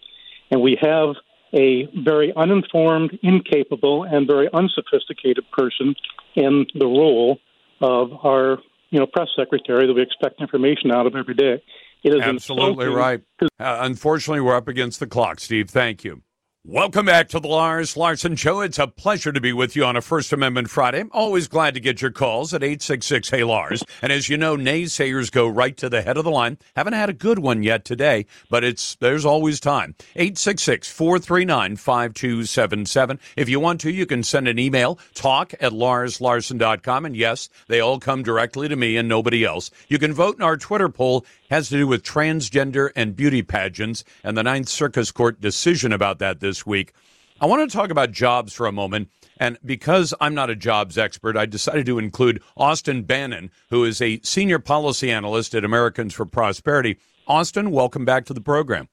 [0.51, 1.15] and we have
[1.55, 5.95] a very uninformed, incapable, and very unsophisticated person
[6.35, 7.39] in the role
[7.81, 8.59] of our,
[8.91, 11.63] you know, press secretary that we expect information out of every day.
[12.03, 13.23] It is Absolutely right.
[13.41, 15.71] Uh, unfortunately, we're up against the clock, Steve.
[15.71, 16.23] Thank you.
[16.67, 18.63] Welcome back to the Lars Larson Show.
[18.63, 21.05] It's a pleasure to be with you on a First Amendment Friday.
[21.13, 23.85] Always glad to get your calls at 866 Hey Lars.
[24.01, 26.57] And as you know, naysayers go right to the head of the line.
[26.75, 29.95] Haven't had a good one yet today, but it's there's always time.
[30.17, 33.21] 866 439 5277.
[33.37, 37.05] If you want to, you can send an email, talk at larslarson.com.
[37.05, 39.71] And yes, they all come directly to me and nobody else.
[39.89, 44.03] You can vote in our Twitter poll has to do with transgender and beauty pageants
[44.25, 46.93] and the Ninth Circus Court decision about that this week.
[47.41, 49.09] I want to talk about jobs for a moment.
[49.37, 54.03] And because I'm not a jobs expert, I decided to include Austin Bannon, who is
[54.03, 56.99] a senior policy analyst at Americans for Prosperity.
[57.29, 58.89] Austin, welcome back to the program.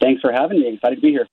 [0.00, 0.72] Thanks for having me.
[0.72, 1.26] Excited to be here.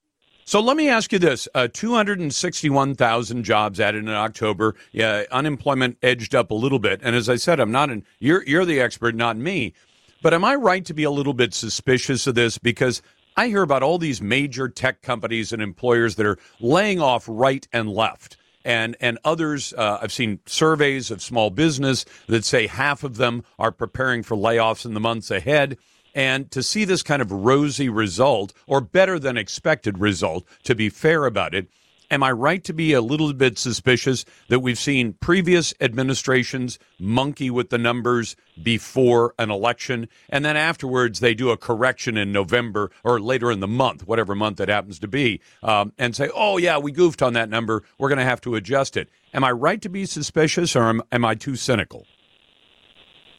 [0.47, 4.09] So let me ask you this: uh, two hundred and sixty-one thousand jobs added in
[4.09, 4.75] October.
[4.93, 7.01] Yeah, unemployment edged up a little bit.
[7.03, 9.73] And as I said, I'm not an you're you're the expert, not me.
[10.21, 13.01] But am I right to be a little bit suspicious of this because
[13.35, 17.67] I hear about all these major tech companies and employers that are laying off right
[17.73, 18.37] and left.
[18.63, 23.43] And, and others, uh, I've seen surveys of small business that say half of them
[23.59, 25.77] are preparing for layoffs in the months ahead.
[26.17, 30.89] And to see this kind of rosy result, or better than expected result, to be
[30.89, 31.67] fair about it,
[32.09, 37.51] am I right to be a little bit suspicious that we've seen previous administrations monkey
[37.51, 42.89] with the numbers before an election, and then afterwards they do a correction in November
[43.03, 46.57] or later in the month, whatever month it happens to be, um, and say, oh,
[46.57, 47.83] yeah, we goofed on that number.
[47.99, 49.07] We're going to have to adjust it.
[49.35, 52.07] Am I right to be suspicious, or am, am I too cynical?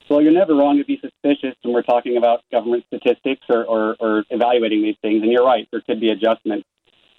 [0.08, 3.96] Well, you're never wrong to be suspicious when we're talking about government statistics or, or,
[4.00, 5.22] or evaluating these things.
[5.22, 6.66] And you're right, there could be adjustments.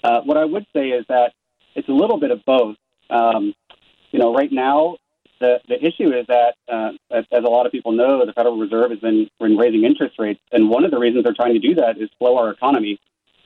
[0.03, 1.33] Uh, what I would say is that
[1.75, 2.77] it's a little bit of both.
[3.09, 3.53] Um,
[4.11, 4.97] you know, right now
[5.39, 8.57] the the issue is that, uh, as, as a lot of people know, the Federal
[8.57, 11.59] Reserve has been, been raising interest rates, and one of the reasons they're trying to
[11.59, 12.99] do that is slow our economy.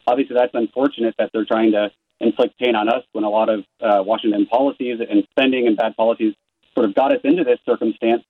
[0.07, 3.59] Obviously, that's unfortunate that they're trying to inflict pain on us when a lot of
[3.81, 6.33] uh, Washington policies and spending and bad policies
[6.73, 8.23] sort of got us into this circumstance.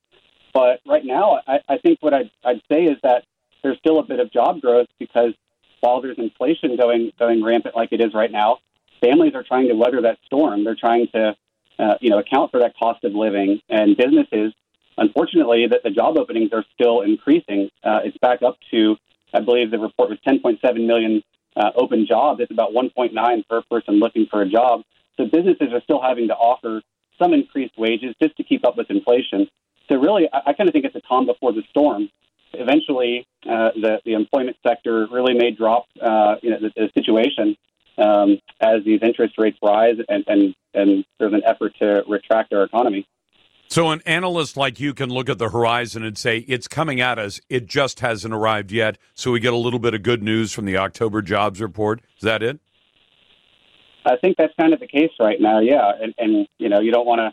[0.54, 3.26] But right now, I, I think what I'd, I'd say is that
[3.64, 5.34] there's still a bit of job growth because
[5.80, 8.60] while there's inflation going going rampant like it is right now,
[9.02, 10.64] families are trying to weather that storm.
[10.64, 11.36] They're trying to
[11.80, 14.54] uh, you know account for that cost of living, and businesses,
[14.98, 17.70] unfortunately, that the job openings are still increasing.
[17.84, 18.96] Uh, it's back up to,
[19.34, 21.24] I believe, the report was 10.7 million
[21.56, 22.42] uh, open jobs.
[22.42, 24.84] It's about 1.9 per person looking for a job.
[25.18, 26.82] So businesses are still having to offer
[27.20, 29.48] some increased wages just to keep up with inflation.
[29.90, 32.10] So really, I, I kind of think it's a calm before the storm.
[32.54, 37.56] Eventually, uh, the the employment sector really may drop, uh, you know, the, the situation
[37.98, 42.64] um, as these interest rates rise, and, and and there's an effort to retract our
[42.64, 43.08] economy.
[43.70, 47.18] So, an analyst like you can look at the horizon and say it's coming at
[47.18, 47.42] us.
[47.50, 48.98] It just hasn't arrived yet.
[49.16, 52.02] So, we get a little bit of good news from the October jobs report.
[52.18, 52.60] Is that it?
[54.06, 55.60] I think that's kind of the case right now.
[55.60, 57.32] Yeah, and, and you know, you don't want to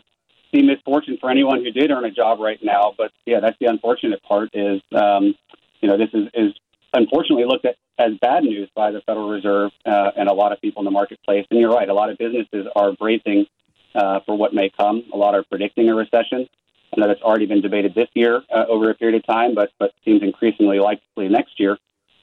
[0.53, 2.93] see misfortune for anyone who did earn a job right now.
[2.97, 4.49] But yeah, that's the unfortunate part.
[4.53, 5.35] Is um,
[5.81, 6.53] you know, this is is
[6.93, 10.61] unfortunately looked at as bad news by the Federal Reserve uh, and a lot of
[10.61, 11.45] people in the marketplace.
[11.51, 13.45] And you're right, a lot of businesses are bracing
[13.93, 15.03] uh, for what may come.
[15.13, 16.47] A lot are predicting a recession.
[16.93, 19.71] I know that's already been debated this year uh, over a period of time, but
[19.79, 21.77] but seems increasingly likely next year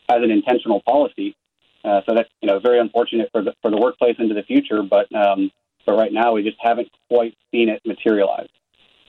[0.09, 1.37] as an intentional policy.
[1.85, 4.83] Uh, so that's you know very unfortunate for the for the workplace into the future.
[4.83, 5.51] But um,
[5.89, 8.51] but right now we just haven't quite seen it materialize.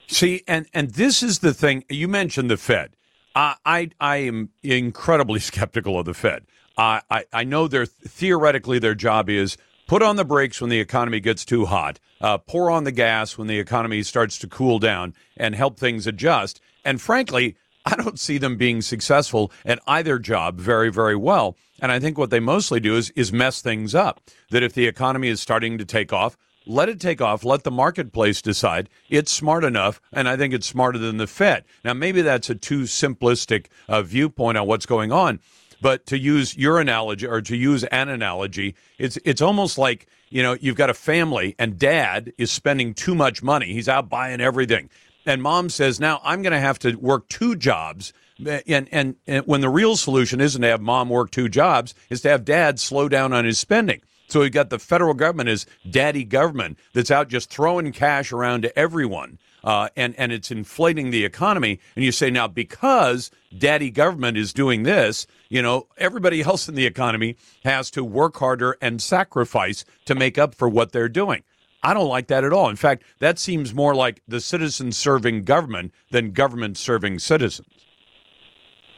[0.08, 2.96] See, and and this is the thing you mentioned the Fed.
[3.36, 6.46] I I am incredibly skeptical of the Fed.
[6.78, 7.02] I
[7.34, 9.58] I know their theoretically their job is
[9.88, 13.38] put on the brakes when the economy gets too hot, uh, pour on the gas
[13.38, 16.62] when the economy starts to cool down, and help things adjust.
[16.86, 21.58] And frankly, I don't see them being successful at either job very very well.
[21.82, 24.22] And I think what they mostly do is is mess things up.
[24.52, 27.44] That if the economy is starting to take off, let it take off.
[27.44, 28.90] Let the marketplace decide.
[29.10, 31.64] It's smart enough, and I think it's smarter than the Fed.
[31.84, 35.40] Now, maybe that's a too simplistic uh, viewpoint on what's going on.
[35.82, 40.44] But to use your analogy, or to use an analogy, it's it's almost like you
[40.44, 43.74] know you've got a family, and dad is spending too much money.
[43.74, 44.90] He's out buying everything,
[45.26, 48.14] and mom says, "Now I'm going to have to work two jobs."
[48.46, 52.22] And, and, and when the real solution isn't to have mom work two jobs, is
[52.22, 54.02] to have dad slow down on his spending.
[54.30, 58.62] So we've got the federal government as daddy government that's out just throwing cash around
[58.62, 59.40] to everyone.
[59.64, 61.80] Uh, and, and it's inflating the economy.
[61.96, 66.76] And you say, now, because daddy government is doing this, you know, everybody else in
[66.76, 71.44] the economy has to work harder and sacrifice to make up for what they're doing.
[71.82, 72.70] I don't like that at all.
[72.70, 77.79] In fact, that seems more like the citizens serving government than government serving citizens.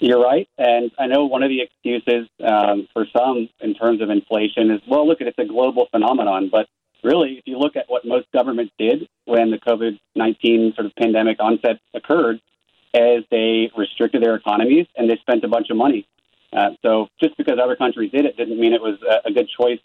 [0.03, 4.09] You're right, and I know one of the excuses um, for some in terms of
[4.09, 6.49] inflation is, well, look, it's a global phenomenon.
[6.51, 6.67] But
[7.03, 10.95] really, if you look at what most governments did when the COVID nineteen sort of
[10.95, 12.41] pandemic onset occurred,
[12.95, 16.07] as they restricted their economies and they spent a bunch of money.
[16.51, 19.79] Uh, so just because other countries did it didn't mean it was a, good choice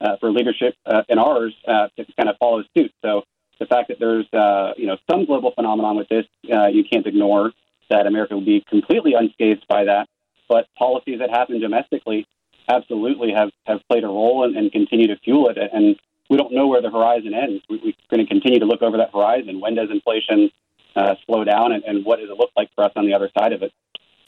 [0.00, 2.92] uh, for leadership uh, in ours uh, to kind of follow suit.
[3.04, 3.24] So
[3.58, 7.04] the fact that there's uh, you know some global phenomenon with this, uh, you can't
[7.04, 7.52] ignore
[7.90, 10.08] that America will be completely unscathed by that.
[10.48, 12.26] But policies that happen domestically
[12.68, 15.58] absolutely have, have played a role and, and continue to fuel it.
[15.58, 15.96] And
[16.28, 17.62] we don't know where the horizon ends.
[17.68, 19.60] We, we're going to continue to look over that horizon.
[19.60, 20.50] When does inflation
[20.96, 23.30] uh, slow down, and, and what does it look like for us on the other
[23.38, 23.72] side of it?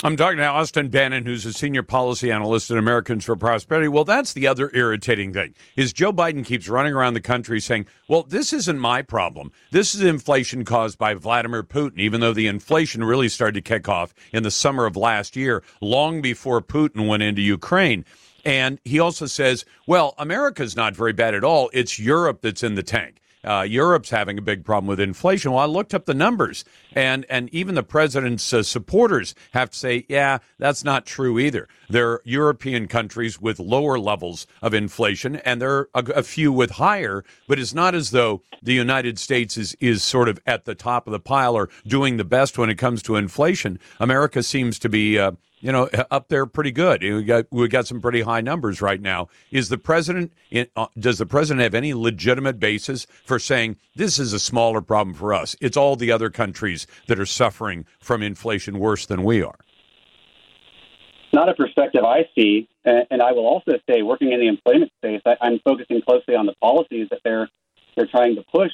[0.05, 3.89] I'm talking to Austin Bannon, who's a senior policy analyst at Americans for Prosperity.
[3.89, 7.87] Well, that's the other irritating thing is Joe Biden keeps running around the country saying,
[8.07, 9.51] "Well, this isn't my problem.
[9.73, 13.89] This is inflation caused by Vladimir Putin." Even though the inflation really started to kick
[13.89, 18.05] off in the summer of last year, long before Putin went into Ukraine.
[18.45, 21.71] And he also says, "Well, America's not very bad at all.
[21.73, 25.53] It's Europe that's in the tank." Uh, Europe's having a big problem with inflation.
[25.53, 29.79] Well, I looked up the numbers, and and even the president's uh, supporters have to
[29.79, 31.69] say, yeah, that's not true either.
[31.89, 36.53] There are European countries with lower levels of inflation, and there are a, a few
[36.53, 37.25] with higher.
[37.47, 41.07] But it's not as though the United States is is sort of at the top
[41.07, 43.79] of the pile or doing the best when it comes to inflation.
[44.01, 45.19] America seems to be.
[45.19, 47.03] Uh, you know, up there pretty good.
[47.03, 49.29] We got we got some pretty high numbers right now.
[49.51, 50.33] Is the president?
[50.77, 55.15] Uh, does the president have any legitimate basis for saying this is a smaller problem
[55.15, 55.57] for us?
[55.61, 59.59] It's all the other countries that are suffering from inflation worse than we are.
[61.33, 65.21] Not a perspective I see, and I will also say, working in the employment space,
[65.27, 67.49] I, I'm focusing closely on the policies that they're
[67.97, 68.73] they're trying to push.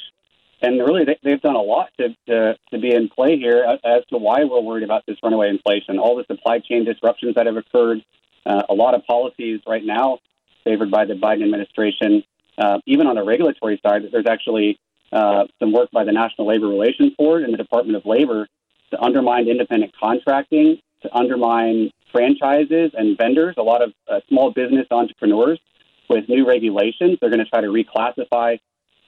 [0.65, 4.03] And really they, they've done a lot to, to to be in play here as
[4.11, 5.99] to why we're worried about this runaway inflation.
[5.99, 8.05] All the supply chain disruptions that have occurred,
[8.47, 10.19] uh, a lot of policies right now
[10.65, 12.25] favored by the Biden administration.
[12.57, 14.79] Uh, even on the regulatory side, there's actually
[15.13, 18.47] uh, some work by the National Labor Relations Board and the Department of Labor
[18.91, 23.55] to undermine independent contracting, to undermine franchises and vendors.
[23.59, 25.61] A lot of uh, small business entrepreneurs
[26.09, 28.59] with new regulations, they're going to try to reclassify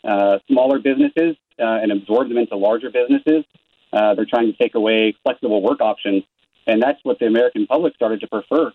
[0.05, 3.45] uh, smaller businesses uh, and absorb them into larger businesses.
[3.93, 6.25] Uh, they're trying to take away flexible work options,
[6.67, 8.73] and that's what the American public started to prefer.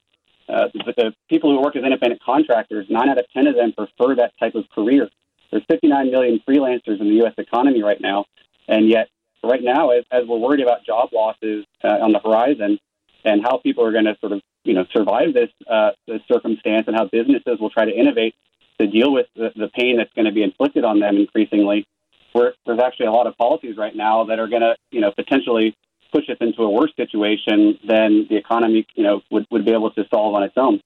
[0.50, 3.74] Uh, but the people who work as independent contractors, nine out of ten of them
[3.74, 5.10] prefer that type of career.
[5.52, 7.34] There's 59 million freelancers in the U.S.
[7.38, 8.26] economy right now,
[8.68, 9.10] and yet
[9.44, 12.80] right now, as, as we're worried about job losses uh, on the horizon
[13.24, 16.86] and how people are going to sort of you know survive this uh, this circumstance
[16.88, 18.36] and how businesses will try to innovate
[18.80, 21.86] to deal with the, the pain that's going to be inflicted on them increasingly.
[22.34, 25.12] Where there's actually a lot of policies right now that are going to you know
[25.12, 25.76] potentially
[26.12, 29.92] push us into a worse situation than the economy you know would, would be able
[29.92, 30.82] to solve on its own.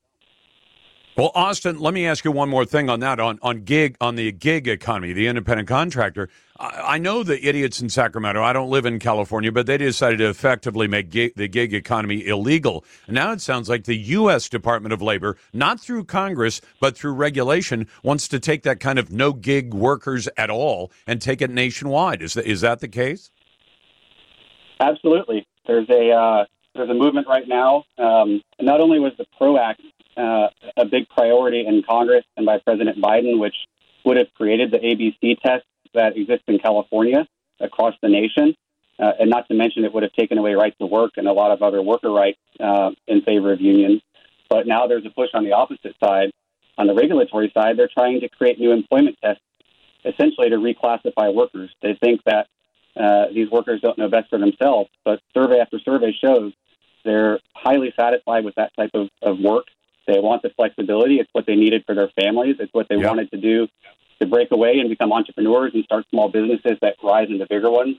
[1.18, 4.16] Well, Austin, let me ask you one more thing on that on on gig on
[4.16, 6.28] the gig economy, the independent contractor.
[6.60, 8.44] I, I know the idiots in Sacramento.
[8.44, 12.28] I don't live in California, but they decided to effectively make gig, the gig economy
[12.28, 12.84] illegal.
[13.08, 14.50] Now it sounds like the U.S.
[14.50, 19.10] Department of Labor, not through Congress but through regulation, wants to take that kind of
[19.10, 22.22] no gig workers at all and take it nationwide.
[22.22, 23.32] Is that is that the case?
[24.82, 25.48] Absolutely.
[25.66, 27.86] There's a uh, there's a movement right now.
[27.98, 29.80] Um, not only was the PRO Act
[30.18, 30.48] uh,
[30.78, 33.56] a big priority in Congress and by President Biden, which
[34.06, 37.28] would have created the ABC test that exists in California
[37.60, 38.56] across the nation.
[38.98, 41.34] Uh, and not to mention, it would have taken away right to work and a
[41.34, 44.02] lot of other worker rights uh, in favor of unions.
[44.50, 46.32] But now there's a push on the opposite side.
[46.78, 49.42] On the regulatory side, they're trying to create new employment tests,
[50.06, 51.72] essentially to reclassify workers.
[51.82, 52.48] They think that
[52.96, 56.54] uh, these workers don't know best for themselves, but survey after survey shows
[57.04, 59.66] they're highly satisfied with that type of, of work
[60.08, 61.20] they want the flexibility.
[61.20, 62.58] It's what they needed for their families.
[62.60, 63.68] It's what they wanted to do
[64.22, 67.98] to break away and become entrepreneurs and start small businesses that rise into bigger ones.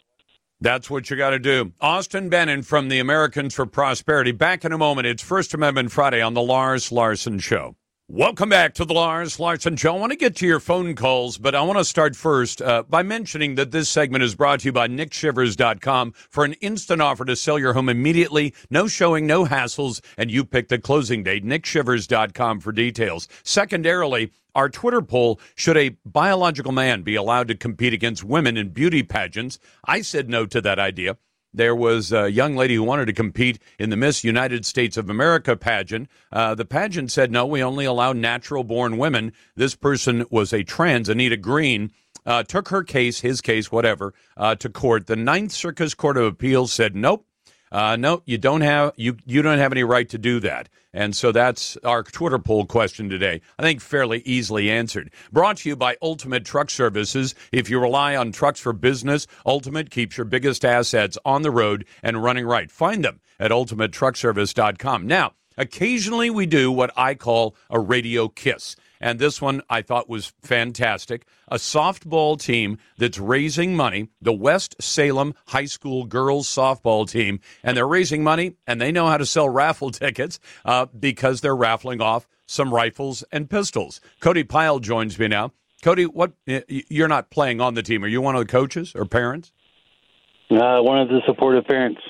[0.60, 1.72] That's what you got to do.
[1.80, 4.32] Austin Bennin from the Americans for Prosperity.
[4.32, 5.06] Back in a moment.
[5.06, 7.76] It's First Amendment Friday on the Lars Larson Show.
[8.08, 9.96] Welcome back to the Lars Larson Show.
[9.96, 12.84] I want to get to your phone calls, but I want to start first uh,
[12.88, 17.24] by mentioning that this segment is brought to you by NickShivers.com for an instant offer
[17.24, 18.54] to sell your home immediately.
[18.70, 21.44] No showing, no hassles, and you pick the closing date.
[21.44, 23.26] NickShivers.com for details.
[23.42, 28.68] Secondarily, our Twitter poll should a biological man be allowed to compete against women in
[28.68, 29.58] beauty pageants?
[29.84, 31.18] I said no to that idea.
[31.56, 35.08] There was a young lady who wanted to compete in the Miss United States of
[35.08, 36.10] America pageant.
[36.30, 39.32] Uh, the pageant said, no, we only allow natural born women.
[39.56, 41.92] This person was a trans, Anita Green.
[42.26, 45.06] Uh, took her case, his case, whatever, uh, to court.
[45.06, 47.24] The Ninth Circus Court of Appeals said, nope,
[47.72, 50.68] uh, no, you don't have you you don't have any right to do that.
[50.92, 53.42] And so that's our Twitter poll question today.
[53.58, 55.10] I think fairly easily answered.
[55.30, 57.34] Brought to you by Ultimate Truck Services.
[57.52, 61.84] If you rely on trucks for business, Ultimate keeps your biggest assets on the road
[62.02, 62.70] and running right.
[62.70, 65.06] Find them at ultimatetruckservice.com.
[65.06, 68.74] Now, occasionally we do what I call a radio kiss.
[69.00, 71.26] And this one I thought was fantastic.
[71.48, 77.76] A softball team that's raising money, the West Salem High School girls softball team, and
[77.76, 82.00] they're raising money and they know how to sell raffle tickets uh, because they're raffling
[82.00, 84.00] off some rifles and pistols.
[84.20, 85.52] Cody Pyle joins me now.
[85.82, 86.32] Cody, what
[86.68, 88.02] you're not playing on the team?
[88.04, 89.52] Are you one of the coaches or parents?
[90.50, 92.00] Uh, one of the supportive parents.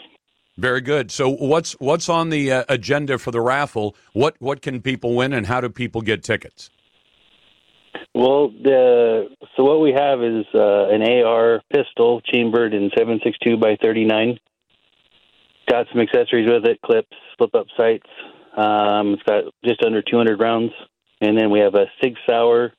[0.57, 1.11] Very good.
[1.11, 3.95] So, what's what's on the uh, agenda for the raffle?
[4.13, 6.71] What what can people win, and how do people get tickets?
[8.15, 13.77] Well, the so what we have is uh, an AR pistol chambered in 7.62 by
[13.83, 14.39] 39.
[15.69, 18.09] Got some accessories with it: clips, flip-up sights.
[18.57, 20.73] Um, it's got just under 200 rounds,
[21.21, 22.73] and then we have a Sig Sauer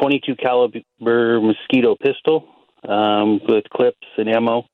[0.00, 2.48] 22 caliber Mosquito pistol
[2.88, 4.64] um, with clips and ammo.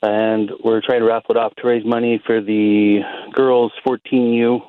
[0.00, 3.00] And we're trying to raffle it off to raise money for the
[3.32, 4.60] girls 14U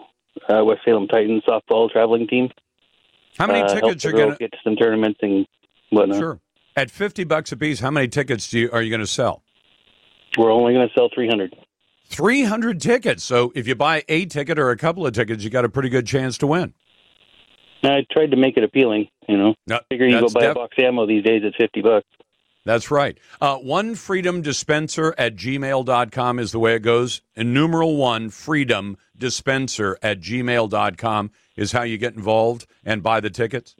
[0.49, 2.49] uh, West Salem Titans softball traveling team.
[3.39, 5.47] How many uh, tickets are going to get to some tournaments and
[5.91, 6.19] whatnot?
[6.19, 6.39] Sure.
[6.75, 9.41] At fifty bucks a piece, how many tickets do you, are you going to sell?
[10.37, 11.55] We're only going to sell three hundred.
[12.05, 13.23] Three hundred tickets.
[13.23, 15.89] So if you buy a ticket or a couple of tickets, you got a pretty
[15.89, 16.73] good chance to win.
[17.81, 19.07] I tried to make it appealing.
[19.27, 21.81] You know, no, figure you go buy def- a box ammo these days at fifty
[21.81, 22.07] bucks.
[22.65, 23.17] That's right.
[23.39, 27.21] Uh, one freedom dispenser at gmail.com is the way it goes.
[27.35, 33.29] And numeral one freedom dispenser at gmail.com is how you get involved and buy the
[33.29, 33.75] tickets?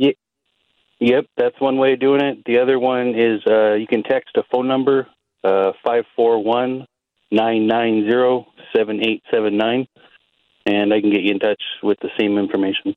[0.99, 2.43] Yep, that's one way of doing it.
[2.45, 5.07] The other one is uh, you can text a phone number
[5.43, 6.85] uh, five four one
[7.31, 9.87] nine nine zero seven eight seven nine,
[10.65, 12.95] and I can get you in touch with the same information.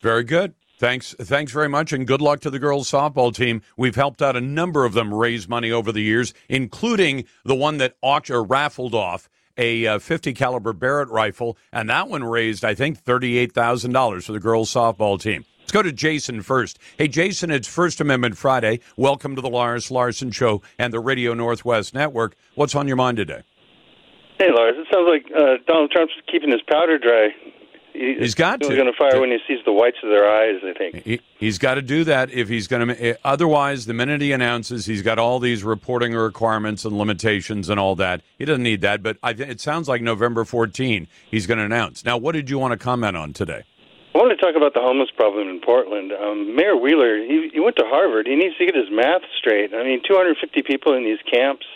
[0.00, 0.54] Very good.
[0.84, 3.62] Thanks, thanks very much, and good luck to the girls softball team.
[3.74, 7.78] We've helped out a number of them raise money over the years, including the one
[7.78, 12.66] that auction or raffled off a uh, 50 caliber Barrett rifle, and that one raised,
[12.66, 15.46] I think, $38,000 for the girls softball team.
[15.60, 16.78] Let's go to Jason first.
[16.98, 18.80] Hey, Jason, it's First Amendment Friday.
[18.98, 22.36] Welcome to the Lars Larson Show and the Radio Northwest Network.
[22.56, 23.42] What's on your mind today?
[24.38, 24.74] Hey, Lars.
[24.76, 27.28] It sounds like uh, Donald Trump's keeping his powder dry.
[27.94, 28.66] He, he's got to.
[28.66, 30.60] He's going to fire when he sees the whites of their eyes.
[30.64, 33.18] I think he, he's got to do that if he's going to.
[33.24, 37.94] Otherwise, the minute he announces he's got all these reporting requirements and limitations and all
[37.96, 39.02] that, he doesn't need that.
[39.02, 42.04] But I, it sounds like November 14 he's going to announce.
[42.04, 43.64] Now, what did you want to comment on today?
[44.14, 46.12] I want to talk about the homeless problem in Portland.
[46.12, 48.26] Um, Mayor Wheeler, he, he went to Harvard.
[48.28, 49.74] He needs to get his math straight.
[49.74, 51.66] I mean, 250 people in these camps,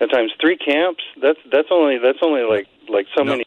[0.00, 1.02] at times three camps.
[1.20, 3.32] That's that's only that's only like like so No.
[3.32, 3.44] many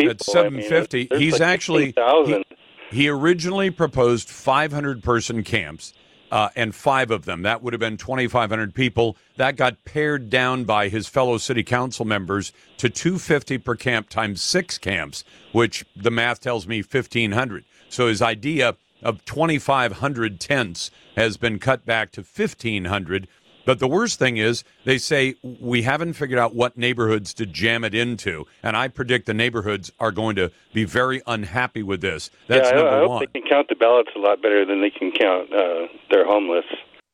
[0.00, 0.10] people.
[0.10, 2.44] At 750, I mean, he's like actually 16,000.
[2.90, 5.92] he, he originally proposed 500 person camps.
[6.32, 7.42] Uh, and five of them.
[7.42, 9.16] That would have been 2,500 people.
[9.36, 14.40] That got pared down by his fellow city council members to 250 per camp times
[14.40, 17.64] six camps, which the math tells me 1,500.
[17.88, 23.26] So his idea of 2,500 tents has been cut back to 1,500.
[23.66, 27.84] But the worst thing is, they say we haven't figured out what neighborhoods to jam
[27.84, 32.30] it into, and I predict the neighborhoods are going to be very unhappy with this.
[32.48, 33.20] That's yeah, I, number I hope one.
[33.20, 36.64] they can count the ballots a lot better than they can count uh, their homeless.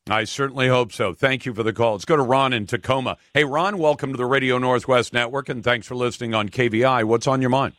[0.09, 1.15] I certainly hope so.
[1.15, 1.95] Thank you for the call.
[1.95, 3.17] Let's go to Ron in Tacoma.
[3.35, 7.03] Hey, Ron, welcome to the Radio Northwest Network, and thanks for listening on KVI.
[7.03, 7.75] What's on your mind?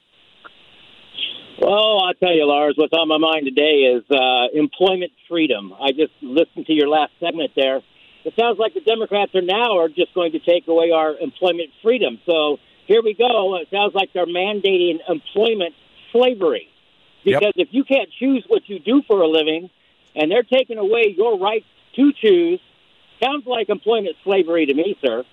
[1.59, 5.73] Well, I'll tell you, Lars, what's on my mind today is uh, employment freedom.
[5.81, 7.81] I just listened to your last segment there.
[8.27, 11.69] It sounds like the Democrats are now are just going to take away our employment
[11.81, 12.19] freedom.
[12.25, 13.55] So here we go.
[13.55, 15.75] It sounds like they're mandating employment
[16.11, 16.67] slavery.
[17.23, 19.69] Because if you can't choose what you do for a living,
[20.13, 21.63] and they're taking away your right
[21.95, 22.59] to choose,
[23.23, 25.23] sounds like employment slavery to me, sir.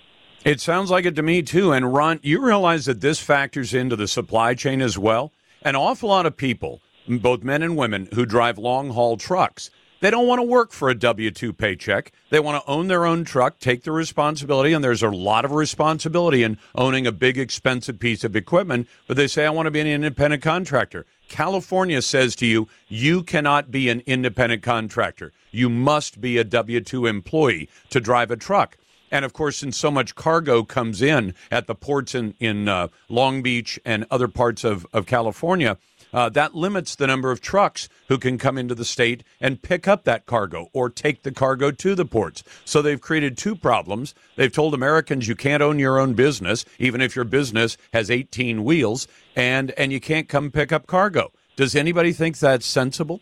[0.44, 1.72] It sounds like it to me, too.
[1.72, 5.32] And Ron, you realize that this factors into the supply chain as well?
[5.62, 9.70] An awful lot of people, both men and women, who drive long haul trucks,
[10.04, 12.12] they don't want to work for a W 2 paycheck.
[12.28, 15.52] They want to own their own truck, take the responsibility, and there's a lot of
[15.52, 18.86] responsibility in owning a big, expensive piece of equipment.
[19.06, 21.06] But they say, I want to be an independent contractor.
[21.30, 25.32] California says to you, you cannot be an independent contractor.
[25.50, 28.76] You must be a W 2 employee to drive a truck.
[29.10, 32.88] And of course, since so much cargo comes in at the ports in, in uh,
[33.08, 35.78] Long Beach and other parts of, of California,
[36.14, 39.88] uh, that limits the number of trucks who can come into the state and pick
[39.88, 42.44] up that cargo or take the cargo to the ports.
[42.64, 44.14] So they've created two problems.
[44.36, 48.62] They've told Americans you can't own your own business, even if your business has 18
[48.62, 51.32] wheels, and, and you can't come pick up cargo.
[51.56, 53.20] Does anybody think that's sensible?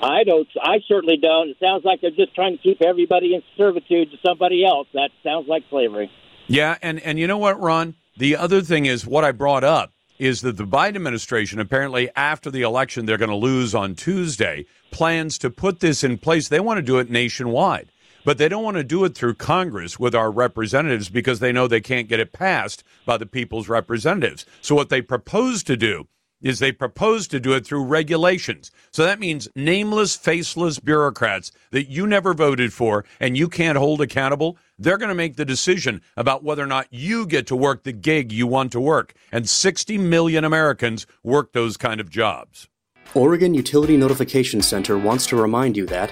[0.00, 0.48] I don't.
[0.60, 1.48] I certainly don't.
[1.48, 4.86] It sounds like they're just trying to keep everybody in servitude to somebody else.
[4.94, 6.10] That sounds like slavery.
[6.46, 7.96] Yeah, and, and you know what, Ron?
[8.16, 12.50] The other thing is what I brought up is that the Biden administration, apparently after
[12.50, 16.48] the election they're going to lose on Tuesday, plans to put this in place.
[16.48, 17.88] They want to do it nationwide,
[18.24, 21.66] but they don't want to do it through Congress with our representatives because they know
[21.66, 24.44] they can't get it passed by the people's representatives.
[24.60, 26.08] So what they propose to do
[26.42, 28.70] is they propose to do it through regulations.
[28.90, 34.00] So that means nameless, faceless bureaucrats that you never voted for and you can't hold
[34.00, 34.56] accountable.
[34.78, 37.92] They're going to make the decision about whether or not you get to work the
[37.92, 39.14] gig you want to work.
[39.32, 42.68] And 60 million Americans work those kind of jobs.
[43.14, 46.10] Oregon Utility Notification Center wants to remind you that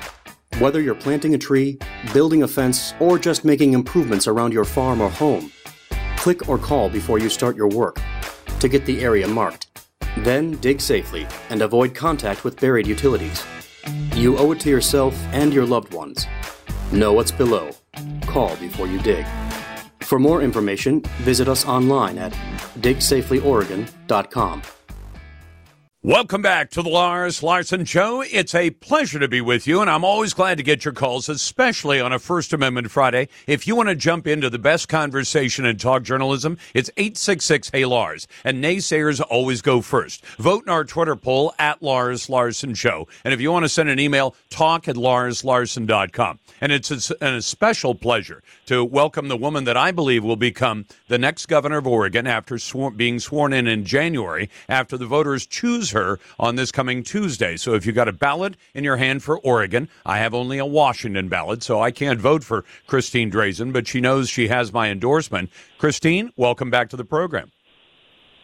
[0.59, 1.79] whether you're planting a tree,
[2.15, 5.53] building a fence, or just making improvements around your farm or home,
[6.17, 8.01] click or call before you start your work
[8.61, 9.66] to get the area marked.
[10.19, 13.45] Then dig safely and avoid contact with buried utilities.
[14.15, 16.27] You owe it to yourself and your loved ones.
[16.93, 17.71] Know what's below.
[18.27, 19.27] Call before you dig.
[20.01, 22.33] For more information, visit us online at
[22.81, 24.63] digsafelyoregon.com.
[26.07, 28.21] Welcome back to the Lars Larson Show.
[28.21, 31.29] It's a pleasure to be with you, and I'm always glad to get your calls,
[31.29, 33.29] especially on a First Amendment Friday.
[33.49, 37.85] If you want to jump into the best conversation in talk journalism, it's 866 Hey
[37.87, 40.25] Lars, and naysayers always go first.
[40.37, 43.09] Vote in our Twitter poll at Lars Larson Show.
[43.25, 46.39] And if you want to send an email, talk at larslarson.com.
[46.61, 50.87] And it's a, a special pleasure to welcome the woman that I believe will become
[51.09, 52.61] the next governor of Oregon after
[52.95, 57.57] being sworn in in January, after the voters choose her on this coming Tuesday.
[57.57, 60.67] So if you got a ballot in your hand for Oregon, I have only a
[60.67, 64.91] Washington ballot, so I can't vote for Christine Drazan, but she knows she has my
[64.91, 65.51] endorsement.
[65.79, 67.51] Christine, welcome back to the program.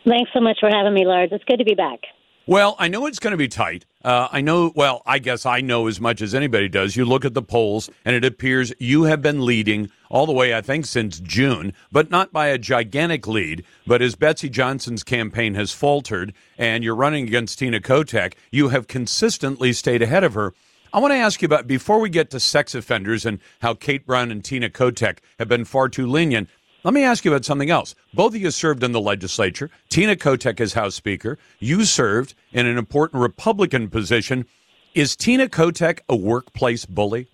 [0.05, 1.29] Thanks so much for having me, Lars.
[1.31, 2.01] It's good to be back.
[2.47, 3.86] Well, I know it's going to be tight.
[4.05, 6.97] Uh, I know, well, I guess I know as much as anybody does.
[6.97, 10.52] You look at the polls, and it appears you have been leading all the way,
[10.52, 13.64] I think, since June, but not by a gigantic lead.
[13.86, 18.89] But as Betsy Johnson's campaign has faltered and you're running against Tina Kotek, you have
[18.89, 20.52] consistently stayed ahead of her.
[20.93, 24.05] I want to ask you about, before we get to sex offenders and how Kate
[24.05, 26.48] Brown and Tina Kotek have been far too lenient,
[26.85, 27.95] let me ask you about something else.
[28.13, 29.71] Both of you served in the legislature.
[29.89, 31.39] Tina Kotek is House Speaker.
[31.61, 34.47] You served in an important Republican position.
[34.95, 37.29] Is Tina Kotek a workplace bully?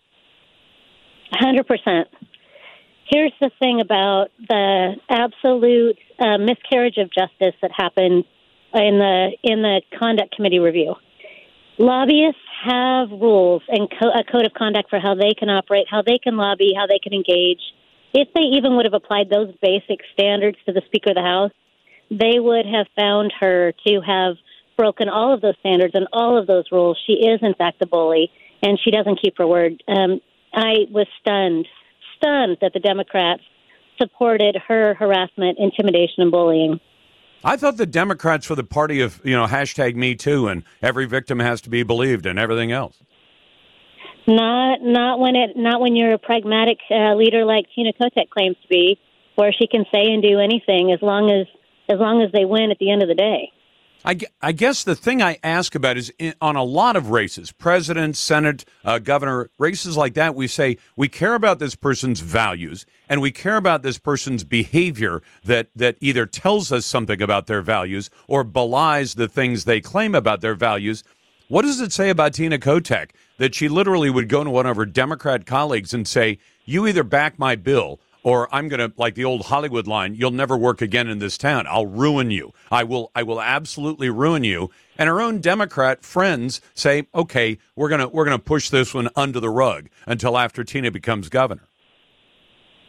[1.35, 2.05] 100%.
[3.11, 8.25] Here's the thing about the absolute uh, miscarriage of justice that happened
[8.75, 10.95] in the in the conduct committee review.
[11.79, 16.03] Lobbyists have rules and co- a code of conduct for how they can operate, how
[16.03, 17.61] they can lobby, how they can engage
[18.13, 21.53] if they even would have applied those basic standards to the Speaker of the House,
[22.11, 24.37] they would have found her to have
[24.77, 26.99] broken all of those standards and all of those rules.
[27.07, 28.31] She is, in fact, a bully,
[28.63, 29.83] and she doesn't keep her word.
[29.89, 30.21] Um,
[30.55, 31.67] I was stunned,
[32.17, 33.43] stunned that the Democrats
[33.99, 36.81] supported her harassment, intimidation, and bullying.
[37.45, 41.07] I thought the Democrats were the party of, you know, hashtag me too, and every
[41.07, 43.03] victim has to be believed and everything else.
[44.29, 48.57] Not not when it not when you're a pragmatic uh, leader like Tina Kotek claims
[48.61, 49.01] to be,
[49.37, 51.47] where she can say and do anything as long as
[51.89, 53.51] as long as they win at the end of the day.
[54.05, 57.51] I, I guess the thing I ask about is in, on a lot of races,
[57.51, 62.87] president, senate, uh, governor, races like that, we say we care about this person's values
[63.09, 67.63] and we care about this person's behavior that, that either tells us something about their
[67.63, 71.03] values or belies the things they claim about their values.
[71.49, 74.77] What does it say about Tina Kotek that she literally would go to one of
[74.77, 79.15] her Democrat colleagues and say, You either back my bill or I'm going to like
[79.15, 81.67] the old Hollywood line, you'll never work again in this town.
[81.67, 82.53] I'll ruin you.
[82.71, 84.71] I will I will absolutely ruin you.
[84.99, 88.93] And her own Democrat friends say, "Okay, we're going to we're going to push this
[88.93, 91.67] one under the rug until after Tina becomes governor."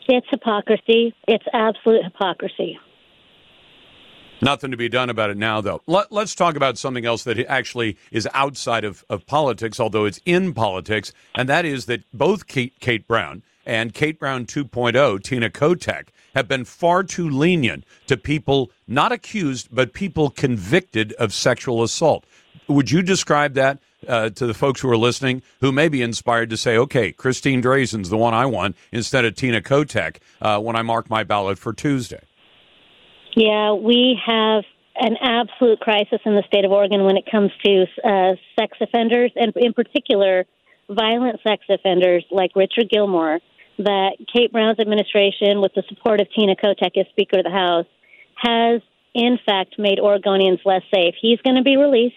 [0.10, 1.16] It's hypocrisy.
[1.30, 2.78] It's absolute hypocrisy.
[4.42, 5.82] Nothing to be done about it now, though.
[5.86, 10.22] Let, us talk about something else that actually is outside of, of politics, although it's
[10.26, 15.50] in politics, and that is that both Kate, Kate Brown and Kate Brown 2.0, Tina
[15.50, 21.84] Kotek, have been far too lenient to people not accused, but people convicted of sexual
[21.84, 22.26] assault.
[22.68, 26.50] Would you describe that uh, to the folks who are listening who may be inspired
[26.52, 30.76] to say, okay, Christine Drazan's the one I want instead of Tina Kotek uh, when
[30.76, 32.22] I mark my ballot for Tuesday?
[33.36, 34.64] Yeah, we have
[34.96, 39.32] an absolute crisis in the state of Oregon when it comes to uh, sex offenders,
[39.36, 40.46] and in particular,
[40.90, 43.40] violent sex offenders like Richard Gillmore.
[43.78, 47.86] That Kate Brown's administration, with the support of Tina Kotek as Speaker of the House,
[48.36, 48.82] has
[49.14, 51.16] in fact made Oregonians less safe.
[51.22, 52.16] He's going to be released.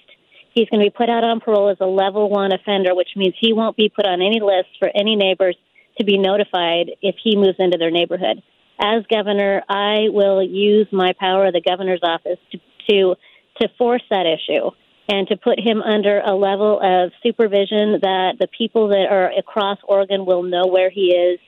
[0.54, 3.34] He's going to be put out on parole as a level one offender, which means
[3.38, 5.56] he won't be put on any list for any neighbors
[5.98, 8.42] to be notified if he moves into their neighborhood
[8.82, 12.58] as governor, I will use my power of the governor's office to,
[12.90, 13.14] to
[13.60, 14.70] to force that issue
[15.08, 19.78] and to put him under a level of supervision that the people that are across
[19.86, 21.38] Oregon will know where he is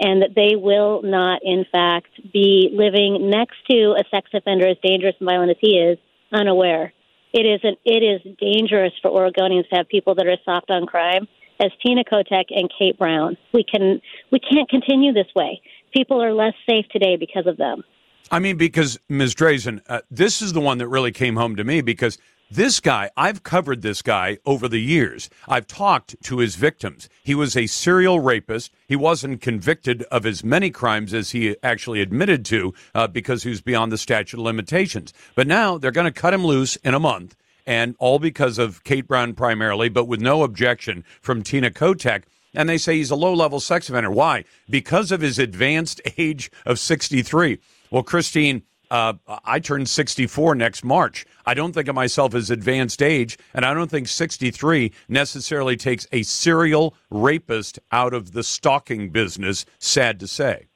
[0.00, 4.76] and that they will not, in fact, be living next to a sex offender as
[4.82, 5.98] dangerous and violent as he is,
[6.32, 6.92] unaware.
[7.32, 10.86] It is an, it is dangerous for Oregonians to have people that are soft on
[10.86, 11.28] crime
[11.60, 13.36] as Tina Kotek and Kate Brown.
[13.52, 14.00] We can
[14.32, 15.62] we can't continue this way
[15.92, 17.84] people are less safe today because of them.
[18.30, 19.34] I mean, because Ms.
[19.34, 22.18] Drazan, uh, this is the one that really came home to me because
[22.50, 25.30] this guy, I've covered this guy over the years.
[25.48, 27.08] I've talked to his victims.
[27.22, 28.72] He was a serial rapist.
[28.86, 33.48] He wasn't convicted of as many crimes as he actually admitted to uh, because he
[33.48, 35.14] was beyond the statute of limitations.
[35.34, 37.36] But now they're going to cut him loose in a month,
[37.66, 42.24] and all because of Kate Brown primarily, but with no objection from Tina Kotek
[42.54, 44.10] and they say he's a low level sex offender.
[44.10, 44.44] Why?
[44.68, 47.58] Because of his advanced age of 63.
[47.90, 51.24] Well, Christine, uh, I turn 64 next March.
[51.46, 56.06] I don't think of myself as advanced age, and I don't think 63 necessarily takes
[56.12, 60.66] a serial rapist out of the stalking business, sad to say.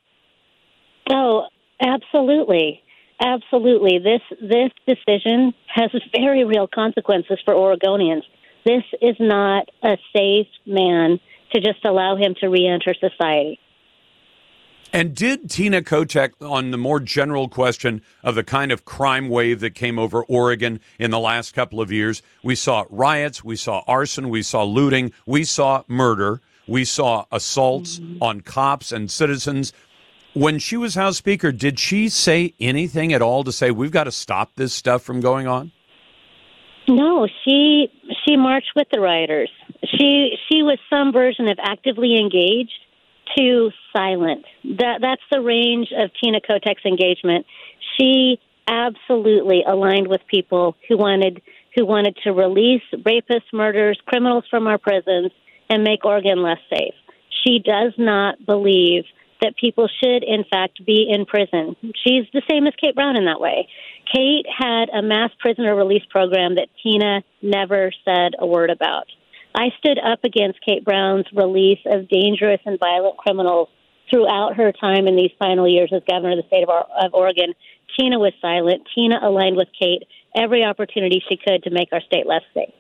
[1.11, 1.44] Oh,
[1.81, 2.82] absolutely.
[3.20, 3.98] Absolutely.
[3.98, 8.23] This this decision has very real consequences for Oregonians.
[8.65, 11.20] This is not a safe man
[11.52, 13.59] to just allow him to reenter society.
[14.93, 19.60] And did Tina Kotek, on the more general question of the kind of crime wave
[19.60, 23.82] that came over Oregon in the last couple of years, we saw riots, we saw
[23.86, 28.23] arson, we saw looting, we saw murder, we saw assaults mm-hmm.
[28.23, 29.73] on cops and citizens.
[30.35, 34.05] When she was House Speaker, did she say anything at all to say we've got
[34.05, 35.73] to stop this stuff from going on?
[36.89, 37.89] No, she
[38.24, 39.51] she marched with the rioters.
[39.90, 42.72] She she was some version of actively engaged
[43.36, 44.44] to silent.
[44.78, 47.46] That that's the range of Tina Kotek's engagement.
[47.96, 48.38] She
[48.68, 51.42] absolutely aligned with people who wanted
[51.74, 55.30] who wanted to release rapists, murderers, criminals from our prisons
[55.68, 56.94] and make Oregon less safe.
[57.44, 59.04] She does not believe
[59.42, 61.76] that people should, in fact, be in prison.
[61.82, 63.68] She's the same as Kate Brown in that way.
[64.10, 69.06] Kate had a mass prisoner release program that Tina never said a word about.
[69.56, 73.68] I stood up against Kate Brown's release of dangerous and violent criminals
[74.10, 77.54] throughout her time in these final years as governor of the state of, of Oregon.
[77.98, 78.82] Tina was silent.
[78.94, 80.02] Tina aligned with Kate
[80.36, 82.74] every opportunity she could to make our state less safe.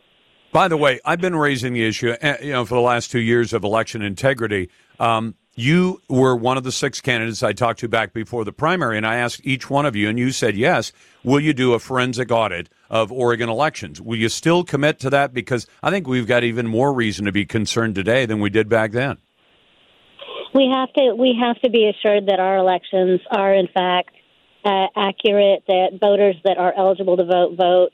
[0.52, 3.20] By the way, I've been raising the issue, eh, you know, for the last two
[3.20, 4.70] years of election integrity.
[5.00, 8.98] Um, you were one of the six candidates I talked to back before the primary,
[8.98, 10.92] and I asked each one of you, and you said yes.
[11.26, 14.00] Will you do a forensic audit of Oregon elections?
[14.00, 15.34] Will you still commit to that?
[15.34, 18.68] Because I think we've got even more reason to be concerned today than we did
[18.68, 19.18] back then.
[20.54, 24.10] We have to we have to be assured that our elections are in fact
[24.64, 25.64] uh, accurate.
[25.66, 27.90] That voters that are eligible to vote vote.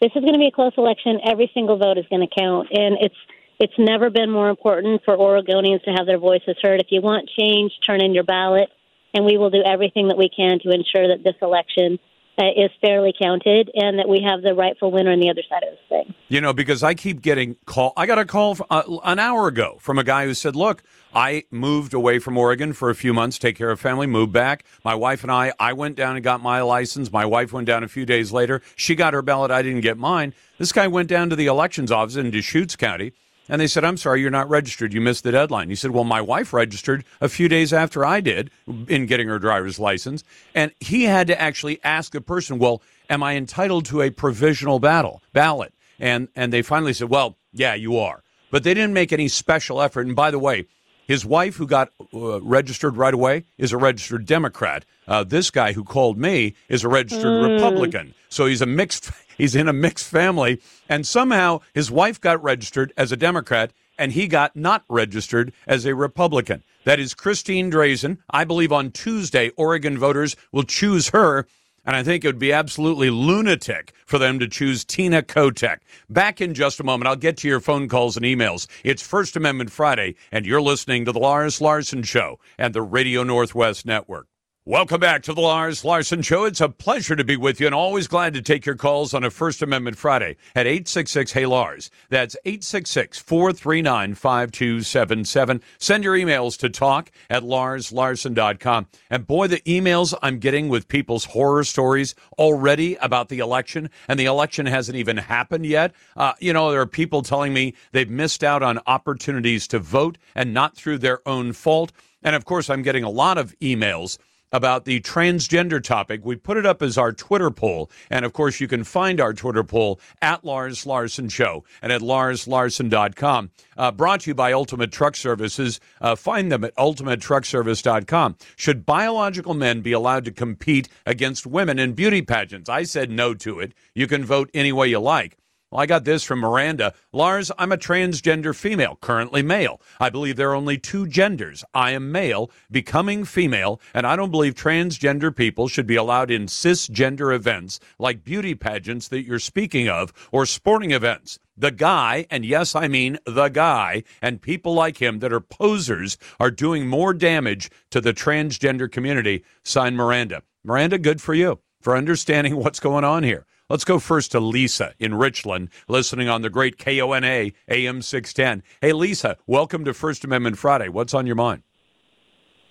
[0.00, 1.18] This is going to be a close election.
[1.24, 3.16] Every single vote is going to count, and it's
[3.58, 6.78] it's never been more important for Oregonians to have their voices heard.
[6.78, 8.68] If you want change, turn in your ballot,
[9.12, 11.98] and we will do everything that we can to ensure that this election
[12.44, 15.70] is fairly counted and that we have the rightful winner on the other side of
[15.70, 16.14] this thing.
[16.28, 17.92] You know, because I keep getting call.
[17.96, 20.82] I got a call uh, an hour ago from a guy who said, "Look,
[21.14, 24.64] I moved away from Oregon for a few months, take care of family, moved back.
[24.84, 27.12] My wife and I, I went down and got my license.
[27.12, 28.60] My wife went down a few days later.
[28.74, 29.50] She got her ballot.
[29.50, 30.34] I didn't get mine.
[30.58, 33.12] This guy went down to the elections office in Deschutes County."
[33.48, 34.92] And they said, I'm sorry, you're not registered.
[34.92, 35.68] You missed the deadline.
[35.68, 38.50] He said, Well, my wife registered a few days after I did
[38.88, 40.24] in getting her driver's license.
[40.54, 44.78] And he had to actually ask the person, Well, am I entitled to a provisional
[44.78, 45.72] battle, ballot?
[45.98, 48.22] And, and they finally said, Well, yeah, you are.
[48.50, 50.06] But they didn't make any special effort.
[50.06, 50.66] And by the way,
[51.06, 54.84] his wife, who got uh, registered right away, is a registered Democrat.
[55.06, 57.54] Uh, this guy who called me is a registered mm.
[57.54, 58.14] Republican.
[58.28, 62.92] So he's a mixed he's in a mixed family, and somehow his wife got registered
[62.96, 66.62] as a Democrat, and he got not registered as a Republican.
[66.84, 68.18] That is Christine Drazan.
[68.30, 71.46] I believe on Tuesday, Oregon voters will choose her
[71.86, 75.78] and I think it would be absolutely lunatic for them to choose Tina Kotek.
[76.10, 78.66] Back in just a moment, I'll get to your phone calls and emails.
[78.82, 83.22] It's First Amendment Friday, and you're listening to The Lars Larson Show and the Radio
[83.22, 84.26] Northwest Network.
[84.68, 86.44] Welcome back to the Lars Larson Show.
[86.44, 89.22] It's a pleasure to be with you and always glad to take your calls on
[89.22, 91.88] a First Amendment Friday at 866 Hey Lars.
[92.10, 95.62] That's 866 439 5277.
[95.78, 98.88] Send your emails to talk at larslarson.com.
[99.08, 104.18] And boy, the emails I'm getting with people's horror stories already about the election, and
[104.18, 105.94] the election hasn't even happened yet.
[106.16, 110.18] Uh, you know, there are people telling me they've missed out on opportunities to vote
[110.34, 111.92] and not through their own fault.
[112.20, 114.18] And of course, I'm getting a lot of emails
[114.52, 116.24] about the transgender topic.
[116.24, 117.90] We put it up as our Twitter poll.
[118.10, 122.00] And of course, you can find our Twitter poll at Lars Larson Show and at
[122.00, 123.50] larslarson.com.
[123.76, 125.80] Uh, brought to you by Ultimate Truck Services.
[126.00, 128.36] Uh, find them at ultimatetruckservice.com.
[128.56, 132.68] Should biological men be allowed to compete against women in beauty pageants?
[132.68, 133.72] I said no to it.
[133.94, 135.36] You can vote any way you like.
[135.70, 136.94] Well, I got this from Miranda.
[137.12, 139.80] Lars, I'm a transgender female, currently male.
[139.98, 141.64] I believe there are only two genders.
[141.74, 146.46] I am male, becoming female, and I don't believe transgender people should be allowed in
[146.46, 151.40] cisgender events like beauty pageants that you're speaking of or sporting events.
[151.56, 156.16] The guy, and yes, I mean the guy, and people like him that are posers
[156.38, 159.42] are doing more damage to the transgender community.
[159.64, 160.42] Signed Miranda.
[160.62, 163.46] Miranda, good for you for understanding what's going on here.
[163.68, 168.62] Let's go first to Lisa in Richland, listening on the great KONA AM 610.
[168.80, 170.88] Hey, Lisa, welcome to First Amendment Friday.
[170.88, 171.64] What's on your mind?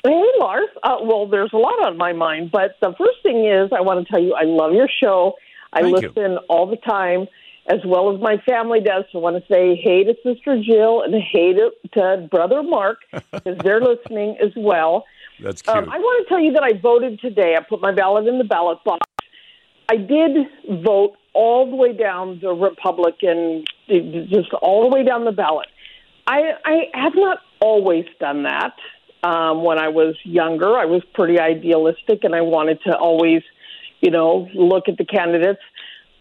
[0.05, 0.69] Hey, Lars.
[0.83, 4.07] Uh, well, there's a lot on my mind, but the first thing is I want
[4.07, 5.33] to tell you I love your show.
[5.73, 6.39] I Thank listen you.
[6.47, 7.27] all the time,
[7.67, 9.03] as well as my family does.
[9.11, 12.99] So I want to say hey to Sister Jill and hey to, to Brother Mark,
[13.11, 15.03] because they're listening as well.
[15.41, 15.75] That's cute.
[15.75, 17.57] Um, I want to tell you that I voted today.
[17.57, 19.01] I put my ballot in the ballot box.
[19.89, 20.47] I did
[20.83, 25.67] vote all the way down the Republican, just all the way down the ballot.
[26.25, 28.73] I, I have not always done that.
[29.23, 33.41] Um, when I was younger, I was pretty idealistic, and I wanted to always,
[33.99, 35.61] you know, look at the candidates.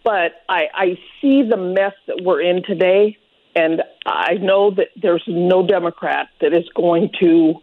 [0.03, 3.19] But I, I see the mess that we're in today,
[3.55, 7.55] and I know that there's no Democrat that is going to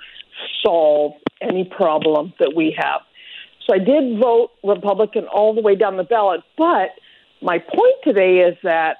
[0.64, 3.02] solve any problem that we have.
[3.65, 6.41] So I did vote Republican all the way down the ballot.
[6.57, 6.91] But
[7.41, 8.97] my point today is that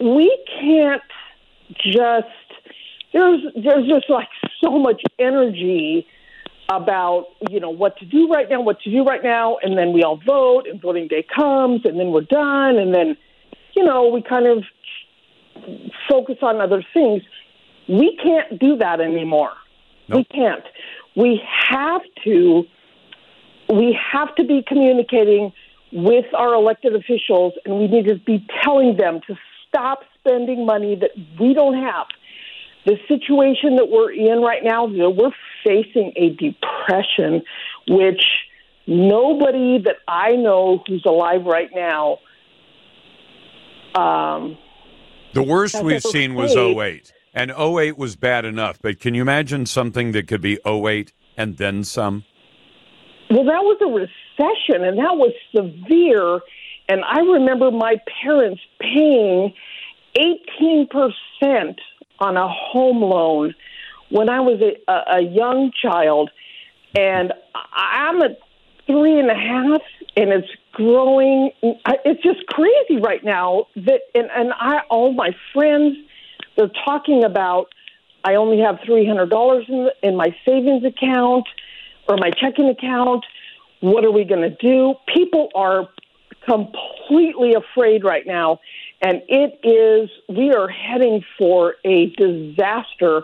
[0.00, 1.02] we can't
[1.80, 2.26] just
[3.12, 4.28] there's there's just like
[4.62, 6.06] so much energy
[6.70, 9.92] about you know what to do right now, what to do right now, and then
[9.92, 13.16] we all vote, and voting day comes, and then we're done, and then
[13.74, 14.64] you know we kind of
[16.08, 17.22] focus on other things.
[17.88, 19.52] We can't do that anymore.
[20.08, 20.64] We can't.
[21.16, 21.40] We
[21.70, 22.64] have to.
[23.68, 25.52] We have to be communicating
[25.92, 29.36] with our elected officials, and we need to be telling them to
[29.68, 32.06] stop spending money that we don't have.
[32.86, 35.32] The situation that we're in right now, you know, we're
[35.66, 37.42] facing a depression,
[37.88, 38.22] which
[38.86, 42.18] nobody that I know who's alive right now.
[43.94, 44.56] Um,
[45.34, 46.78] The worst we've seen was saying.
[46.78, 47.12] 08.
[47.34, 51.56] And 08 was bad enough, but can you imagine something that could be 08 and
[51.58, 52.24] then some?
[53.30, 56.40] Well, that was a recession, and that was severe.
[56.88, 59.52] And I remember my parents paying
[60.16, 61.76] 18%
[62.20, 63.54] on a home loan
[64.08, 66.30] when I was a, a, young child.
[66.96, 68.38] And I'm at
[68.86, 69.82] three and a half,
[70.16, 71.50] and it's growing.
[71.62, 73.66] It's just crazy right now.
[73.76, 75.98] That and, and I, all my friends,
[76.56, 77.66] they're talking about.
[78.24, 81.46] I only have three hundred dollars in, in my savings account
[82.08, 83.24] or my checking account.
[83.80, 84.94] What are we going to do?
[85.14, 85.88] People are
[86.44, 88.60] completely afraid right now,
[89.02, 93.22] and it is, we are heading for a disaster.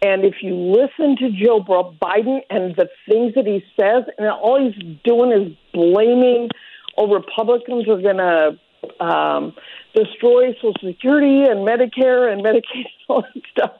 [0.00, 4.60] And if you listen to Joe Biden and the things that he says, and all
[4.60, 6.50] he's doing is blaming,
[6.96, 9.54] oh, Republicans are going to um,
[9.94, 13.72] destroy Social Security and Medicare and Medicaid and all that stuff.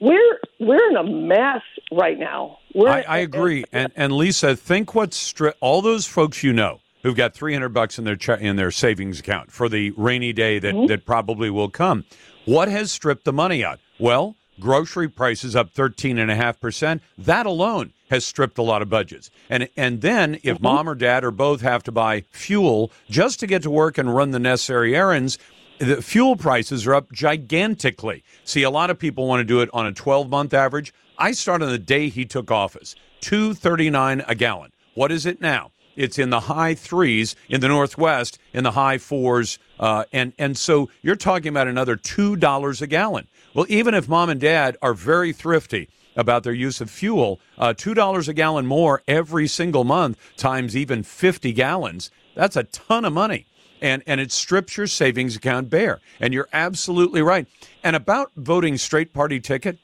[0.00, 1.62] We're we're in a mess
[1.92, 2.58] right now.
[2.74, 3.64] We're I, I agree.
[3.72, 7.98] And, and Lisa, think what's stri- all those folks you know who've got 300 bucks
[7.98, 10.86] in their in their savings account for the rainy day that, Mm-hmm.
[10.86, 12.04] that probably will come.
[12.44, 13.80] What has stripped the money out?
[13.98, 17.00] Well, grocery prices up 13.5%.
[17.18, 19.30] That alone has stripped a lot of budgets.
[19.50, 20.48] And and then Mm-hmm.
[20.48, 23.96] if mom or dad or both have to buy fuel just to get to work
[23.98, 25.38] and run the necessary errands,
[25.78, 28.24] the fuel prices are up gigantically.
[28.44, 30.92] See, a lot of people want to do it on a 12 month average.
[31.18, 34.72] I started the day he took office, 239 a gallon.
[34.94, 35.70] What is it now?
[35.96, 40.56] It's in the high threes in the Northwest, in the high fours, uh, and and
[40.56, 43.28] so you're talking about another two dollars a gallon.
[43.54, 47.72] Well, even if mom and dad are very thrifty about their use of fuel, uh,
[47.74, 52.10] two dollars a gallon more every single month times even fifty gallons.
[52.34, 53.46] That's a ton of money
[53.80, 56.00] and and it strips your savings account bare.
[56.20, 57.46] And you're absolutely right.
[57.82, 59.78] And about voting straight party ticket,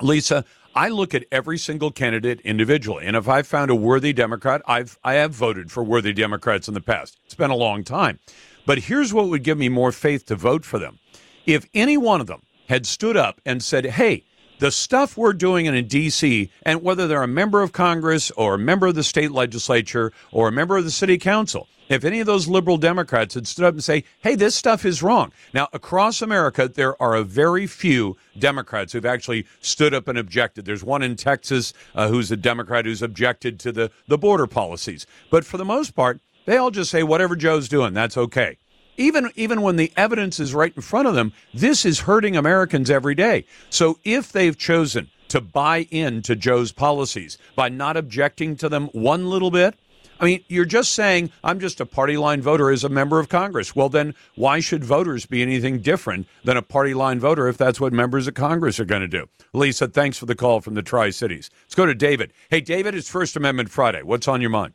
[0.00, 0.44] Lisa,
[0.74, 4.98] I look at every single candidate individually, and if I found a worthy Democrat, I've
[5.02, 7.18] I have voted for worthy Democrats in the past.
[7.24, 8.20] It's been a long time,
[8.66, 10.98] but here's what would give me more faith to vote for them:
[11.44, 14.24] if any one of them had stood up and said, "Hey."
[14.60, 18.58] The stuff we're doing in D.C., and whether they're a member of Congress or a
[18.58, 22.26] member of the state legislature or a member of the city council, if any of
[22.26, 25.32] those liberal Democrats had stood up and say, hey, this stuff is wrong.
[25.52, 30.64] Now, across America, there are a very few Democrats who've actually stood up and objected.
[30.64, 35.06] There's one in Texas uh, who's a Democrat who's objected to the, the border policies.
[35.30, 38.56] But for the most part, they all just say, whatever Joe's doing, that's okay.
[38.96, 42.88] Even, even when the evidence is right in front of them, this is hurting Americans
[42.88, 43.46] every day.
[43.68, 49.28] So if they've chosen to buy into Joe's policies by not objecting to them one
[49.28, 49.74] little bit,
[50.20, 53.30] I mean, you're just saying, I'm just a party line voter as a member of
[53.30, 53.74] Congress.
[53.74, 57.80] Well, then why should voters be anything different than a party line voter if that's
[57.80, 59.28] what members of Congress are going to do?
[59.54, 61.48] Lisa, thanks for the call from the Tri Cities.
[61.64, 62.34] Let's go to David.
[62.50, 64.02] Hey, David, it's First Amendment Friday.
[64.02, 64.74] What's on your mind?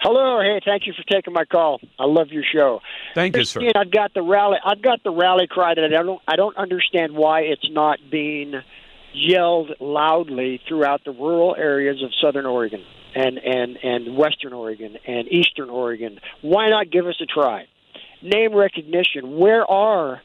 [0.00, 1.80] Hello, hey, thank you for taking my call.
[1.98, 2.80] I love your show.
[3.14, 3.60] Thank you, sir.
[3.60, 4.58] Christine, I've got the rally.
[4.64, 6.20] I've got the rally cry that I don't.
[6.26, 8.54] I don't understand why it's not being
[9.14, 12.82] yelled loudly throughout the rural areas of Southern Oregon
[13.14, 16.20] and and and Western Oregon and Eastern Oregon.
[16.40, 17.66] Why not give us a try?
[18.22, 19.36] Name recognition.
[19.36, 20.22] Where are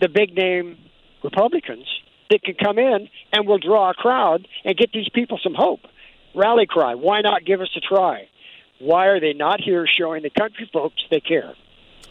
[0.00, 0.78] the big name
[1.22, 1.86] Republicans
[2.30, 5.80] that can come in and will draw a crowd and get these people some hope?
[6.34, 6.94] Rally cry.
[6.94, 8.28] Why not give us a try?
[8.78, 11.54] Why are they not here showing the country folks they care?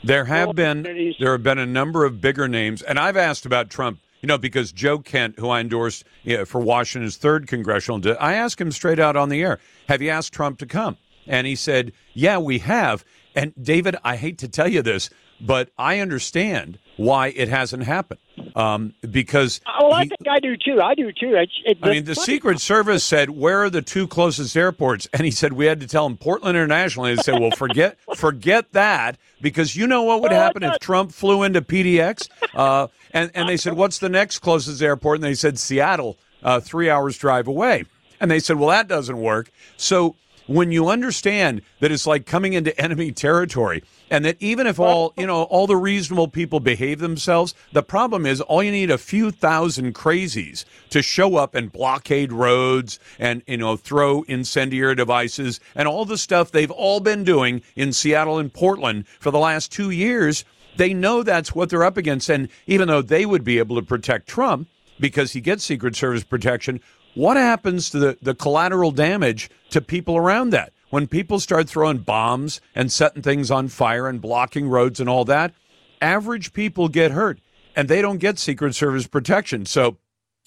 [0.03, 0.83] There have been
[1.19, 3.99] there have been a number of bigger names, and I've asked about Trump.
[4.27, 8.33] You know, because Joe Kent, who I endorsed you know, for Washington's third congressional, I
[8.33, 11.55] asked him straight out on the air, "Have you asked Trump to come?" And he
[11.55, 13.05] said, "Yeah, we have."
[13.35, 15.09] And David, I hate to tell you this,
[15.39, 18.19] but I understand why it hasn't happened.
[18.55, 20.81] Um, because Well, I think I do too.
[20.81, 21.35] I do too.
[21.35, 25.23] It, it, I mean, the Secret Service said, "Where are the two closest airports?" And
[25.23, 28.71] he said, "We had to tell him Portland International." And they said, "Well, forget forget
[28.73, 33.47] that because you know what would happen if Trump flew into PDX." Uh, and and
[33.47, 37.47] they said, "What's the next closest airport?" And they said, "Seattle, uh, three hours drive
[37.47, 37.85] away."
[38.19, 40.15] And they said, "Well, that doesn't work." So
[40.47, 45.13] when you understand that it's like coming into enemy territory and that even if all
[45.17, 48.97] you know all the reasonable people behave themselves the problem is all you need a
[48.97, 55.59] few thousand crazies to show up and blockade roads and you know throw incendiary devices
[55.75, 59.71] and all the stuff they've all been doing in Seattle and Portland for the last
[59.71, 60.45] 2 years.
[60.75, 62.29] They know that's what they're up against.
[62.29, 64.67] And even though they would be able to protect Trump
[64.99, 66.81] because he gets secret service protection
[67.17, 70.71] what happens to the, the collateral damage to people around that?
[70.89, 75.25] When people start throwing bombs and setting things on fire and blocking roads and all
[75.25, 75.53] that,
[75.99, 77.39] average people get hurt
[77.75, 79.65] and they don't get Secret Service protection.
[79.65, 79.97] So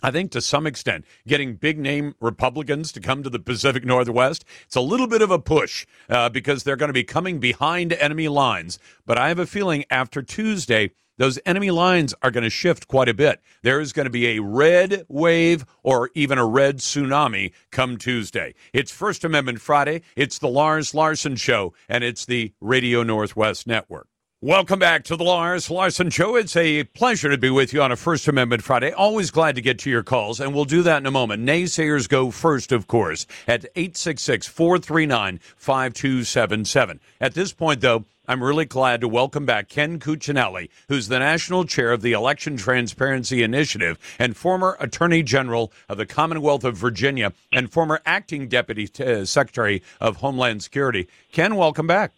[0.02, 4.44] I think to some extent, getting big name Republicans to come to the Pacific Northwest,
[4.64, 7.92] it's a little bit of a push uh, because they're going to be coming behind
[7.94, 8.78] enemy lines.
[9.04, 13.06] But I have a feeling after Tuesday, those enemy lines are going to shift quite
[13.06, 13.42] a bit.
[13.62, 18.54] There is going to be a red wave or even a red tsunami come Tuesday.
[18.72, 20.00] It's First Amendment Friday.
[20.16, 24.09] It's the Lars Larson Show, and it's the Radio Northwest Network.
[24.42, 26.34] Welcome back to the Lars Larson Show.
[26.34, 28.90] It's a pleasure to be with you on a First Amendment Friday.
[28.90, 31.44] Always glad to get to your calls, and we'll do that in a moment.
[31.44, 37.00] Naysayers go first, of course, at 866 439 5277.
[37.20, 41.66] At this point, though, I'm really glad to welcome back Ken Cuccinelli, who's the national
[41.66, 47.34] chair of the Election Transparency Initiative and former Attorney General of the Commonwealth of Virginia
[47.52, 51.08] and former acting Deputy uh, Secretary of Homeland Security.
[51.30, 52.14] Ken, welcome back.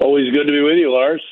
[0.00, 1.22] Always good to be with you, Lars.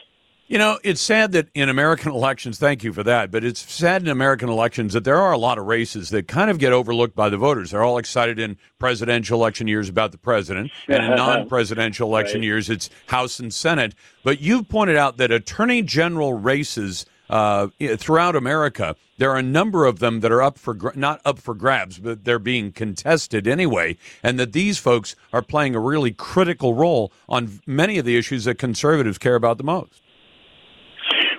[0.46, 4.02] You know, it's sad that in American elections, thank you for that, but it's sad
[4.02, 7.14] in American elections that there are a lot of races that kind of get overlooked
[7.14, 7.70] by the voters.
[7.70, 12.40] They're all excited in presidential election years about the president, and in non presidential election
[12.40, 12.46] Right.
[12.46, 13.94] years, it's House and Senate.
[14.24, 19.84] But you've pointed out that attorney general races uh, throughout America, there are a number
[19.84, 23.46] of them that are up for gra- not up for grabs, but they're being contested
[23.46, 28.16] anyway, and that these folks are playing a really critical role on many of the
[28.16, 30.02] issues that conservatives care about the most.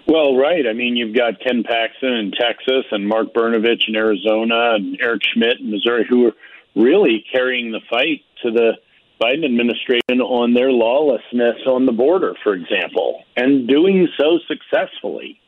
[0.08, 0.66] Well, right.
[0.68, 5.22] I mean, you've got Ken Paxton in Texas and Mark Brnovich in Arizona and Eric
[5.34, 6.34] Schmitt in Missouri who are
[6.76, 8.74] really carrying the fight to the
[9.22, 15.40] Biden administration on their lawlessness on the border, for example, and doing so successfully.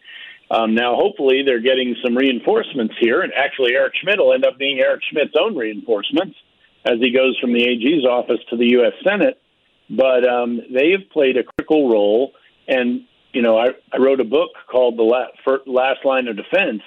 [0.51, 4.57] Um, now, hopefully, they're getting some reinforcements here, and actually, Eric Schmitt will end up
[4.57, 6.35] being Eric Schmitt's own reinforcements
[6.83, 8.91] as he goes from the AG's office to the U.S.
[9.01, 9.41] Senate.
[9.89, 12.33] But um, they have played a critical role,
[12.67, 16.81] and you know, I, I wrote a book called "The La- Last Line of Defense,"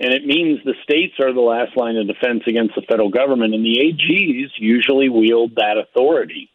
[0.00, 3.54] and it means the states are the last line of defense against the federal government,
[3.54, 6.50] and the AGs usually wield that authority.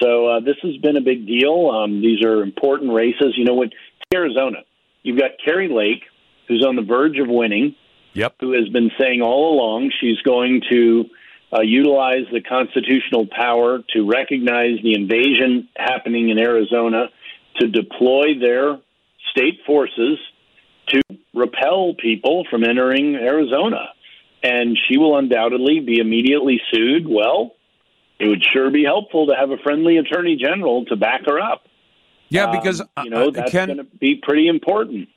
[0.00, 1.68] So uh, this has been a big deal.
[1.70, 3.34] Um, these are important races.
[3.36, 3.72] You know, what
[4.14, 4.58] Arizona,
[5.06, 6.02] you've got Kari Lake,
[6.48, 7.76] who's on the verge of winning.
[8.14, 8.36] Yep.
[8.40, 11.04] Who has been saying all along she's going to
[11.52, 17.10] uh, utilize the constitutional power to recognize the invasion happening in Arizona,
[17.60, 18.78] to deploy their
[19.30, 20.18] state forces
[20.88, 21.02] to
[21.34, 23.88] repel people from entering Arizona.
[24.42, 27.06] And she will undoubtedly be immediately sued.
[27.06, 27.54] Well,
[28.18, 31.64] it would sure be helpful to have a friendly attorney general to back her up.
[32.28, 35.08] Yeah, because Um, you know uh, that's going to be pretty important.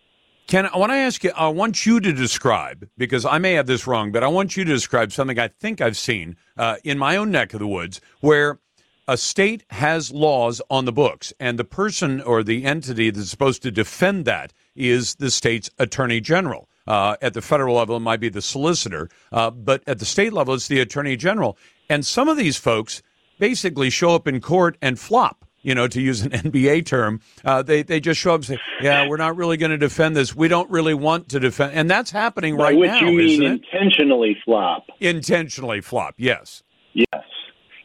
[0.48, 3.68] Ken, I want to ask you, I want you to describe, because I may have
[3.68, 6.98] this wrong, but I want you to describe something I think I've seen uh, in
[6.98, 8.60] my own neck of the woods where
[9.08, 13.64] a state has laws on the books, and the person or the entity that's supposed
[13.64, 16.70] to defend that is the state's attorney general.
[16.88, 20.34] Uh, at the federal level, it might be the solicitor, uh, but at the state
[20.34, 21.58] level, it's the attorney general.
[21.90, 23.04] And some of these folks
[23.38, 25.46] basically show up in court and flop.
[25.62, 28.60] You know, to use an NBA term, uh, they they just show up and say,
[28.82, 30.36] "Yeah, we're not really going to defend this.
[30.36, 34.38] We don't really want to defend," and that's happening right which now, you mean intentionally
[34.46, 34.88] flop.
[35.00, 36.16] Intentionally flop.
[36.18, 36.64] Yes.
[36.94, 37.24] Yes.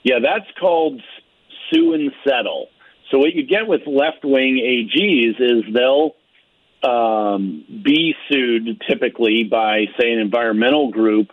[0.03, 1.01] Yeah, that's called
[1.73, 2.69] sue and settle.
[3.11, 6.15] So what you get with left wing AGs is they'll
[6.83, 11.29] um, be sued typically by, say, an environmental group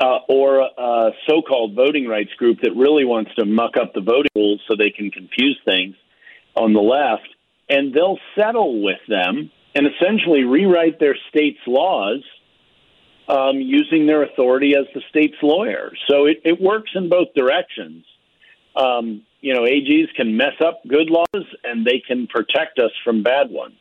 [0.00, 4.00] uh, or a so called voting rights group that really wants to muck up the
[4.00, 5.96] voting rules so they can confuse things
[6.54, 7.28] on the left.
[7.68, 12.22] And they'll settle with them and essentially rewrite their state's laws
[13.28, 15.92] um, using their authority as the state's lawyer.
[16.08, 18.04] So it, it works in both directions.
[18.74, 23.22] Um, you know, AGs can mess up good laws and they can protect us from
[23.22, 23.78] bad ones.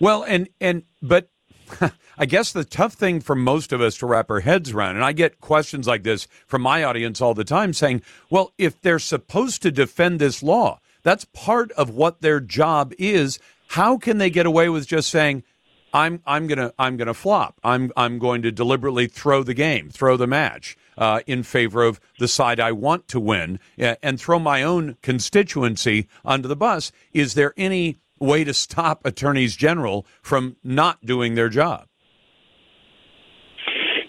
[0.00, 1.28] Well, and and but
[2.18, 5.04] I guess the tough thing for most of us to wrap our heads around, and
[5.04, 8.98] I get questions like this from my audience all the time saying, well, if they're
[8.98, 13.38] supposed to defend this law, that's part of what their job is.
[13.68, 15.42] How can they get away with just saying,
[15.94, 17.60] I'm I'm gonna I'm gonna flop.
[17.62, 22.00] I'm I'm going to deliberately throw the game, throw the match uh, in favor of
[22.18, 26.90] the side I want to win, and throw my own constituency under the bus.
[27.12, 31.86] Is there any way to stop attorneys general from not doing their job?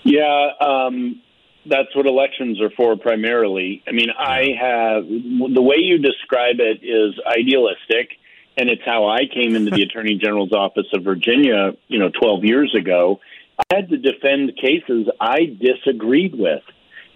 [0.04, 1.22] Yeah, um,
[1.66, 3.84] that's what elections are for primarily.
[3.88, 8.12] I mean, I have the way you describe it is idealistic,
[8.56, 12.44] and it's how I came into the Attorney General's office of Virginia, you know, 12
[12.44, 13.20] years ago.
[13.58, 16.62] I had to defend cases I disagreed with,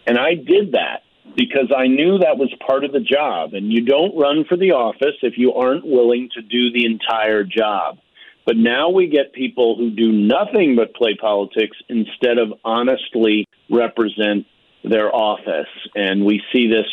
[0.08, 1.04] and I did that
[1.36, 3.54] because I knew that was part of the job.
[3.54, 7.44] And you don't run for the office if you aren't willing to do the entire
[7.44, 8.00] job.
[8.46, 14.46] But now we get people who do nothing but play politics instead of honestly represent
[14.84, 15.70] their office.
[15.96, 16.88] And we see this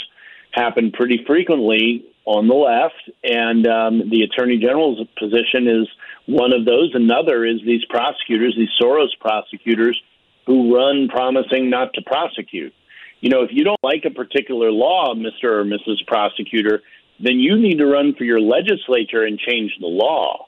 [0.53, 3.11] happen pretty frequently on the left.
[3.25, 5.89] And um, the attorney general's position is
[6.27, 6.91] one of those.
[6.95, 10.01] Another is these prosecutors, these Soros prosecutors,
[10.47, 12.75] who run promising not to prosecute
[13.21, 15.45] you know, if you don't like a particular law, Mr.
[15.45, 16.07] or Mrs.
[16.07, 16.83] Prosecutor,
[17.19, 20.47] then you need to run for your legislature and change the law.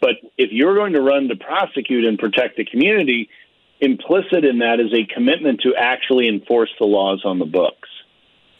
[0.00, 3.28] But if you're going to run to prosecute and protect the community,
[3.80, 7.88] implicit in that is a commitment to actually enforce the laws on the books.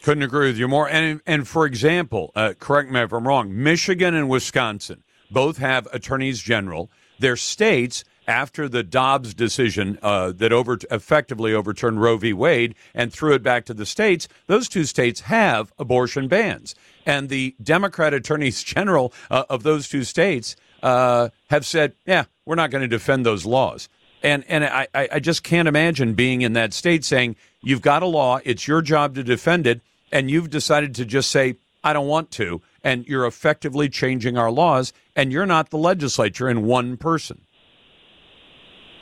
[0.01, 0.87] Couldn't agree with you more.
[0.89, 3.51] And and for example, uh, correct me if I'm wrong.
[3.51, 6.91] Michigan and Wisconsin both have attorneys general.
[7.17, 12.33] Their states after the Dobbs decision uh, that over effectively overturned Roe v.
[12.33, 16.75] Wade and threw it back to the states, those two states have abortion bans,
[17.05, 22.55] and the Democrat attorneys general uh, of those two states uh, have said, "Yeah, we're
[22.55, 23.89] not going to defend those laws."
[24.23, 28.07] And and I, I just can't imagine being in that state saying you've got a
[28.07, 29.81] law, it's your job to defend it,
[30.11, 34.49] and you've decided to just say I don't want to, and you're effectively changing our
[34.49, 37.44] laws, and you're not the legislature in one person.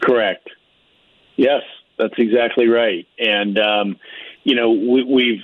[0.03, 0.49] Correct.
[1.35, 1.61] Yes,
[1.97, 3.07] that's exactly right.
[3.17, 3.97] And um,
[4.43, 5.41] you know, we, we've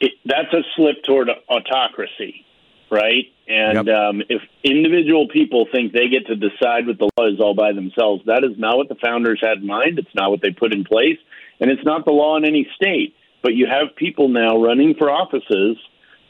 [0.00, 2.44] it, that's a slip toward autocracy,
[2.90, 3.26] right?
[3.48, 3.96] And yep.
[3.96, 7.72] um, if individual people think they get to decide what the law is all by
[7.72, 9.98] themselves, that is not what the founders had in mind.
[9.98, 11.18] It's not what they put in place,
[11.60, 13.14] and it's not the law in any state.
[13.42, 15.76] But you have people now running for offices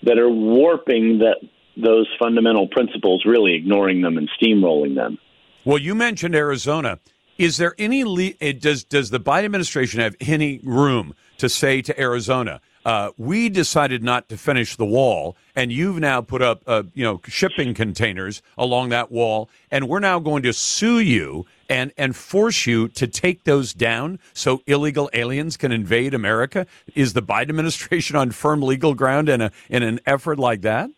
[0.03, 1.36] that are warping that
[1.77, 5.19] those fundamental principles, really ignoring them and steamrolling them.
[5.65, 6.99] Well, you mentioned Arizona.
[7.43, 11.82] Is there any le- eh, does does the Biden administration have any room to say
[11.82, 16.62] to Arizona, uh, we decided not to finish the wall, and you've now put up
[16.69, 21.44] uh, you know shipping containers along that wall, and we're now going to sue you
[21.69, 26.64] and and force you to take those down so illegal aliens can invade America?
[26.94, 30.90] Is the Biden administration on firm legal ground in a in an effort like that?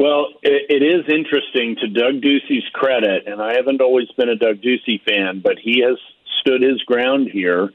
[0.00, 4.34] Well, it, it is interesting to Doug Ducey's credit, and I haven't always been a
[4.34, 5.98] Doug Ducey fan, but he has
[6.40, 7.68] stood his ground here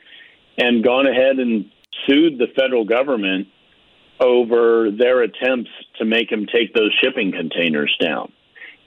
[0.57, 1.69] and gone ahead and
[2.07, 3.49] sued the federal government
[4.19, 5.69] over their attempts
[5.99, 8.31] to make him take those shipping containers down.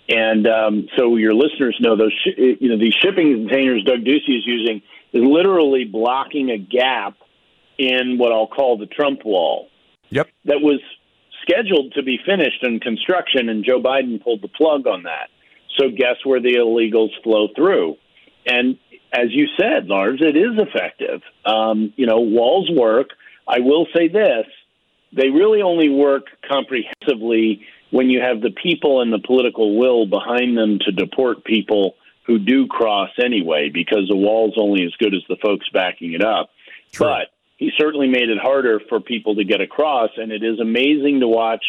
[0.08, 4.38] And um, so your listeners know those, sh- you know, these shipping containers Doug Ducey
[4.38, 4.82] is using
[5.12, 7.14] is literally blocking a gap
[7.78, 9.68] in what I'll call the Trump wall.
[10.10, 10.26] Yep.
[10.46, 10.80] That was
[11.42, 15.28] scheduled to be finished in construction, and Joe Biden pulled the plug on that.
[15.78, 17.96] So, guess where the illegals flow through?
[18.46, 18.78] And
[19.12, 21.22] as you said, Lars, it is effective.
[21.44, 23.08] Um, you know, walls work.
[23.46, 24.46] I will say this
[25.12, 30.56] they really only work comprehensively when you have the people and the political will behind
[30.56, 31.94] them to deport people
[32.26, 36.22] who do cross anyway, because the wall's only as good as the folks backing it
[36.22, 36.50] up.
[36.92, 37.06] True.
[37.06, 37.28] But
[37.58, 40.10] he certainly made it harder for people to get across.
[40.16, 41.64] And it is amazing to watch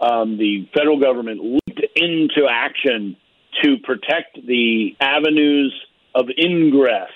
[0.00, 3.16] um, the federal government leap into action
[3.62, 5.74] to protect the avenues
[6.14, 7.10] of ingress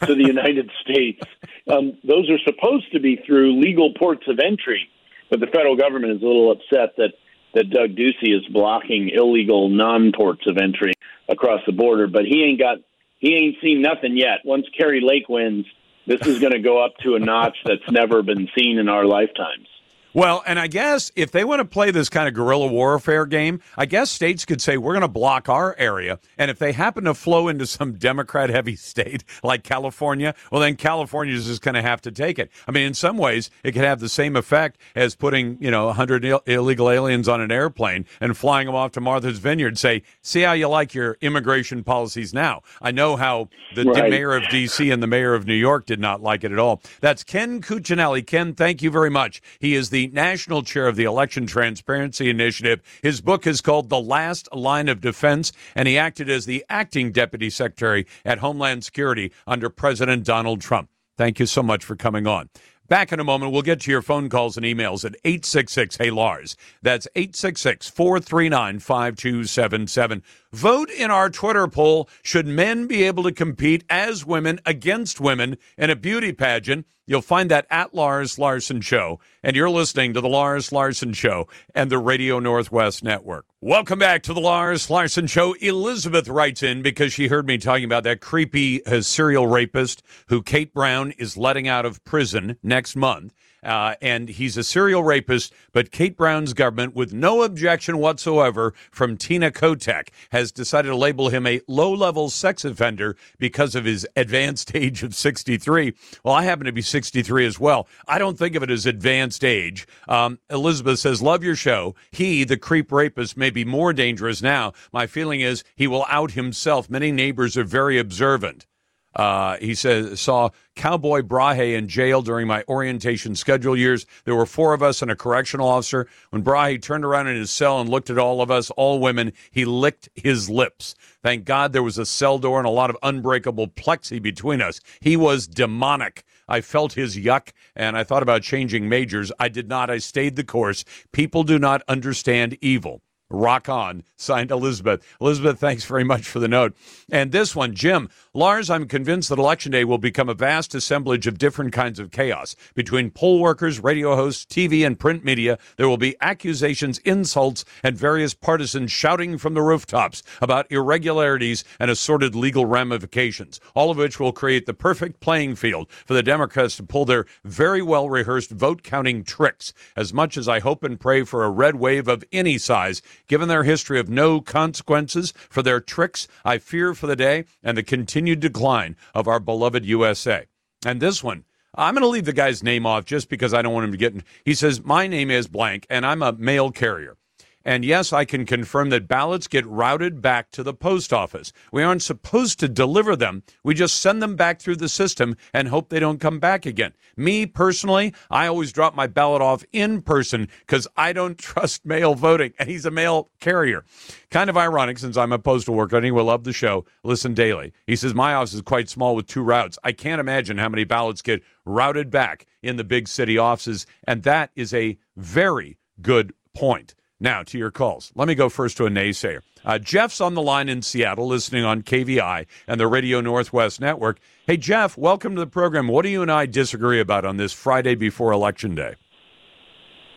[0.00, 1.22] to the United States.
[1.70, 4.88] Um, those are supposed to be through legal ports of entry,
[5.30, 7.12] but the federal government is a little upset that
[7.54, 10.94] that Doug Ducey is blocking illegal non-ports of entry
[11.28, 12.06] across the border.
[12.06, 12.78] But he ain't got
[13.18, 14.38] he ain't seen nothing yet.
[14.44, 15.66] Once Kari Lake wins,
[16.06, 19.04] this is going to go up to a notch that's never been seen in our
[19.04, 19.66] lifetimes.
[20.14, 23.60] Well, and I guess if they want to play this kind of guerrilla warfare game,
[23.78, 27.04] I guess states could say we're going to block our area, and if they happen
[27.04, 31.82] to flow into some Democrat-heavy state like California, well, then California is just going to
[31.82, 32.50] have to take it.
[32.68, 35.86] I mean, in some ways, it could have the same effect as putting you know
[35.86, 39.78] 100 Ill- illegal aliens on an airplane and flying them off to Martha's Vineyard.
[39.78, 42.62] Say, see how you like your immigration policies now.
[42.80, 44.10] I know how the Right.
[44.10, 44.90] mayor of D.C.
[44.90, 46.80] and the mayor of New York did not like it at all.
[47.00, 48.26] That's Ken Cuccinelli.
[48.26, 49.40] Ken, thank you very much.
[49.58, 52.80] He is the national chair of the Election Transparency Initiative.
[53.02, 57.12] His book is called The Last Line of Defense, and he acted as the acting
[57.12, 60.88] deputy secretary at Homeland Security under President Donald Trump.
[61.16, 62.48] Thank you so much for coming on.
[62.88, 66.10] Back in a moment, we'll get to your phone calls and emails at 866 Hey
[66.10, 66.56] Lars.
[66.82, 70.22] That's 866 439 5277.
[70.52, 72.10] Vote in our Twitter poll.
[72.22, 76.86] Should men be able to compete as women against women in a beauty pageant?
[77.06, 79.18] You'll find that at Lars Larson Show.
[79.42, 83.46] And you're listening to the Lars Larson Show and the Radio Northwest Network.
[83.62, 85.54] Welcome back to the Lars Larson Show.
[85.54, 90.42] Elizabeth writes in because she heard me talking about that creepy uh, serial rapist who
[90.42, 93.32] Kate Brown is letting out of prison next month.
[93.62, 99.16] Uh, and he's a serial rapist, but Kate Brown's government, with no objection whatsoever from
[99.16, 104.06] Tina Kotek, has decided to label him a low level sex offender because of his
[104.16, 105.94] advanced age of 63.
[106.24, 107.86] Well, I happen to be 63 as well.
[108.08, 109.86] I don't think of it as advanced age.
[110.08, 111.94] Um, Elizabeth says, Love your show.
[112.10, 114.72] He, the creep rapist, may be more dangerous now.
[114.92, 116.90] My feeling is he will out himself.
[116.90, 118.66] Many neighbors are very observant.
[119.14, 124.06] Uh, he says, saw Cowboy Brahe in jail during my orientation schedule years.
[124.24, 126.08] There were four of us and a correctional officer.
[126.30, 129.32] When Brahe turned around in his cell and looked at all of us, all women,
[129.50, 130.94] he licked his lips.
[131.22, 134.80] Thank God there was a cell door and a lot of unbreakable plexi between us.
[135.00, 136.24] He was demonic.
[136.48, 139.30] I felt his yuck and I thought about changing majors.
[139.38, 139.90] I did not.
[139.90, 140.84] I stayed the course.
[141.12, 143.02] People do not understand evil.
[143.32, 144.04] Rock on.
[144.16, 145.02] Signed Elizabeth.
[145.20, 146.76] Elizabeth, thanks very much for the note.
[147.10, 148.08] And this one, Jim.
[148.34, 152.10] Lars, I'm convinced that Election Day will become a vast assemblage of different kinds of
[152.10, 152.56] chaos.
[152.74, 157.96] Between poll workers, radio hosts, TV, and print media, there will be accusations, insults, and
[157.96, 164.18] various partisans shouting from the rooftops about irregularities and assorted legal ramifications, all of which
[164.18, 168.50] will create the perfect playing field for the Democrats to pull their very well rehearsed
[168.50, 169.74] vote counting tricks.
[169.96, 173.48] As much as I hope and pray for a red wave of any size, given
[173.48, 177.82] their history of no consequences for their tricks, I fear for the day and the
[177.82, 180.46] continued decline of our beloved USA.
[180.84, 181.44] And this one,
[181.74, 183.98] I'm going to leave the guy's name off just because I don't want him to
[183.98, 184.12] get.
[184.12, 184.24] In.
[184.44, 187.16] He says, My name is blank, and I'm a mail carrier.
[187.64, 191.52] And yes, I can confirm that ballots get routed back to the post office.
[191.72, 193.42] We aren't supposed to deliver them.
[193.64, 196.92] We just send them back through the system and hope they don't come back again.
[197.16, 202.14] Me personally, I always drop my ballot off in person because I don't trust mail
[202.14, 202.52] voting.
[202.58, 203.84] And he's a mail carrier.
[204.30, 206.84] Kind of ironic since I'm a postal worker he will love the show.
[207.04, 207.72] Listen daily.
[207.86, 209.78] He says, My office is quite small with two routes.
[209.84, 213.86] I can't imagine how many ballots get routed back in the big city offices.
[214.04, 216.94] And that is a very good point.
[217.22, 218.10] Now, to your calls.
[218.16, 219.42] Let me go first to a naysayer.
[219.64, 224.18] Uh, Jeff's on the line in Seattle, listening on KVI and the Radio Northwest Network.
[224.44, 225.86] Hey, Jeff, welcome to the program.
[225.86, 228.96] What do you and I disagree about on this Friday before Election Day?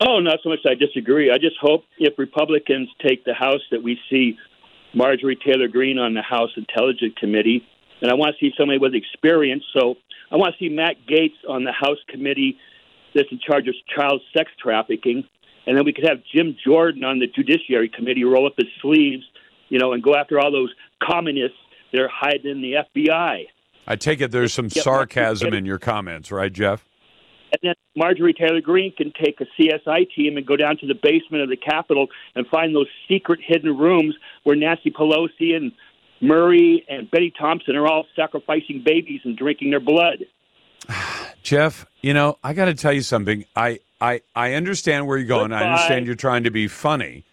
[0.02, 1.30] Oh, not so much I disagree.
[1.30, 4.36] I just hope if Republicans take the House that we see
[4.95, 7.64] Marjorie Taylor Greene on the House Intelligence Committee,
[8.02, 9.64] and I want to see somebody with experience.
[9.77, 9.94] So
[10.32, 12.57] I want to see Matt Gaetz on the House committee
[13.14, 15.23] that's in charge of child sex trafficking,
[15.65, 19.23] and then we could have Jim Jordan on the Judiciary Committee roll up his sleeves,
[19.69, 21.57] you know, and go after all those communists
[21.91, 23.45] that are hiding in the FBI.
[23.87, 26.83] I take it there's some sarcasm in your comments, right, Jeff?
[27.51, 30.95] And then Marjorie Taylor Greene can take a CSI team and go down to the
[30.95, 35.71] basement of the Capitol and find those secret hidden rooms where Nancy Pelosi and
[36.21, 40.25] Murray and Betty Thompson are all sacrificing babies and drinking their blood.
[41.43, 43.45] Jeff, you know, I got to tell you something.
[43.55, 45.53] I, I, I understand where you're going.
[45.53, 47.26] I understand you're trying to be funny.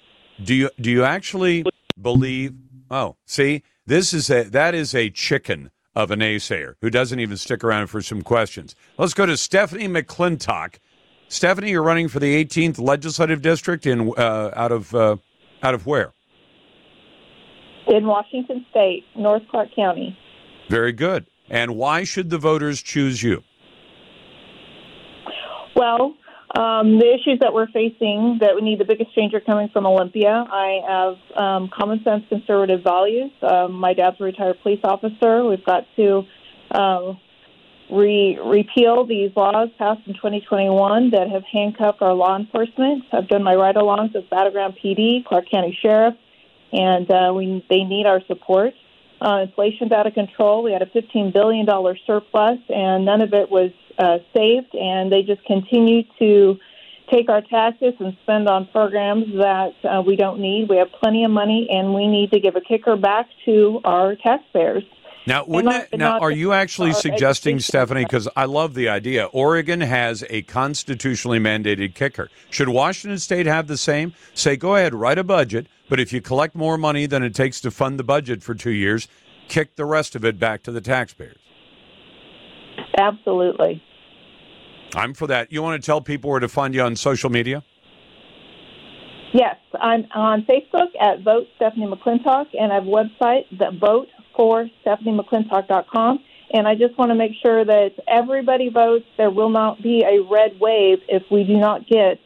[0.42, 1.64] Do you do you actually
[2.00, 2.54] believe?
[2.90, 7.36] Oh, see, this is a that is a chicken of a naysayer who doesn't even
[7.36, 8.74] stick around for some questions.
[8.96, 10.76] Let's go to Stephanie McClintock.
[11.28, 15.16] Stephanie, you're running for the 18th legislative district in uh, out of uh,
[15.62, 16.12] out of where?
[17.86, 20.16] in Washington State, North Clark County.
[20.68, 21.26] Very good.
[21.50, 23.42] And why should the voters choose you?
[25.74, 26.14] Well,
[26.54, 29.86] um, the issues that we're facing that we need the biggest change are coming from
[29.86, 30.44] Olympia.
[30.50, 33.30] I have um, common sense conservative values.
[33.40, 35.44] Um, my dad's a retired police officer.
[35.44, 36.24] We've got to
[36.70, 37.18] um,
[37.90, 43.04] re- repeal these laws passed in 2021 that have handcuffed our law enforcement.
[43.12, 46.14] I've done my ride-alongs with Battle Ground PD, Clark County Sheriff,
[46.70, 48.74] and uh, we they need our support.
[49.22, 50.64] Uh, inflation's out of control.
[50.64, 51.64] We had a $15 billion
[52.06, 56.58] surplus, and none of it was uh, saved, and they just continue to
[57.08, 60.68] take our taxes and spend on programs that uh, we don't need.
[60.68, 64.16] We have plenty of money, and we need to give a kicker back to our
[64.16, 64.82] taxpayers.
[65.24, 68.04] Now, wouldn't it, now are you actually suggesting, Stephanie?
[68.04, 69.26] Because I love the idea.
[69.26, 72.28] Oregon has a constitutionally mandated kicker.
[72.50, 74.14] Should Washington State have the same?
[74.34, 77.60] Say, go ahead, write a budget, but if you collect more money than it takes
[77.60, 79.08] to fund the budget for two years,
[79.48, 81.36] kick the rest of it back to the taxpayers.
[82.96, 83.82] Absolutely.
[84.94, 85.52] I'm for that.
[85.52, 87.62] You want to tell people where to find you on social media?
[89.34, 94.08] Yes, I'm on Facebook at Vote Stephanie McClintock, and I have a website that vote
[94.34, 96.20] for stephaniemcclintock.com.
[96.54, 99.04] And I just want to make sure that everybody votes.
[99.18, 102.18] There will not be a red wave if we do not get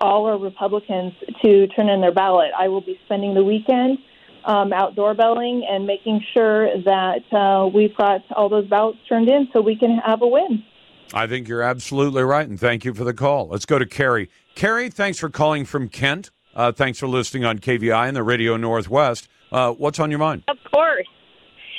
[0.00, 1.12] all our Republicans
[1.42, 2.50] to turn in their ballot.
[2.58, 3.98] I will be spending the weekend
[4.44, 9.48] um, outdoor belling and making sure that uh, we've got all those ballots turned in
[9.52, 10.64] so we can have a win.
[11.12, 13.48] I think you're absolutely right, and thank you for the call.
[13.48, 14.30] Let's go to Carrie.
[14.54, 16.30] Carrie, thanks for calling from Kent.
[16.54, 19.28] Uh, thanks for listening on KVI and the Radio Northwest.
[19.50, 20.44] Uh, what's on your mind?
[20.48, 21.06] Of course.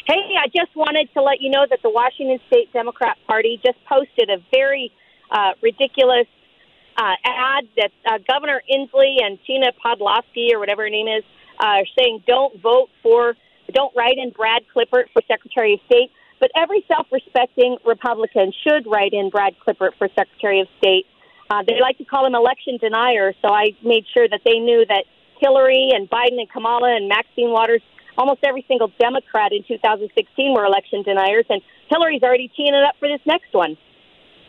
[0.05, 3.77] Hey, I just wanted to let you know that the Washington State Democrat Party just
[3.85, 4.91] posted a very
[5.31, 6.27] uh, ridiculous
[7.01, 11.23] uh, ad that uh, Governor Inslee and Tina Podlosky, or whatever her name is,
[11.59, 13.35] uh, are saying don't vote for,
[13.73, 16.11] don't write in Brad Klippert for Secretary of State.
[16.39, 21.05] But every self respecting Republican should write in Brad Klippert for Secretary of State.
[21.49, 24.85] Uh, they like to call him election denier, so I made sure that they knew
[24.87, 25.05] that
[25.39, 27.81] Hillary and Biden and Kamala and Maxine Waters,
[28.17, 32.95] almost every single Democrat in 2016 were election deniers, and Hillary's already teeing it up
[32.99, 33.75] for this next one.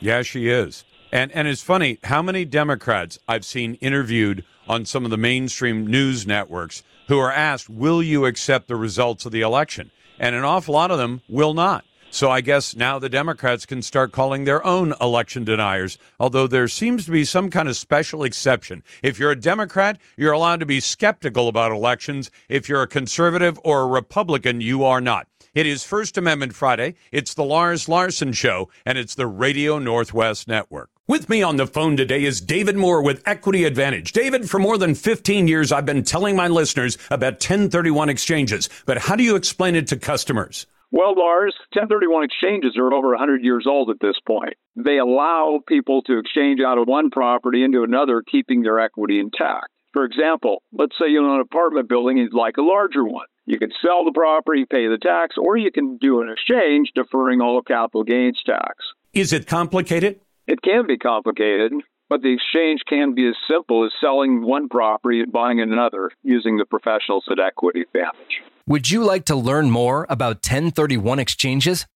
[0.01, 0.85] Yeah, she is.
[1.12, 5.86] And and it's funny how many Democrats I've seen interviewed on some of the mainstream
[5.86, 10.44] news networks who are asked, "Will you accept the results of the election?" And an
[10.44, 11.84] awful lot of them will not.
[12.10, 16.68] So I guess now the Democrats can start calling their own election deniers, although there
[16.68, 18.82] seems to be some kind of special exception.
[19.02, 22.30] If you're a Democrat, you're allowed to be skeptical about elections.
[22.48, 25.26] If you're a conservative or a Republican, you are not.
[25.55, 26.94] It is First Amendment Friday.
[27.10, 30.91] It's the Lars Larson Show, and it's the Radio Northwest Network.
[31.09, 34.12] With me on the phone today is David Moore with Equity Advantage.
[34.12, 38.99] David, for more than 15 years, I've been telling my listeners about 1031 exchanges, but
[38.99, 40.66] how do you explain it to customers?
[40.93, 44.55] Well, Lars, 1031 exchanges are over 100 years old at this point.
[44.77, 49.70] They allow people to exchange out of one property into another, keeping their equity intact.
[49.93, 53.27] For example, let's say you own an apartment building and you'd like a larger one.
[53.45, 57.41] You can sell the property, pay the tax, or you can do an exchange deferring
[57.41, 58.77] all capital gains tax.
[59.12, 60.20] Is it complicated?
[60.53, 61.73] It can be complicated,
[62.11, 66.59] but the exchange can be as simple as selling one property and buying another using
[66.59, 68.43] the professionals at Equity Advantage.
[68.66, 71.87] Would you like to learn more about 1031 exchanges?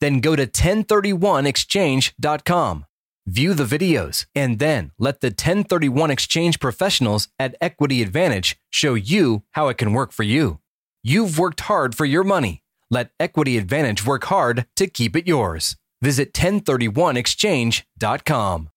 [0.00, 2.86] Then go to 1031exchange.com.
[3.26, 9.42] View the videos and then let the 1031 exchange professionals at Equity Advantage show you
[9.50, 10.60] how it can work for you.
[11.02, 12.62] You've worked hard for your money.
[12.90, 15.76] Let Equity Advantage work hard to keep it yours.
[16.00, 18.70] Visit 1031exchange.com.